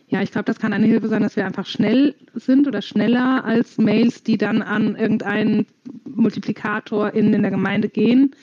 ja, 0.08 0.22
ich 0.22 0.32
glaube, 0.32 0.46
das 0.46 0.58
kann 0.58 0.72
eine 0.72 0.86
Hilfe 0.86 1.08
sein, 1.08 1.22
dass 1.22 1.36
wir 1.36 1.46
einfach 1.46 1.66
schnell 1.66 2.16
sind 2.34 2.66
oder 2.66 2.82
schneller 2.82 3.44
als 3.44 3.78
Mails, 3.78 4.24
die 4.24 4.38
dann 4.38 4.62
an 4.62 4.96
irgendeinen 4.96 5.66
Multiplikator 6.04 7.14
in, 7.14 7.32
in 7.32 7.42
der 7.42 7.50
Gemeinde 7.52 7.88
gehen, 7.88 8.34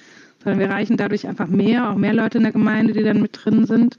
sondern 0.44 0.60
wir 0.60 0.68
erreichen 0.68 0.96
dadurch 0.96 1.28
einfach 1.28 1.48
mehr, 1.48 1.90
auch 1.90 1.98
mehr 1.98 2.14
Leute 2.14 2.38
in 2.38 2.44
der 2.44 2.54
Gemeinde, 2.54 2.94
die 2.94 3.04
dann 3.04 3.22
mit 3.22 3.38
drin 3.44 3.66
sind. 3.66 3.98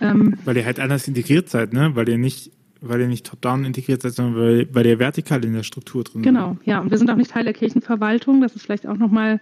Ähm, 0.00 0.34
weil 0.44 0.56
ihr 0.56 0.64
halt 0.64 0.80
anders 0.80 1.08
integriert 1.08 1.48
seid, 1.48 1.72
ne? 1.72 1.90
Weil 1.94 2.08
ihr 2.08 2.18
nicht 2.18 2.52
weil 2.80 3.00
ihr 3.00 3.08
nicht 3.08 3.26
top-down 3.26 3.64
integriert 3.64 4.02
seid, 4.02 4.12
sondern 4.12 4.36
weil, 4.36 4.68
weil 4.72 4.86
ihr 4.86 4.98
vertikal 4.98 5.44
in 5.44 5.52
der 5.52 5.62
Struktur 5.62 6.04
drin. 6.04 6.22
Genau, 6.22 6.56
ja. 6.64 6.80
Und 6.80 6.90
wir 6.90 6.98
sind 6.98 7.10
auch 7.10 7.16
nicht 7.16 7.30
Teil 7.30 7.44
der 7.44 7.52
Kirchenverwaltung. 7.52 8.40
Das 8.40 8.54
ist 8.54 8.62
vielleicht 8.62 8.86
auch 8.86 8.96
nochmal 8.96 9.40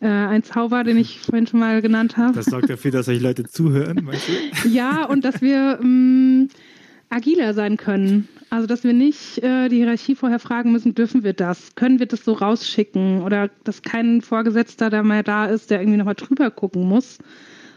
äh, 0.00 0.06
ein 0.06 0.42
Zauber, 0.42 0.84
den 0.84 0.96
ich 0.96 1.20
vorhin 1.22 1.46
schon 1.46 1.60
mal 1.60 1.80
genannt 1.82 2.16
habe. 2.16 2.34
Das 2.34 2.46
sorgt 2.46 2.70
dafür, 2.70 2.90
dass 2.90 3.08
euch 3.08 3.20
Leute 3.20 3.44
zuhören, 3.44 4.00
meinst 4.04 4.28
du? 4.28 4.68
ja, 4.68 5.04
und 5.04 5.24
dass 5.24 5.40
wir 5.40 5.78
ähm, 5.82 6.48
agiler 7.10 7.54
sein 7.54 7.76
können. 7.76 8.28
Also, 8.50 8.66
dass 8.66 8.84
wir 8.84 8.92
nicht 8.92 9.38
äh, 9.38 9.68
die 9.68 9.76
Hierarchie 9.76 10.14
vorher 10.14 10.38
fragen 10.38 10.70
müssen, 10.70 10.94
dürfen 10.94 11.24
wir 11.24 11.32
das? 11.32 11.74
Können 11.74 11.98
wir 11.98 12.06
das 12.06 12.24
so 12.24 12.32
rausschicken? 12.32 13.22
Oder 13.22 13.50
dass 13.64 13.82
kein 13.82 14.20
Vorgesetzter 14.20 14.90
da 14.90 15.02
mehr 15.02 15.22
da 15.22 15.46
ist, 15.46 15.70
der 15.70 15.80
irgendwie 15.80 15.98
nochmal 15.98 16.14
drüber 16.14 16.50
gucken 16.50 16.88
muss 16.88 17.18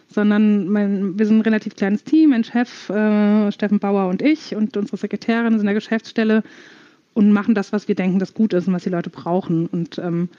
sondern 0.09 0.67
mein, 0.69 1.19
wir 1.19 1.25
sind 1.25 1.37
ein 1.37 1.41
relativ 1.41 1.75
kleines 1.75 2.03
Team, 2.03 2.31
mein 2.31 2.43
Chef 2.43 2.89
äh, 2.89 3.51
Steffen 3.51 3.79
Bauer 3.79 4.09
und 4.09 4.21
ich 4.21 4.55
und 4.55 4.77
unsere 4.77 4.97
Sekretärin 4.97 5.51
sind 5.51 5.61
in 5.61 5.65
der 5.65 5.75
Geschäftsstelle 5.75 6.43
und 7.13 7.31
machen 7.31 7.55
das, 7.55 7.73
was 7.73 7.87
wir 7.87 7.95
denken, 7.95 8.19
das 8.19 8.33
gut 8.33 8.53
ist 8.53 8.67
und 8.67 8.73
was 8.73 8.83
die 8.83 8.89
Leute 8.89 9.09
brauchen. 9.09 9.65
Und 9.65 9.97
ähm, 9.97 10.29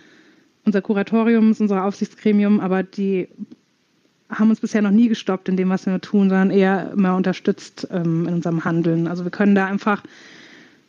unser 0.65 0.81
Kuratorium 0.81 1.51
ist 1.51 1.61
unser 1.61 1.85
Aufsichtsgremium, 1.85 2.61
aber 2.61 2.83
die 2.83 3.29
haben 4.31 4.51
uns 4.51 4.61
bisher 4.61 4.83
noch 4.83 4.91
nie 4.91 5.09
gestoppt 5.09 5.49
in 5.49 5.57
dem, 5.57 5.71
was 5.71 5.87
wir 5.87 6.01
tun, 6.01 6.29
sondern 6.29 6.51
eher 6.51 6.93
immer 6.93 7.17
unterstützt 7.17 7.89
ähm, 7.91 8.29
in 8.29 8.35
unserem 8.35 8.65
Handeln. 8.65 9.07
Also 9.07 9.25
wir 9.25 9.31
können 9.31 9.55
da 9.55 9.67
einfach 9.67 10.03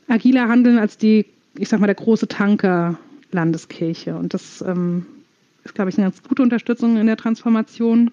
agiler 0.08 0.48
handeln 0.48 0.78
als 0.78 0.98
die, 0.98 1.26
ich 1.58 1.70
sag 1.70 1.80
mal, 1.80 1.88
der 1.88 1.96
große 1.96 2.28
Tanker 2.28 2.98
Landeskirche. 3.32 4.16
Und 4.16 4.34
das 4.34 4.62
ähm, 4.62 5.06
ist, 5.64 5.76
glaube 5.76 5.90
ich, 5.90 5.98
eine 5.98 6.08
ganz 6.08 6.22
gute 6.24 6.42
Unterstützung 6.42 6.98
in 6.98 7.08
der 7.08 7.18
Transformation. 7.18 8.12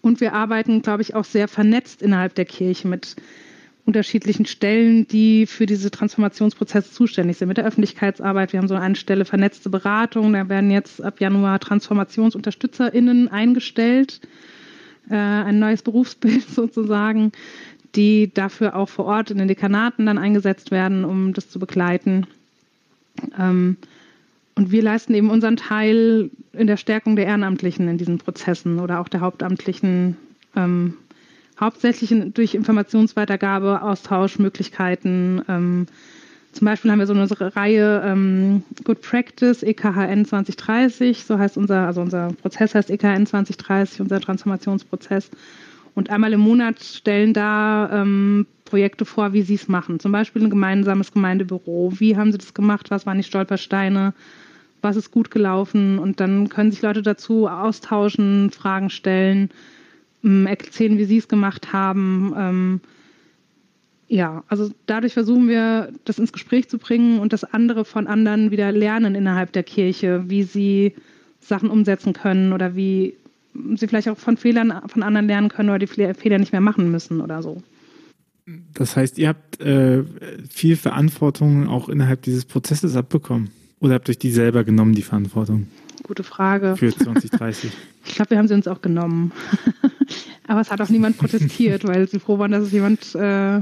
Und 0.00 0.20
wir 0.20 0.34
arbeiten, 0.34 0.82
glaube 0.82 1.02
ich, 1.02 1.14
auch 1.14 1.24
sehr 1.24 1.48
vernetzt 1.48 2.02
innerhalb 2.02 2.34
der 2.34 2.44
Kirche 2.44 2.86
mit 2.86 3.16
unterschiedlichen 3.86 4.46
Stellen, 4.46 5.06
die 5.06 5.46
für 5.46 5.64
diese 5.64 5.90
Transformationsprozesse 5.90 6.92
zuständig 6.92 7.38
sind. 7.38 7.48
Mit 7.48 7.56
der 7.56 7.64
Öffentlichkeitsarbeit. 7.64 8.52
Wir 8.52 8.58
haben 8.58 8.68
so 8.68 8.74
eine 8.74 8.96
Stelle 8.96 9.24
vernetzte 9.24 9.70
Beratung. 9.70 10.32
Da 10.32 10.48
werden 10.48 10.70
jetzt 10.70 11.02
ab 11.02 11.20
Januar 11.20 11.60
TransformationsunterstützerInnen 11.60 13.28
eingestellt. 13.28 14.20
Äh, 15.08 15.14
ein 15.14 15.60
neues 15.60 15.82
Berufsbild 15.82 16.48
sozusagen, 16.48 17.30
die 17.94 18.32
dafür 18.34 18.74
auch 18.74 18.88
vor 18.88 19.04
Ort 19.06 19.30
in 19.30 19.38
den 19.38 19.48
Dekanaten 19.48 20.06
dann 20.06 20.18
eingesetzt 20.18 20.72
werden, 20.72 21.04
um 21.04 21.32
das 21.32 21.48
zu 21.48 21.60
begleiten. 21.60 22.26
Ähm, 23.38 23.76
und 24.56 24.72
wir 24.72 24.82
leisten 24.82 25.14
eben 25.14 25.30
unseren 25.30 25.56
Teil 25.56 26.30
in 26.52 26.66
der 26.66 26.78
Stärkung 26.78 27.14
der 27.14 27.26
Ehrenamtlichen 27.26 27.88
in 27.88 27.98
diesen 27.98 28.18
Prozessen 28.18 28.80
oder 28.80 29.00
auch 29.00 29.08
der 29.08 29.20
Hauptamtlichen, 29.20 30.16
ähm, 30.56 30.94
hauptsächlich 31.60 32.14
durch 32.32 32.54
Informationsweitergabe, 32.54 33.82
Austauschmöglichkeiten. 33.82 35.42
Ähm, 35.48 35.86
zum 36.52 36.64
Beispiel 36.64 36.90
haben 36.90 36.98
wir 36.98 37.06
so 37.06 37.12
eine 37.12 37.54
Reihe 37.54 38.02
ähm, 38.02 38.62
Good 38.82 39.02
Practice 39.02 39.62
EKHN 39.62 40.24
2030, 40.24 41.24
so 41.24 41.38
heißt 41.38 41.58
unser, 41.58 41.86
also 41.86 42.00
unser 42.00 42.32
Prozess 42.40 42.74
heißt 42.74 42.90
EKHN 42.90 43.26
2030, 43.26 44.00
unser 44.00 44.20
Transformationsprozess. 44.20 45.30
Und 45.94 46.08
einmal 46.08 46.32
im 46.32 46.40
Monat 46.40 46.82
stellen 46.82 47.34
da 47.34 47.90
ähm, 47.92 48.46
Projekte 48.64 49.04
vor, 49.04 49.34
wie 49.34 49.42
sie 49.42 49.54
es 49.54 49.68
machen. 49.68 50.00
Zum 50.00 50.12
Beispiel 50.12 50.42
ein 50.42 50.50
gemeinsames 50.50 51.12
Gemeindebüro. 51.12 51.92
Wie 51.98 52.16
haben 52.16 52.32
sie 52.32 52.38
das 52.38 52.54
gemacht? 52.54 52.90
Was 52.90 53.04
waren 53.04 53.18
die 53.18 53.24
Stolpersteine? 53.24 54.14
Was 54.82 54.96
ist 54.96 55.10
gut 55.10 55.30
gelaufen 55.30 55.98
und 55.98 56.20
dann 56.20 56.48
können 56.48 56.70
sich 56.70 56.82
Leute 56.82 57.02
dazu 57.02 57.48
austauschen, 57.48 58.50
Fragen 58.50 58.90
stellen, 58.90 59.50
ähm, 60.22 60.46
erzählen, 60.46 60.98
wie 60.98 61.04
sie 61.04 61.18
es 61.18 61.28
gemacht 61.28 61.72
haben. 61.72 62.34
Ähm, 62.36 62.80
ja, 64.08 64.44
also 64.48 64.70
dadurch 64.86 65.14
versuchen 65.14 65.48
wir, 65.48 65.92
das 66.04 66.18
ins 66.18 66.32
Gespräch 66.32 66.68
zu 66.68 66.78
bringen 66.78 67.18
und 67.18 67.32
das 67.32 67.44
andere 67.44 67.84
von 67.84 68.06
anderen 68.06 68.50
wieder 68.50 68.70
lernen 68.70 69.14
innerhalb 69.14 69.52
der 69.52 69.64
Kirche, 69.64 70.24
wie 70.28 70.44
sie 70.44 70.94
Sachen 71.40 71.70
umsetzen 71.70 72.12
können 72.12 72.52
oder 72.52 72.76
wie 72.76 73.14
sie 73.74 73.88
vielleicht 73.88 74.08
auch 74.08 74.18
von 74.18 74.36
Fehlern 74.36 74.82
von 74.86 75.02
anderen 75.02 75.26
lernen 75.26 75.48
können 75.48 75.70
oder 75.70 75.78
die 75.78 75.86
Fehler 75.86 76.38
nicht 76.38 76.52
mehr 76.52 76.60
machen 76.60 76.90
müssen 76.90 77.20
oder 77.20 77.42
so. 77.42 77.62
Das 78.74 78.96
heißt, 78.96 79.18
ihr 79.18 79.28
habt 79.28 79.60
äh, 79.60 80.04
viel 80.48 80.76
Verantwortung 80.76 81.68
auch 81.68 81.88
innerhalb 81.88 82.22
dieses 82.22 82.44
Prozesses 82.44 82.94
abbekommen. 82.94 83.50
Oder 83.80 83.94
habt 83.94 84.08
ihr 84.08 84.12
euch 84.12 84.18
die 84.18 84.30
selber 84.30 84.64
genommen, 84.64 84.94
die 84.94 85.02
Verantwortung? 85.02 85.66
Gute 86.02 86.22
Frage. 86.22 86.76
Für 86.76 86.94
2030. 86.94 87.72
ich 88.06 88.14
glaube, 88.14 88.30
wir 88.30 88.38
haben 88.38 88.48
sie 88.48 88.54
uns 88.54 88.68
auch 88.68 88.80
genommen. 88.80 89.32
Aber 90.46 90.60
es 90.60 90.70
hat 90.70 90.80
auch 90.80 90.88
niemand 90.88 91.18
protestiert, 91.18 91.86
weil 91.86 92.08
sie 92.08 92.20
froh 92.20 92.38
waren, 92.38 92.52
dass 92.52 92.64
es 92.64 92.72
jemand 92.72 93.14
äh, 93.14 93.60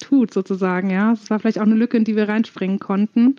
tut, 0.00 0.34
sozusagen. 0.34 0.90
Ja, 0.90 1.12
es 1.12 1.30
war 1.30 1.38
vielleicht 1.38 1.58
auch 1.58 1.66
eine 1.66 1.76
Lücke, 1.76 1.96
in 1.96 2.04
die 2.04 2.16
wir 2.16 2.28
reinspringen 2.28 2.80
konnten. 2.80 3.36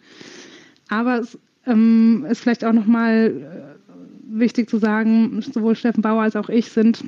Aber 0.87 1.19
es 1.19 1.37
ähm, 1.65 2.25
ist 2.29 2.41
vielleicht 2.41 2.63
auch 2.63 2.73
nochmal 2.73 3.33
äh, 3.35 4.39
wichtig 4.39 4.69
zu 4.69 4.77
sagen, 4.77 5.41
sowohl 5.41 5.75
Steffen 5.75 6.01
Bauer 6.01 6.23
als 6.23 6.35
auch 6.35 6.49
ich 6.49 6.71
sind 6.71 7.03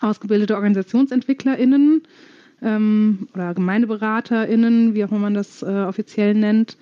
ausgebildete 0.00 0.54
OrganisationsentwicklerInnen 0.54 2.02
ähm, 2.62 3.28
oder 3.34 3.54
GemeindeberaterInnen, 3.54 4.94
wie 4.94 5.04
auch 5.04 5.10
immer 5.10 5.20
man 5.20 5.34
das 5.34 5.62
äh, 5.62 5.66
offiziell 5.66 6.34
nennt 6.34 6.76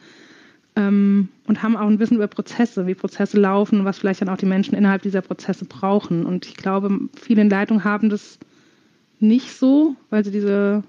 ähm, 0.78 1.28
und 1.48 1.62
haben 1.62 1.76
auch 1.76 1.88
ein 1.88 1.98
Wissen 1.98 2.14
über 2.14 2.28
Prozesse, 2.28 2.86
wie 2.86 2.94
Prozesse 2.94 3.38
laufen, 3.38 3.84
was 3.84 3.98
vielleicht 3.98 4.22
dann 4.22 4.28
auch 4.28 4.36
die 4.36 4.46
Menschen 4.46 4.76
innerhalb 4.76 5.02
dieser 5.02 5.22
Prozesse 5.22 5.64
brauchen. 5.64 6.24
Und 6.24 6.46
ich 6.46 6.56
glaube, 6.56 6.88
viele 7.20 7.42
in 7.42 7.50
Leitung 7.50 7.82
haben 7.82 8.10
das 8.10 8.38
nicht 9.18 9.52
so, 9.52 9.96
weil 10.10 10.24
sie 10.24 10.30
diese 10.30 10.84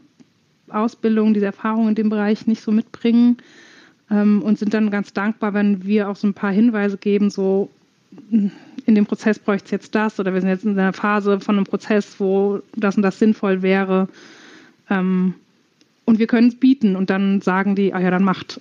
Ausbildung, 0.70 1.34
diese 1.34 1.48
Erfahrung 1.48 1.88
in 1.88 1.96
dem 1.96 2.10
Bereich 2.10 2.46
nicht 2.46 2.62
so 2.62 2.72
mitbringen 2.72 3.38
ähm, 4.12 4.44
und 4.44 4.60
sind 4.60 4.76
dann 4.76 4.92
ganz 4.92 5.12
dankbar, 5.12 5.56
wenn 5.56 5.84
wir 5.84 6.08
auch 6.08 6.16
so 6.16 6.28
ein 6.28 6.36
paar 6.36 6.52
Hinweise 6.52 6.98
geben, 6.98 7.32
so 7.32 7.72
in 8.30 8.96
dem 8.96 9.08
Prozess 9.08 9.40
bräuchte 9.40 9.66
es 9.66 9.72
jetzt 9.72 9.96
das 9.96 10.20
oder 10.20 10.34
wir 10.36 10.42
sind 10.42 10.50
jetzt 10.52 10.66
in 10.66 10.78
einer 10.78 10.94
Phase 10.94 11.40
von 11.40 11.56
einem 11.56 11.66
Prozess, 11.66 12.20
wo 12.20 12.60
das 12.76 12.96
und 12.96 13.02
das 13.02 13.18
sinnvoll 13.18 13.64
wäre. 13.64 14.08
Ähm, 14.88 15.34
und 16.06 16.20
wir 16.20 16.28
können 16.28 16.50
es 16.50 16.56
bieten 16.56 16.96
und 16.96 17.10
dann 17.10 17.42
sagen 17.42 17.74
die, 17.74 17.94
ah 17.94 18.00
ja, 18.00 18.12
dann 18.12 18.24
macht. 18.24 18.60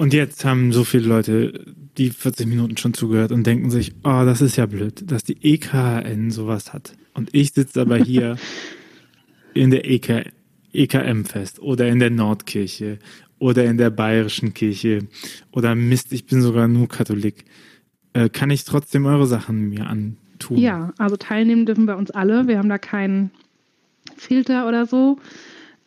Und 0.00 0.14
jetzt 0.14 0.46
haben 0.46 0.72
so 0.72 0.84
viele 0.84 1.06
Leute 1.06 1.66
die 1.98 2.08
40 2.08 2.46
Minuten 2.46 2.78
schon 2.78 2.94
zugehört 2.94 3.32
und 3.32 3.46
denken 3.46 3.70
sich, 3.70 3.92
oh, 4.02 4.22
das 4.24 4.40
ist 4.40 4.56
ja 4.56 4.64
blöd, 4.64 5.10
dass 5.10 5.24
die 5.24 5.36
EKN 5.42 6.30
sowas 6.30 6.72
hat. 6.72 6.94
Und 7.12 7.28
ich 7.34 7.52
sitze 7.52 7.82
aber 7.82 7.98
hier 7.98 8.36
in 9.54 9.70
der 9.70 9.84
EK, 9.90 10.32
EKM 10.72 11.24
fest 11.24 11.60
oder 11.60 11.86
in 11.86 11.98
der 11.98 12.08
Nordkirche 12.08 12.98
oder 13.38 13.66
in 13.66 13.76
der 13.76 13.90
bayerischen 13.90 14.54
Kirche 14.54 15.06
oder 15.52 15.74
Mist, 15.74 16.14
ich 16.14 16.24
bin 16.24 16.40
sogar 16.40 16.66
nur 16.66 16.88
Katholik. 16.88 17.44
Äh, 18.14 18.30
kann 18.30 18.48
ich 18.48 18.64
trotzdem 18.64 19.04
eure 19.04 19.26
Sachen 19.26 19.68
mir 19.68 19.86
antun? 19.86 20.56
Ja, 20.56 20.94
also 20.96 21.18
teilnehmen 21.18 21.66
dürfen 21.66 21.84
bei 21.84 21.94
uns 21.94 22.10
alle. 22.10 22.48
Wir 22.48 22.56
haben 22.56 22.70
da 22.70 22.78
keinen 22.78 23.32
Filter 24.16 24.66
oder 24.66 24.86
so. 24.86 25.18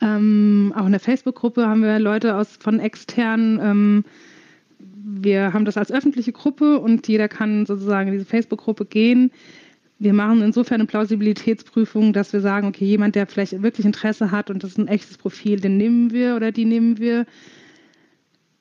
Ähm, 0.04 0.74
auch 0.76 0.86
in 0.86 0.92
der 0.92 1.00
Facebook-Gruppe 1.00 1.66
haben 1.66 1.82
wir 1.82 1.98
Leute 1.98 2.36
aus 2.36 2.58
von 2.60 2.80
externen. 2.80 3.60
Ähm, 3.62 4.06
wir 4.78 5.54
haben 5.54 5.64
das 5.64 5.78
als 5.78 5.92
öffentliche 5.92 6.34
Gruppe 6.34 6.80
und 6.80 7.08
jeder 7.08 7.30
kann 7.30 7.66
sozusagen 7.66 8.10
in 8.10 8.14
diese 8.14 8.26
Facebook-Gruppe 8.26 8.86
gehen. 8.86 9.32
Wir 10.00 10.14
machen 10.14 10.42
insofern 10.42 10.82
eine 10.82 10.88
Plausibilitätsprüfung, 10.88 12.12
dass 12.12 12.34
wir 12.34 12.42
sagen, 12.42 12.68
okay, 12.68 12.84
jemand, 12.84 13.16
der 13.16 13.28
vielleicht 13.28 13.62
wirklich 13.62 13.86
Interesse 13.86 14.32
hat 14.32 14.50
und 14.50 14.64
das 14.64 14.72
ist 14.72 14.78
ein 14.78 14.90
echtes 14.90 15.18
Profil, 15.18 15.62
den 15.62 15.78
nehmen 15.78 16.12
wir 16.12 16.36
oder 16.36 16.52
die 16.52 16.66
nehmen 16.66 16.98
wir. 17.00 17.26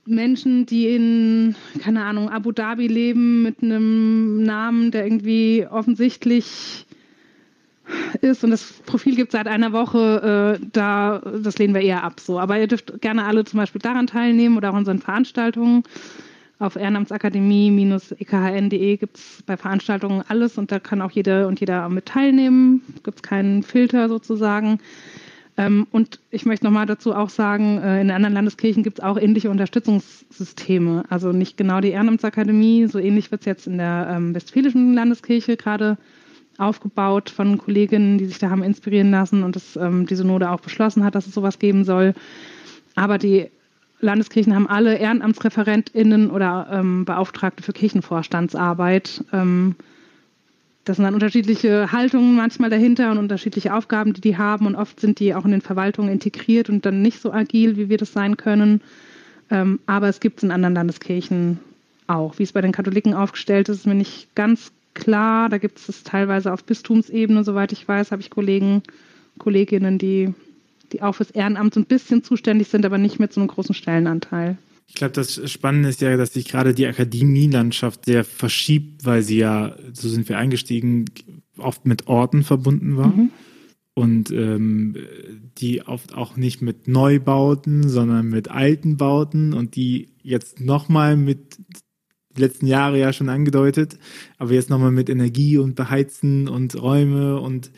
Menschen, 0.04 0.66
die 0.66 0.94
in, 0.94 1.54
keine 1.80 2.04
Ahnung, 2.04 2.28
Abu 2.28 2.52
Dhabi 2.52 2.86
leben 2.86 3.42
mit 3.42 3.62
einem 3.62 4.42
Namen, 4.42 4.90
der 4.92 5.04
irgendwie 5.04 5.66
offensichtlich 5.68 6.86
ist 8.20 8.44
und 8.44 8.50
das 8.50 8.72
Profil 8.86 9.16
gibt 9.16 9.32
seit 9.32 9.48
einer 9.48 9.72
Woche, 9.72 10.58
äh, 10.60 10.66
da, 10.72 11.20
das 11.42 11.58
lehnen 11.58 11.74
wir 11.74 11.82
eher 11.82 12.04
ab. 12.04 12.20
So. 12.20 12.38
Aber 12.38 12.58
ihr 12.58 12.66
dürft 12.66 13.00
gerne 13.00 13.24
alle 13.24 13.44
zum 13.44 13.58
Beispiel 13.58 13.80
daran 13.80 14.06
teilnehmen 14.06 14.56
oder 14.56 14.70
auch 14.70 14.76
unseren 14.76 14.98
Veranstaltungen. 14.98 15.82
Auf 16.58 16.76
ehrenamtsakademie-ekhn.de 16.76 18.96
gibt 18.96 19.16
es 19.16 19.42
bei 19.44 19.56
Veranstaltungen 19.56 20.22
alles 20.28 20.58
und 20.58 20.70
da 20.70 20.78
kann 20.78 21.02
auch 21.02 21.10
jede 21.10 21.48
und 21.48 21.58
jeder 21.58 21.88
mit 21.88 22.06
teilnehmen. 22.06 22.82
Gibt 23.02 23.16
es 23.16 23.22
keinen 23.22 23.64
Filter 23.64 24.08
sozusagen. 24.08 24.78
Ähm, 25.56 25.86
und 25.90 26.20
ich 26.30 26.46
möchte 26.46 26.64
nochmal 26.64 26.86
dazu 26.86 27.14
auch 27.14 27.28
sagen, 27.28 27.78
äh, 27.78 28.00
in 28.00 28.10
anderen 28.10 28.34
Landeskirchen 28.34 28.82
gibt 28.82 29.00
es 29.00 29.04
auch 29.04 29.18
ähnliche 29.18 29.50
Unterstützungssysteme. 29.50 31.04
Also 31.10 31.32
nicht 31.32 31.56
genau 31.56 31.80
die 31.80 31.90
Ehrenamtsakademie, 31.90 32.86
so 32.86 32.98
ähnlich 32.98 33.30
wird 33.30 33.42
es 33.42 33.46
jetzt 33.46 33.66
in 33.66 33.78
der 33.78 34.08
ähm, 34.10 34.34
Westfälischen 34.34 34.94
Landeskirche 34.94 35.56
gerade 35.56 35.98
aufgebaut 36.58 37.30
von 37.30 37.58
Kolleginnen, 37.58 38.18
die 38.18 38.26
sich 38.26 38.38
da 38.38 38.50
haben 38.50 38.62
inspirieren 38.62 39.10
lassen 39.10 39.42
und 39.42 39.56
das, 39.56 39.76
ähm, 39.76 40.06
die 40.06 40.14
Synode 40.14 40.50
auch 40.50 40.60
beschlossen 40.60 41.04
hat, 41.04 41.14
dass 41.14 41.26
es 41.26 41.34
sowas 41.34 41.58
geben 41.58 41.84
soll. 41.84 42.14
Aber 42.94 43.18
die 43.18 43.48
Landeskirchen 44.00 44.54
haben 44.54 44.68
alle 44.68 44.98
EhrenamtsreferentInnen 44.98 46.30
oder 46.30 46.68
ähm, 46.70 47.04
Beauftragte 47.04 47.62
für 47.62 47.72
Kirchenvorstandsarbeit. 47.72 49.24
Ähm, 49.32 49.76
das 50.84 50.96
sind 50.96 51.04
dann 51.04 51.14
unterschiedliche 51.14 51.92
Haltungen 51.92 52.34
manchmal 52.34 52.68
dahinter 52.68 53.12
und 53.12 53.18
unterschiedliche 53.18 53.72
Aufgaben, 53.72 54.12
die 54.12 54.20
die 54.20 54.36
haben. 54.36 54.66
Und 54.66 54.74
oft 54.74 54.98
sind 54.98 55.20
die 55.20 55.34
auch 55.34 55.44
in 55.44 55.52
den 55.52 55.60
Verwaltungen 55.60 56.10
integriert 56.10 56.68
und 56.68 56.84
dann 56.84 57.02
nicht 57.02 57.20
so 57.20 57.32
agil, 57.32 57.76
wie 57.76 57.88
wir 57.88 57.98
das 57.98 58.12
sein 58.12 58.36
können. 58.36 58.80
Ähm, 59.50 59.78
aber 59.86 60.08
es 60.08 60.18
gibt 60.18 60.38
es 60.38 60.42
in 60.42 60.50
anderen 60.50 60.74
Landeskirchen 60.74 61.60
auch. 62.08 62.38
Wie 62.38 62.42
es 62.42 62.52
bei 62.52 62.60
den 62.60 62.72
Katholiken 62.72 63.14
aufgestellt 63.14 63.68
ist, 63.68 63.78
ist 63.78 63.86
mir 63.86 63.94
nicht 63.94 64.34
ganz 64.34 64.72
klar. 64.94 65.48
Da 65.48 65.58
gibt 65.58 65.78
es 65.78 65.88
es 65.88 66.04
teilweise 66.04 66.52
auf 66.52 66.64
Bistumsebene, 66.64 67.44
soweit 67.44 67.72
ich 67.72 67.86
weiß, 67.86 68.12
habe 68.12 68.22
ich 68.22 68.30
Kollegen, 68.30 68.82
Kolleginnen, 69.38 69.98
die 69.98 70.34
die 70.92 71.02
auch 71.02 71.14
fürs 71.14 71.30
Ehrenamt 71.30 71.74
so 71.74 71.80
ein 71.80 71.86
bisschen 71.86 72.22
zuständig 72.22 72.68
sind, 72.68 72.84
aber 72.84 72.98
nicht 72.98 73.18
mit 73.18 73.32
so 73.32 73.40
einem 73.40 73.48
großen 73.48 73.74
Stellenanteil. 73.74 74.58
Ich 74.88 74.94
glaube, 74.94 75.12
das 75.12 75.50
Spannende 75.50 75.88
ist 75.88 76.00
ja, 76.00 76.16
dass 76.16 76.34
sich 76.34 76.46
gerade 76.46 76.74
die 76.74 76.86
Akademielandschaft 76.86 78.04
sehr 78.04 78.24
verschiebt, 78.24 79.06
weil 79.06 79.22
sie 79.22 79.38
ja, 79.38 79.74
so 79.92 80.08
sind 80.08 80.28
wir 80.28 80.38
eingestiegen, 80.38 81.06
oft 81.56 81.86
mit 81.86 82.08
Orten 82.08 82.42
verbunden 82.42 82.96
war. 82.96 83.08
Mhm. 83.08 83.30
Und 83.94 84.30
ähm, 84.30 84.96
die 85.58 85.82
oft 85.82 86.14
auch 86.14 86.36
nicht 86.36 86.62
mit 86.62 86.88
Neubauten, 86.88 87.88
sondern 87.88 88.28
mit 88.28 88.50
alten 88.50 88.96
Bauten 88.96 89.52
und 89.52 89.76
die 89.76 90.08
jetzt 90.22 90.60
nochmal 90.60 91.16
mit 91.16 91.58
die 92.36 92.40
letzten 92.40 92.66
Jahre 92.66 92.98
ja 92.98 93.12
schon 93.12 93.28
angedeutet, 93.28 93.98
aber 94.38 94.52
jetzt 94.52 94.70
nochmal 94.70 94.92
mit 94.92 95.10
Energie 95.10 95.58
und 95.58 95.74
Beheizen 95.74 96.48
und 96.48 96.80
Räume 96.80 97.40
und 97.40 97.70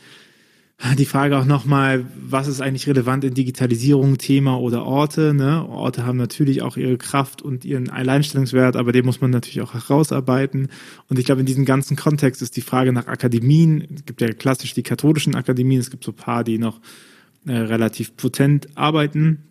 die 0.97 1.05
Frage 1.05 1.37
auch 1.37 1.45
nochmal, 1.45 2.05
was 2.21 2.47
ist 2.47 2.59
eigentlich 2.59 2.85
relevant 2.87 3.23
in 3.23 3.33
Digitalisierung, 3.33 4.17
Thema 4.17 4.59
oder 4.59 4.85
Orte? 4.85 5.33
Ne? 5.33 5.65
Orte 5.67 6.05
haben 6.05 6.17
natürlich 6.17 6.61
auch 6.61 6.75
ihre 6.75 6.97
Kraft 6.97 7.41
und 7.41 7.63
ihren 7.63 7.89
Alleinstellungswert, 7.89 8.75
aber 8.75 8.91
den 8.91 9.05
muss 9.05 9.21
man 9.21 9.31
natürlich 9.31 9.61
auch 9.61 9.73
herausarbeiten. 9.73 10.67
Und 11.07 11.17
ich 11.17 11.25
glaube, 11.25 11.39
in 11.39 11.47
diesem 11.47 11.63
ganzen 11.63 11.95
Kontext 11.95 12.41
ist 12.41 12.57
die 12.57 12.61
Frage 12.61 12.91
nach 12.91 13.07
Akademien, 13.07 13.87
es 13.95 14.05
gibt 14.05 14.19
ja 14.19 14.27
klassisch 14.33 14.73
die 14.73 14.83
katholischen 14.83 15.33
Akademien, 15.33 15.79
es 15.79 15.91
gibt 15.91 16.03
so 16.03 16.11
ein 16.11 16.17
paar, 16.17 16.43
die 16.43 16.57
noch 16.57 16.81
äh, 17.45 17.53
relativ 17.53 18.17
potent 18.17 18.67
arbeiten. 18.75 19.43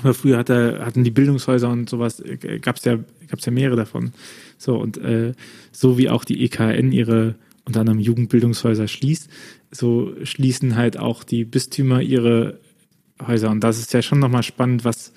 Aber 0.00 0.14
früher 0.14 0.38
hatte, 0.38 0.84
hatten 0.84 1.04
die 1.04 1.10
Bildungshäuser 1.10 1.70
und 1.70 1.88
sowas, 1.88 2.20
äh, 2.20 2.58
gab 2.58 2.76
es 2.76 2.84
ja, 2.84 2.98
gab's 3.28 3.46
ja 3.46 3.52
mehrere 3.52 3.76
davon. 3.76 4.12
So, 4.58 4.76
und 4.76 4.98
äh, 4.98 5.32
so 5.72 5.98
wie 5.98 6.08
auch 6.08 6.24
die 6.24 6.44
EKN 6.44 6.92
ihre 6.92 7.36
unter 7.64 7.80
anderem 7.80 7.98
Jugendbildungshäuser 7.98 8.88
schließt, 8.88 9.28
so 9.70 10.14
schließen 10.22 10.76
halt 10.76 10.98
auch 10.98 11.24
die 11.24 11.44
Bistümer 11.44 12.02
ihre 12.02 12.60
Häuser. 13.26 13.50
Und 13.50 13.60
das 13.60 13.78
ist 13.78 13.92
ja 13.92 14.02
schon 14.02 14.18
nochmal 14.18 14.42
spannend, 14.42 14.84
was, 14.84 15.12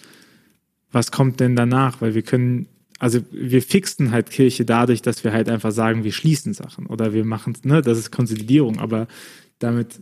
was 0.91 1.11
kommt 1.11 1.39
denn 1.39 1.55
danach? 1.55 2.01
Weil 2.01 2.15
wir 2.15 2.21
können, 2.21 2.67
also 2.99 3.19
wir 3.32 3.61
fixen 3.61 4.11
halt 4.11 4.30
Kirche 4.30 4.65
dadurch, 4.65 5.01
dass 5.01 5.23
wir 5.23 5.34
halt 5.34 5.49
einfach 5.49 5.71
sagen, 5.71 6.03
wir 6.03 6.13
schließen 6.13 6.53
Sachen 6.53 6.86
oder 6.86 7.13
wir 7.13 7.25
machen, 7.25 7.57
ne, 7.63 7.82
das 7.82 7.97
ist 7.97 8.11
Konsolidierung, 8.11 8.80
aber 8.80 9.07
damit 9.59 9.99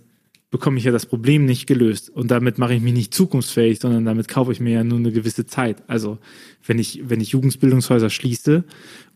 bekomme 0.51 0.77
ich 0.77 0.83
ja 0.83 0.91
das 0.91 1.05
Problem 1.05 1.45
nicht 1.45 1.67
gelöst 1.67 2.09
und 2.09 2.31
damit 2.31 2.57
mache 2.57 2.73
ich 2.73 2.81
mich 2.81 2.93
nicht 2.93 3.13
zukunftsfähig, 3.13 3.79
sondern 3.79 4.05
damit 4.05 4.27
kaufe 4.27 4.51
ich 4.51 4.59
mir 4.59 4.73
ja 4.73 4.83
nur 4.83 4.99
eine 4.99 5.11
gewisse 5.11 5.45
Zeit. 5.45 5.83
Also 5.87 6.17
wenn 6.65 6.79
ich, 6.79 7.01
wenn 7.09 7.19
ich 7.19 7.29
Jugendbildungshäuser 7.29 8.09
schließe 8.09 8.63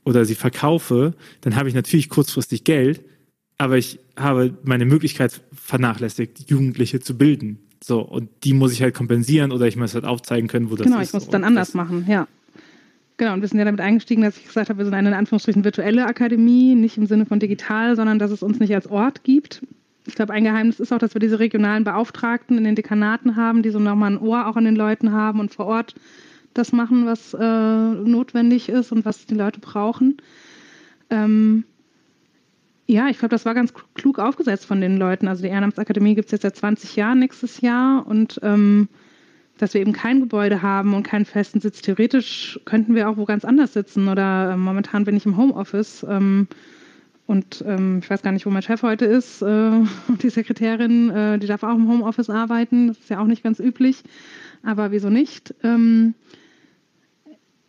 oder 0.03 0.25
sie 0.25 0.36
verkaufe, 0.36 1.13
dann 1.41 1.55
habe 1.55 1.69
ich 1.69 1.75
natürlich 1.75 2.09
kurzfristig 2.09 2.63
Geld, 2.63 3.03
aber 3.57 3.77
ich 3.77 3.99
habe 4.17 4.57
meine 4.63 4.86
Möglichkeit 4.86 5.41
vernachlässigt, 5.53 6.49
Jugendliche 6.49 6.99
zu 6.99 7.17
bilden. 7.17 7.59
So, 7.82 8.01
und 8.01 8.30
die 8.43 8.53
muss 8.53 8.73
ich 8.73 8.82
halt 8.82 8.93
kompensieren 8.93 9.51
oder 9.51 9.67
ich 9.67 9.77
muss 9.77 9.93
halt 9.93 10.05
aufzeigen 10.05 10.47
können, 10.47 10.69
wo 10.69 10.75
das 10.75 10.86
genau, 10.86 10.99
ist. 10.99 10.99
Genau, 10.99 11.03
ich 11.09 11.13
muss 11.13 11.23
es 11.23 11.30
dann 11.30 11.43
anders 11.43 11.73
machen, 11.73 12.05
ja. 12.07 12.27
Genau, 13.19 13.34
und 13.34 13.41
wir 13.41 13.49
sind 13.49 13.59
ja 13.59 13.65
damit 13.65 13.82
eingestiegen, 13.82 14.21
dass 14.21 14.38
ich 14.38 14.47
gesagt 14.47 14.69
habe, 14.69 14.80
wir 14.80 14.86
sind 14.86 14.93
eine 14.93 15.09
in 15.09 15.13
Anführungsstrichen 15.13 15.65
virtuelle 15.65 16.05
Akademie, 16.05 16.73
nicht 16.75 16.97
im 16.97 17.05
Sinne 17.05 17.25
von 17.25 17.39
digital, 17.39 17.95
sondern 17.97 18.17
dass 18.17 18.32
es 18.32 18.41
uns 18.41 18.59
nicht 18.59 18.73
als 18.73 18.88
Ort 18.88 19.23
gibt. 19.23 19.61
Ich 20.10 20.16
glaube, 20.16 20.34
ein 20.34 20.43
Geheimnis 20.43 20.80
ist 20.80 20.91
auch, 20.91 20.97
dass 20.97 21.14
wir 21.14 21.20
diese 21.20 21.39
regionalen 21.39 21.84
Beauftragten 21.84 22.57
in 22.57 22.64
den 22.64 22.76
Dekanaten 22.76 23.36
haben, 23.36 23.62
die 23.62 23.70
so 23.70 23.78
nochmal 23.78 24.12
ein 24.12 24.18
Ohr 24.18 24.47
auch 24.47 24.55
an 24.55 24.66
den 24.66 24.76
Leuten 24.76 25.12
haben 25.12 25.39
und 25.39 25.53
vor 25.53 25.68
Ort 25.68 25.93
das 26.55 26.72
machen, 26.72 27.05
was 27.05 27.36
äh, 27.36 27.38
notwendig 27.39 28.70
ist 28.70 28.91
und 28.91 29.05
was 29.05 29.28
die 29.28 29.36
Leute 29.36 29.60
brauchen. 29.60 30.18
Ähm, 31.12 31.64
ja, 32.88 33.07
ich 33.07 33.20
glaube, 33.20 33.30
das 33.30 33.45
war 33.45 33.53
ganz 33.53 33.72
klug 33.93 34.18
aufgesetzt 34.18 34.66
von 34.66 34.82
den 34.82 34.97
Leuten. 34.97 35.28
Also 35.28 35.43
die 35.43 35.49
Ehrenamtsakademie 35.49 36.16
gibt 36.16 36.26
es 36.26 36.32
jetzt 36.32 36.41
seit 36.41 36.55
20 36.55 36.95
Jahren 36.95 37.20
nächstes 37.20 37.62
Jahr 37.62 38.05
und 38.07 38.39
ähm, 38.41 38.89
dass 39.60 39.76
wir 39.76 39.82
eben 39.82 39.93
kein 39.93 40.22
Gebäude 40.22 40.64
haben 40.64 40.95
und 40.95 41.03
keinen 41.03 41.26
festen 41.26 41.62
Sitz. 41.62 41.84
Theoretisch 41.84 42.60
könnten 42.66 42.95
wir 42.95 43.07
auch 43.07 43.18
wo 43.18 43.26
ganz 43.26 43.45
anders 43.45 43.74
sitzen 43.74 44.07
oder 44.07 44.53
äh, 44.53 44.57
momentan 44.57 45.03
bin 45.03 45.16
ich 45.16 45.28
im 45.28 45.38
Homeoffice 45.38 46.03
ähm, 46.10 46.47
und 47.30 47.63
ähm, 47.67 47.99
ich 48.01 48.09
weiß 48.09 48.23
gar 48.23 48.32
nicht, 48.32 48.47
wo 48.47 48.49
mein 48.49 48.63
Chef 48.63 48.82
heute 48.82 49.05
ist. 49.05 49.43
Äh, 49.43 49.84
die 50.23 50.32
Sekretärin, 50.32 51.11
äh, 51.11 51.38
die 51.38 51.45
darf 51.45 51.61
auch 51.61 51.75
im 51.75 51.88
Homeoffice 51.88 52.32
arbeiten. 52.32 52.88
Das 52.88 52.97
ist 52.97 53.09
ja 53.11 53.19
auch 53.19 53.27
nicht 53.27 53.43
ganz 53.43 53.59
üblich, 53.59 54.01
aber 54.63 54.91
wieso 54.91 55.11
nicht? 55.11 55.53
Ähm, 55.61 56.15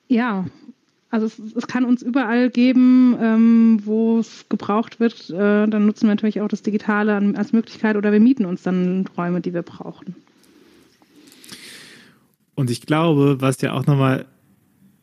ja, 0.08 0.46
also 1.10 1.26
es, 1.26 1.38
es, 1.38 1.66
kann 1.66 1.84
uns 1.84 2.00
überall 2.00 2.48
geben, 2.48 3.18
ähm, 3.20 3.80
wo 3.84 4.20
es 4.20 4.46
gebraucht 4.48 4.98
wird. 4.98 5.28
Äh, 5.28 5.66
dann 5.66 5.84
nutzen 5.84 6.06
wir 6.06 6.14
natürlich 6.14 6.40
auch 6.40 6.48
das 6.48 6.62
Digitale 6.62 7.14
als 7.36 7.52
Möglichkeit 7.52 7.96
oder 7.96 8.12
wir 8.12 8.20
mieten 8.20 8.46
uns 8.46 8.62
dann 8.62 9.04
Räume, 9.14 9.42
die 9.42 9.52
wir 9.52 9.62
brauchen. 9.62 10.16
Und 12.54 12.70
ich 12.70 12.80
glaube, 12.80 13.42
was 13.42 13.60
ja 13.60 13.74
auch 13.74 13.84
nochmal, 13.84 14.24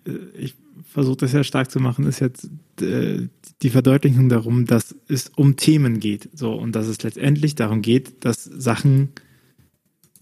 äh, 0.08 0.14
ich 0.36 0.56
versuche 0.98 1.18
das 1.18 1.32
ja 1.32 1.44
stark 1.44 1.70
zu 1.70 1.80
machen, 1.80 2.08
ist 2.08 2.22
jetzt 2.22 2.50
äh, 2.82 3.28
die 3.62 3.70
Verdeutlichung 3.70 4.30
darum, 4.30 4.66
dass 4.66 4.96
es 5.08 5.30
um 5.36 5.56
Themen 5.56 6.00
geht. 6.00 6.28
So, 6.34 6.54
und 6.54 6.72
dass 6.72 6.88
es 6.88 7.04
letztendlich 7.04 7.54
darum 7.54 7.84
geht, 7.84 8.26
dass 8.26 8.44
Sachen 8.44 9.10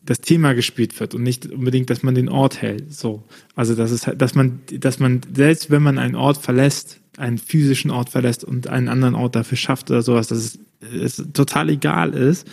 das 0.03 0.19
Thema 0.19 0.51
gespielt 0.51 0.99
wird 0.99 1.15
und 1.15 1.23
nicht 1.23 1.49
unbedingt, 1.49 1.89
dass 1.89 2.03
man 2.03 2.13
den 2.13 2.27
Ort 2.27 2.61
hält. 2.61 2.93
So. 2.93 3.23
Also, 3.55 3.73
dass 3.73 3.91
es 3.91 4.01
dass 4.17 4.35
man, 4.35 4.59
dass 4.77 4.99
man, 4.99 5.21
selbst 5.33 5.71
wenn 5.71 5.81
man 5.81 5.97
einen 5.97 6.15
Ort 6.15 6.39
verlässt, 6.39 6.99
einen 7.15 7.37
physischen 7.37 7.89
Ort 7.89 8.09
verlässt 8.09 8.43
und 8.43 8.67
einen 8.67 8.89
anderen 8.89 9.15
Ort 9.15 9.37
dafür 9.37 9.57
schafft 9.57 9.89
oder 9.91 10.01
sowas, 10.01 10.27
dass 10.27 10.39
es, 10.39 10.59
es 10.91 11.25
total 11.31 11.69
egal 11.69 12.13
ist, 12.13 12.45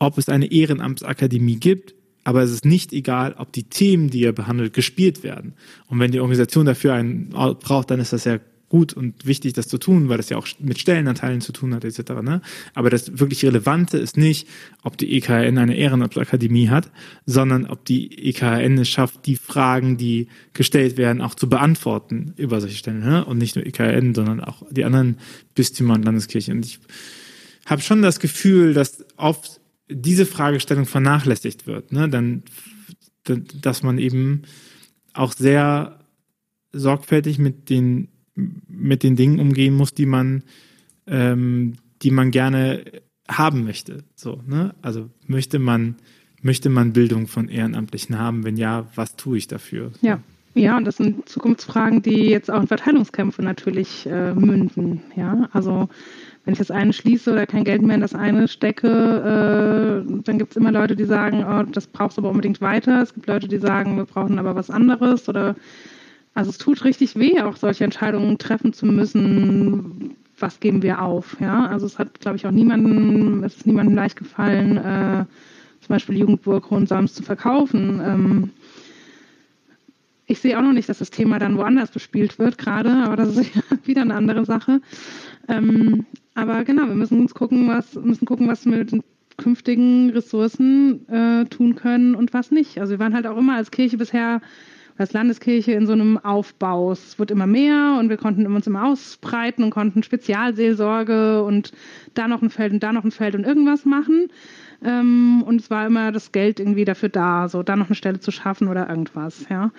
ob 0.00 0.18
es 0.18 0.28
eine 0.28 0.50
Ehrenamtsakademie 0.50 1.60
gibt, 1.60 1.94
aber 2.24 2.42
es 2.42 2.50
ist 2.50 2.64
nicht 2.64 2.92
egal, 2.92 3.34
ob 3.38 3.52
die 3.52 3.64
Themen, 3.64 4.10
die 4.10 4.24
er 4.24 4.32
behandelt, 4.32 4.72
gespielt 4.72 5.22
werden. 5.22 5.54
Und 5.86 6.00
wenn 6.00 6.10
die 6.10 6.20
Organisation 6.20 6.66
dafür 6.66 6.94
einen 6.94 7.34
Ort 7.34 7.60
braucht, 7.60 7.90
dann 7.90 8.00
ist 8.00 8.12
das 8.12 8.24
ja 8.24 8.38
gut 8.74 8.92
und 8.92 9.24
wichtig, 9.24 9.52
das 9.52 9.68
zu 9.68 9.78
tun, 9.78 10.08
weil 10.08 10.16
das 10.16 10.30
ja 10.30 10.36
auch 10.36 10.48
mit 10.58 10.80
Stellenanteilen 10.80 11.40
zu 11.40 11.52
tun 11.52 11.74
hat, 11.74 11.84
etc. 11.84 12.10
Ne? 12.22 12.40
Aber 12.74 12.90
das 12.90 13.20
wirklich 13.20 13.44
Relevante 13.44 13.98
ist 13.98 14.16
nicht, 14.16 14.48
ob 14.82 14.98
die 14.98 15.12
EKN 15.12 15.58
eine 15.58 15.76
Ehrenamtsakademie 15.76 16.70
hat, 16.70 16.90
sondern 17.24 17.66
ob 17.66 17.84
die 17.84 18.30
EKN 18.30 18.78
es 18.78 18.88
schafft, 18.88 19.26
die 19.26 19.36
Fragen, 19.36 19.96
die 19.96 20.26
gestellt 20.54 20.96
werden, 20.96 21.20
auch 21.20 21.36
zu 21.36 21.48
beantworten 21.48 22.32
über 22.36 22.60
solche 22.60 22.76
Stellen. 22.76 22.98
Ne? 22.98 23.24
Und 23.24 23.38
nicht 23.38 23.54
nur 23.54 23.64
EKN, 23.64 24.12
sondern 24.12 24.40
auch 24.40 24.62
die 24.70 24.84
anderen 24.84 25.18
Bistümer 25.54 25.94
und 25.94 26.04
Landeskirchen. 26.04 26.56
Und 26.56 26.66
ich 26.66 26.80
habe 27.66 27.80
schon 27.80 28.02
das 28.02 28.18
Gefühl, 28.18 28.74
dass 28.74 29.04
oft 29.16 29.60
diese 29.88 30.26
Fragestellung 30.26 30.86
vernachlässigt 30.86 31.66
wird. 31.66 31.92
Ne? 31.92 32.08
Dann, 32.08 32.42
dass 33.60 33.82
man 33.82 33.98
eben 33.98 34.42
auch 35.12 35.32
sehr 35.32 36.00
sorgfältig 36.72 37.38
mit 37.38 37.70
den, 37.70 38.08
mit 38.34 39.02
den 39.02 39.16
Dingen 39.16 39.40
umgehen 39.40 39.74
muss, 39.74 39.94
die 39.94 40.06
man, 40.06 40.42
ähm, 41.06 41.74
die 42.02 42.10
man 42.10 42.30
gerne 42.30 42.84
haben 43.28 43.64
möchte. 43.64 44.04
So, 44.14 44.42
ne? 44.46 44.74
Also 44.82 45.10
möchte 45.26 45.58
man, 45.58 45.96
möchte 46.42 46.68
man 46.68 46.92
Bildung 46.92 47.26
von 47.26 47.48
Ehrenamtlichen 47.48 48.18
haben? 48.18 48.44
Wenn 48.44 48.56
ja, 48.56 48.90
was 48.94 49.16
tue 49.16 49.38
ich 49.38 49.48
dafür? 49.48 49.92
Ja. 50.02 50.20
Ja, 50.56 50.76
und 50.76 50.84
das 50.84 50.98
sind 50.98 51.28
Zukunftsfragen, 51.28 52.02
die 52.02 52.28
jetzt 52.28 52.48
auch 52.48 52.60
in 52.60 52.68
Verteilungskämpfe 52.68 53.42
natürlich 53.42 54.06
äh, 54.06 54.34
münden. 54.34 55.02
Ja, 55.16 55.48
also 55.52 55.88
wenn 56.44 56.52
ich 56.52 56.58
das 56.58 56.70
eine 56.70 56.92
schließe 56.92 57.32
oder 57.32 57.46
kein 57.46 57.64
Geld 57.64 57.82
mehr 57.82 57.94
in 57.94 58.02
das 58.02 58.14
eine 58.14 58.48
stecke, 58.48 60.04
äh, 60.06 60.22
dann 60.24 60.38
gibt 60.38 60.50
es 60.52 60.56
immer 60.56 60.72
Leute, 60.72 60.94
die 60.94 61.04
sagen, 61.04 61.44
oh, 61.44 61.62
das 61.62 61.86
brauchst 61.86 62.18
du 62.18 62.20
aber 62.20 62.30
unbedingt 62.30 62.60
weiter. 62.60 63.02
Es 63.02 63.14
gibt 63.14 63.26
Leute, 63.26 63.48
die 63.48 63.58
sagen, 63.58 63.96
wir 63.96 64.04
brauchen 64.04 64.38
aber 64.38 64.54
was 64.54 64.70
anderes 64.70 65.28
oder 65.28 65.56
also 66.34 66.50
es 66.50 66.58
tut 66.58 66.84
richtig 66.84 67.16
weh, 67.16 67.40
auch 67.40 67.56
solche 67.56 67.84
Entscheidungen 67.84 68.38
treffen 68.38 68.72
zu 68.72 68.86
müssen. 68.86 70.16
Was 70.38 70.58
geben 70.58 70.82
wir 70.82 71.00
auf? 71.00 71.36
Ja, 71.40 71.66
also 71.66 71.86
es 71.86 71.98
hat, 71.98 72.20
glaube 72.20 72.36
ich, 72.36 72.46
auch 72.46 72.50
niemanden, 72.50 73.44
es 73.44 73.56
ist 73.56 73.66
niemandem 73.66 73.94
leicht 73.94 74.16
gefallen, 74.16 74.76
äh, 74.76 75.24
zum 75.80 75.88
Beispiel 75.88 76.18
Jugendburg 76.18 76.68
Hohensalms 76.70 77.14
zu 77.14 77.22
verkaufen. 77.22 78.00
Ähm, 78.04 78.50
ich 80.26 80.40
sehe 80.40 80.58
auch 80.58 80.62
noch 80.62 80.72
nicht, 80.72 80.88
dass 80.88 80.98
das 80.98 81.10
Thema 81.10 81.38
dann 81.38 81.56
woanders 81.58 81.90
bespielt 81.90 82.38
wird 82.38 82.58
gerade, 82.58 82.90
aber 82.90 83.16
das 83.16 83.36
ist 83.36 83.50
wieder 83.86 84.02
eine 84.02 84.14
andere 84.14 84.44
Sache. 84.44 84.80
Ähm, 85.48 86.06
aber 86.34 86.64
genau, 86.64 86.86
wir 86.86 86.94
müssen 86.94 87.20
uns 87.20 87.34
gucken, 87.34 87.68
was 87.68 87.94
müssen 87.94 88.24
gucken, 88.26 88.48
was 88.48 88.64
wir 88.64 88.78
mit 88.78 88.92
den 88.92 89.02
künftigen 89.36 90.10
Ressourcen 90.10 91.08
äh, 91.08 91.44
tun 91.46 91.74
können 91.74 92.14
und 92.14 92.32
was 92.32 92.50
nicht. 92.50 92.78
Also 92.78 92.92
wir 92.92 92.98
waren 92.98 93.14
halt 93.14 93.26
auch 93.26 93.36
immer 93.36 93.56
als 93.56 93.70
Kirche 93.70 93.98
bisher 93.98 94.40
als 94.96 95.12
Landeskirche 95.12 95.72
in 95.72 95.86
so 95.86 95.92
einem 95.92 96.18
Aufbau. 96.18 96.92
Es 96.92 97.18
wird 97.18 97.30
immer 97.30 97.46
mehr 97.46 97.96
und 97.98 98.10
wir 98.10 98.16
konnten 98.16 98.46
uns 98.46 98.66
immer 98.66 98.86
ausbreiten 98.86 99.64
und 99.64 99.70
konnten 99.70 100.02
Spezialseelsorge 100.02 101.42
und 101.42 101.72
da 102.14 102.28
noch 102.28 102.42
ein 102.42 102.50
Feld 102.50 102.72
und 102.72 102.82
da 102.82 102.92
noch 102.92 103.04
ein 103.04 103.10
Feld 103.10 103.34
und 103.34 103.44
irgendwas 103.44 103.84
machen. 103.84 104.28
Ähm, 104.82 105.42
und 105.46 105.60
es 105.60 105.70
war 105.70 105.86
immer 105.86 106.12
das 106.12 106.32
Geld 106.32 106.60
irgendwie 106.60 106.84
dafür 106.84 107.08
da, 107.08 107.48
so 107.48 107.62
da 107.62 107.76
noch 107.76 107.86
eine 107.86 107.94
Stelle 107.94 108.20
zu 108.20 108.30
schaffen 108.30 108.68
oder 108.68 108.88
irgendwas. 108.88 109.46
Ja. 109.50 109.70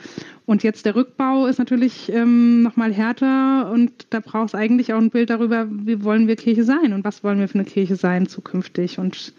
Und 0.46 0.64
jetzt 0.64 0.86
der 0.86 0.96
Rückbau 0.96 1.48
ist 1.48 1.58
natürlich 1.60 2.12
ähm, 2.12 2.62
nochmal 2.62 2.94
härter 2.94 3.72
und 3.72 3.92
da 4.12 4.20
braucht 4.20 4.50
es 4.50 4.56
eigentlich 4.56 4.94
auch 4.94 5.00
ein 5.00 5.10
Bild 5.10 5.30
darüber, 5.30 5.68
wie 5.70 6.04
wollen 6.04 6.28
wir 6.28 6.36
Kirche 6.36 6.64
sein 6.64 6.94
und 6.94 7.04
was 7.04 7.24
wollen 7.24 7.40
wir 7.40 7.48
für 7.48 7.60
eine 7.60 7.66
Kirche 7.66 7.96
sein 7.96 8.28
zukünftig. 8.28 9.00
Und 9.00 9.34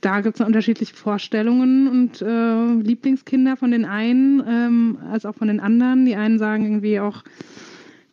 da 0.00 0.20
gibt 0.20 0.40
es 0.40 0.46
unterschiedliche 0.46 0.94
Vorstellungen 0.94 1.88
und 1.88 2.22
äh, 2.22 2.82
Lieblingskinder 2.82 3.56
von 3.56 3.70
den 3.70 3.84
einen 3.84 4.42
ähm, 4.46 4.98
als 5.10 5.26
auch 5.26 5.34
von 5.34 5.48
den 5.48 5.60
anderen. 5.60 6.06
Die 6.06 6.16
einen 6.16 6.38
sagen 6.38 6.64
irgendwie 6.64 7.00
auch, 7.00 7.22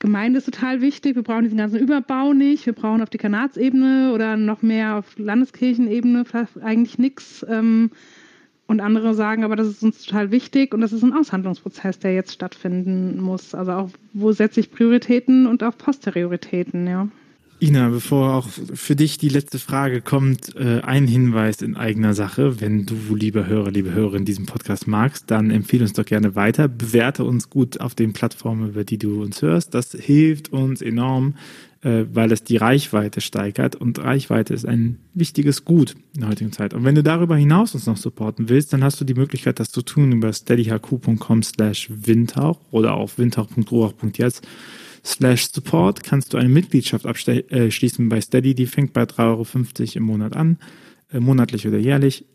Gemeinde 0.03 0.39
ist 0.39 0.45
total 0.45 0.81
wichtig, 0.81 1.15
wir 1.15 1.23
brauchen 1.23 1.43
diesen 1.43 1.57
ganzen 1.57 1.79
Überbau 1.79 2.33
nicht, 2.33 2.65
wir 2.65 2.73
brauchen 2.73 3.01
auf 3.01 3.09
die 3.09 3.17
Kanatsebene 3.17 4.11
oder 4.13 4.35
noch 4.35 4.61
mehr 4.61 4.97
auf 4.97 5.17
Landeskirchenebene 5.17 6.25
eigentlich 6.61 6.99
nichts. 6.99 7.45
Ähm, 7.49 7.89
und 8.67 8.81
andere 8.81 9.13
sagen 9.13 9.45
aber, 9.45 9.55
das 9.55 9.67
ist 9.67 9.81
uns 9.81 10.03
total 10.03 10.29
wichtig 10.29 10.73
und 10.73 10.81
das 10.81 10.91
ist 10.91 11.03
ein 11.03 11.13
Aushandlungsprozess, 11.13 11.99
der 11.99 12.13
jetzt 12.15 12.33
stattfinden 12.33 13.21
muss. 13.21 13.55
Also 13.55 13.71
auch, 13.71 13.89
wo 14.11 14.33
setze 14.33 14.59
ich 14.59 14.71
Prioritäten 14.71 15.47
und 15.47 15.63
auch 15.63 15.77
Posterioritäten, 15.77 16.85
ja. 16.85 17.07
Ina, 17.63 17.87
bevor 17.87 18.33
auch 18.33 18.49
für 18.49 18.97
dich 18.97 19.17
die 19.19 19.29
letzte 19.29 19.57
Frage 19.57 20.01
kommt, 20.01 20.53
äh, 20.57 20.81
ein 20.81 21.07
Hinweis 21.07 21.61
in 21.61 21.77
eigener 21.77 22.13
Sache. 22.13 22.59
Wenn 22.59 22.85
du, 22.85 23.15
lieber 23.15 23.47
Hörer, 23.47 23.71
liebe 23.71 23.93
Hörerin, 23.93 24.25
diesen 24.25 24.45
Podcast 24.45 24.85
magst, 24.85 25.31
dann 25.31 25.49
empfehle 25.49 25.83
uns 25.83 25.93
doch 25.93 26.03
gerne 26.03 26.35
weiter. 26.35 26.67
Bewerte 26.67 27.23
uns 27.23 27.49
gut 27.49 27.79
auf 27.79 27.95
den 27.95 28.11
Plattformen, 28.11 28.67
über 28.67 28.83
die 28.83 28.97
du 28.97 29.23
uns 29.23 29.41
hörst. 29.41 29.73
Das 29.73 29.93
hilft 29.93 30.51
uns 30.51 30.81
enorm, 30.81 31.35
äh, 31.83 32.03
weil 32.11 32.33
es 32.33 32.43
die 32.43 32.57
Reichweite 32.57 33.21
steigert. 33.21 33.77
Und 33.77 33.97
Reichweite 33.97 34.53
ist 34.53 34.65
ein 34.65 34.97
wichtiges 35.13 35.63
Gut 35.63 35.95
in 36.15 36.19
der 36.19 36.31
heutigen 36.31 36.51
Zeit. 36.51 36.73
Und 36.73 36.83
wenn 36.83 36.95
du 36.95 37.03
darüber 37.03 37.37
hinaus 37.37 37.75
uns 37.75 37.85
noch 37.85 37.95
supporten 37.95 38.49
willst, 38.49 38.73
dann 38.73 38.83
hast 38.83 38.99
du 38.99 39.05
die 39.05 39.13
Möglichkeit, 39.13 39.61
das 39.61 39.71
zu 39.71 39.83
tun 39.83 40.11
über 40.11 40.33
steadyhq.com 40.33 41.43
slash 41.43 41.89
windhauch 41.89 42.59
oder 42.71 42.95
auf 42.95 43.17
windhauch.ruach.jetzt 43.17 44.45
slash 45.05 45.51
support 45.51 46.03
kannst 46.03 46.33
du 46.33 46.37
eine 46.37 46.49
Mitgliedschaft 46.49 47.05
abschließen 47.05 48.05
äh, 48.05 48.09
bei 48.09 48.21
Steady. 48.21 48.55
Die 48.55 48.67
fängt 48.67 48.93
bei 48.93 49.03
3,50 49.03 49.19
Euro 49.19 49.45
im 49.95 50.03
Monat 50.03 50.35
an, 50.35 50.57
äh, 51.11 51.19
monatlich 51.19 51.67
oder 51.67 51.77
jährlich, 51.77 52.25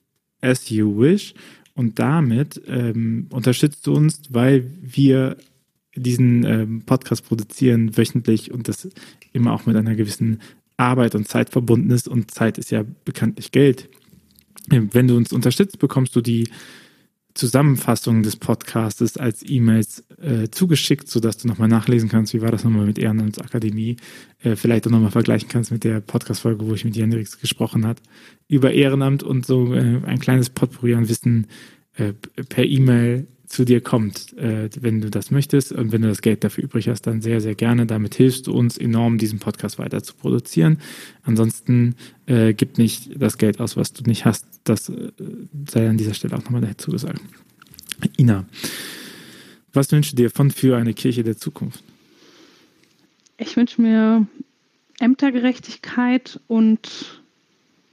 as 0.40 0.68
you 0.68 0.98
wish. 0.98 1.34
Und 1.74 1.98
damit 1.98 2.60
ähm, 2.66 3.28
unterstützt 3.30 3.86
du 3.86 3.94
uns, 3.94 4.22
weil 4.30 4.70
wir 4.82 5.36
diesen 5.94 6.44
ähm, 6.44 6.82
Podcast 6.84 7.24
produzieren 7.26 7.96
wöchentlich 7.96 8.50
und 8.50 8.68
das 8.68 8.88
immer 9.32 9.52
auch 9.52 9.66
mit 9.66 9.76
einer 9.76 9.94
gewissen 9.94 10.40
Arbeit 10.76 11.14
und 11.14 11.28
Zeit 11.28 11.50
verbunden 11.50 11.90
ist. 11.90 12.08
Und 12.08 12.30
Zeit 12.30 12.58
ist 12.58 12.70
ja 12.70 12.84
bekanntlich 13.04 13.52
Geld. 13.52 13.88
Wenn 14.68 15.08
du 15.08 15.16
uns 15.16 15.32
unterstützt, 15.32 15.78
bekommst 15.78 16.14
du 16.14 16.20
die 16.20 16.48
Zusammenfassung 17.38 18.24
des 18.24 18.34
Podcastes 18.34 19.16
als 19.16 19.48
E-Mails 19.48 20.02
äh, 20.20 20.48
zugeschickt, 20.50 21.08
sodass 21.08 21.36
du 21.38 21.46
nochmal 21.46 21.68
nachlesen 21.68 22.08
kannst, 22.08 22.34
wie 22.34 22.42
war 22.42 22.50
das 22.50 22.64
nochmal 22.64 22.84
mit 22.84 22.98
Ehrenamtsakademie, 22.98 23.96
äh, 24.42 24.56
vielleicht 24.56 24.88
auch 24.88 24.90
nochmal 24.90 25.12
vergleichen 25.12 25.48
kannst 25.48 25.70
mit 25.70 25.84
der 25.84 26.00
Podcast-Folge, 26.00 26.66
wo 26.66 26.74
ich 26.74 26.84
mit 26.84 26.96
Jendrix 26.96 27.38
gesprochen 27.40 27.86
hat, 27.86 27.98
über 28.48 28.72
Ehrenamt 28.72 29.22
und 29.22 29.46
so 29.46 29.72
äh, 29.72 30.00
ein 30.04 30.18
kleines 30.18 30.50
Potpourri 30.50 30.96
an 30.96 31.08
Wissen 31.08 31.46
äh, 31.98 32.12
per 32.48 32.64
E-Mail 32.64 33.26
zu 33.46 33.64
dir 33.64 33.80
kommt, 33.80 34.36
äh, 34.36 34.68
wenn 34.80 35.00
du 35.00 35.10
das 35.10 35.30
möchtest 35.30 35.72
und 35.72 35.90
wenn 35.90 36.02
du 36.02 36.08
das 36.08 36.20
Geld 36.20 36.44
dafür 36.44 36.64
übrig 36.64 36.88
hast, 36.88 37.02
dann 37.02 37.22
sehr, 37.22 37.40
sehr 37.40 37.54
gerne. 37.54 37.86
Damit 37.86 38.14
hilfst 38.14 38.46
du 38.46 38.52
uns 38.52 38.76
enorm, 38.76 39.18
diesen 39.18 39.38
Podcast 39.38 39.78
weiter 39.78 40.02
zu 40.02 40.14
produzieren. 40.14 40.78
Ansonsten 41.22 41.94
äh, 42.26 42.52
gib 42.52 42.78
nicht 42.78 43.10
das 43.20 43.38
Geld 43.38 43.58
aus, 43.60 43.76
was 43.76 43.92
du 43.92 44.04
nicht 44.04 44.24
hast. 44.24 44.46
Das 44.64 44.90
äh, 44.90 45.12
sei 45.68 45.88
an 45.88 45.96
dieser 45.96 46.14
Stelle 46.14 46.36
auch 46.36 46.44
nochmal 46.44 46.60
dazu 46.60 46.90
gesagt. 46.90 47.20
Ina, 48.18 48.46
was 49.72 49.90
wünschst 49.90 50.12
du 50.12 50.16
dir 50.16 50.30
von 50.30 50.50
für 50.50 50.76
eine 50.76 50.92
Kirche 50.94 51.24
der 51.24 51.36
Zukunft? 51.36 51.82
Ich 53.38 53.56
wünsche 53.56 53.80
mir 53.80 54.26
Ämtergerechtigkeit 55.00 56.38
und 56.48 57.22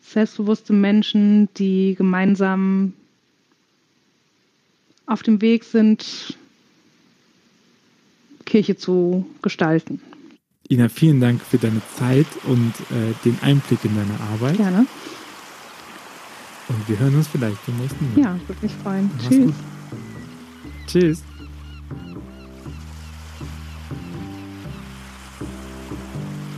selbstbewusste 0.01 0.73
Menschen, 0.73 1.49
die 1.57 1.95
gemeinsam 1.95 2.93
auf 5.05 5.23
dem 5.23 5.41
Weg 5.41 5.63
sind, 5.63 6.37
Kirche 8.45 8.77
zu 8.77 9.25
gestalten. 9.41 10.01
Ina, 10.69 10.89
vielen 10.89 11.19
Dank 11.19 11.41
für 11.41 11.57
deine 11.57 11.81
Zeit 11.95 12.27
und 12.45 12.73
äh, 12.91 13.13
den 13.23 13.37
Einblick 13.41 13.85
in 13.85 13.95
deine 13.95 14.19
Arbeit. 14.31 14.57
Gerne. 14.57 14.87
Und 16.67 16.89
wir 16.89 16.97
hören 16.97 17.15
uns 17.15 17.27
vielleicht 17.27 17.63
beim 17.67 17.77
nächsten 17.77 18.13
Mal. 18.13 18.21
Ja, 18.21 18.39
würde 18.47 18.61
mich 18.63 18.73
freuen. 18.73 19.11
Mach's 19.15 19.29
Tschüss. 19.29 19.45
Gut. 19.45 19.55
Tschüss. 20.87 21.34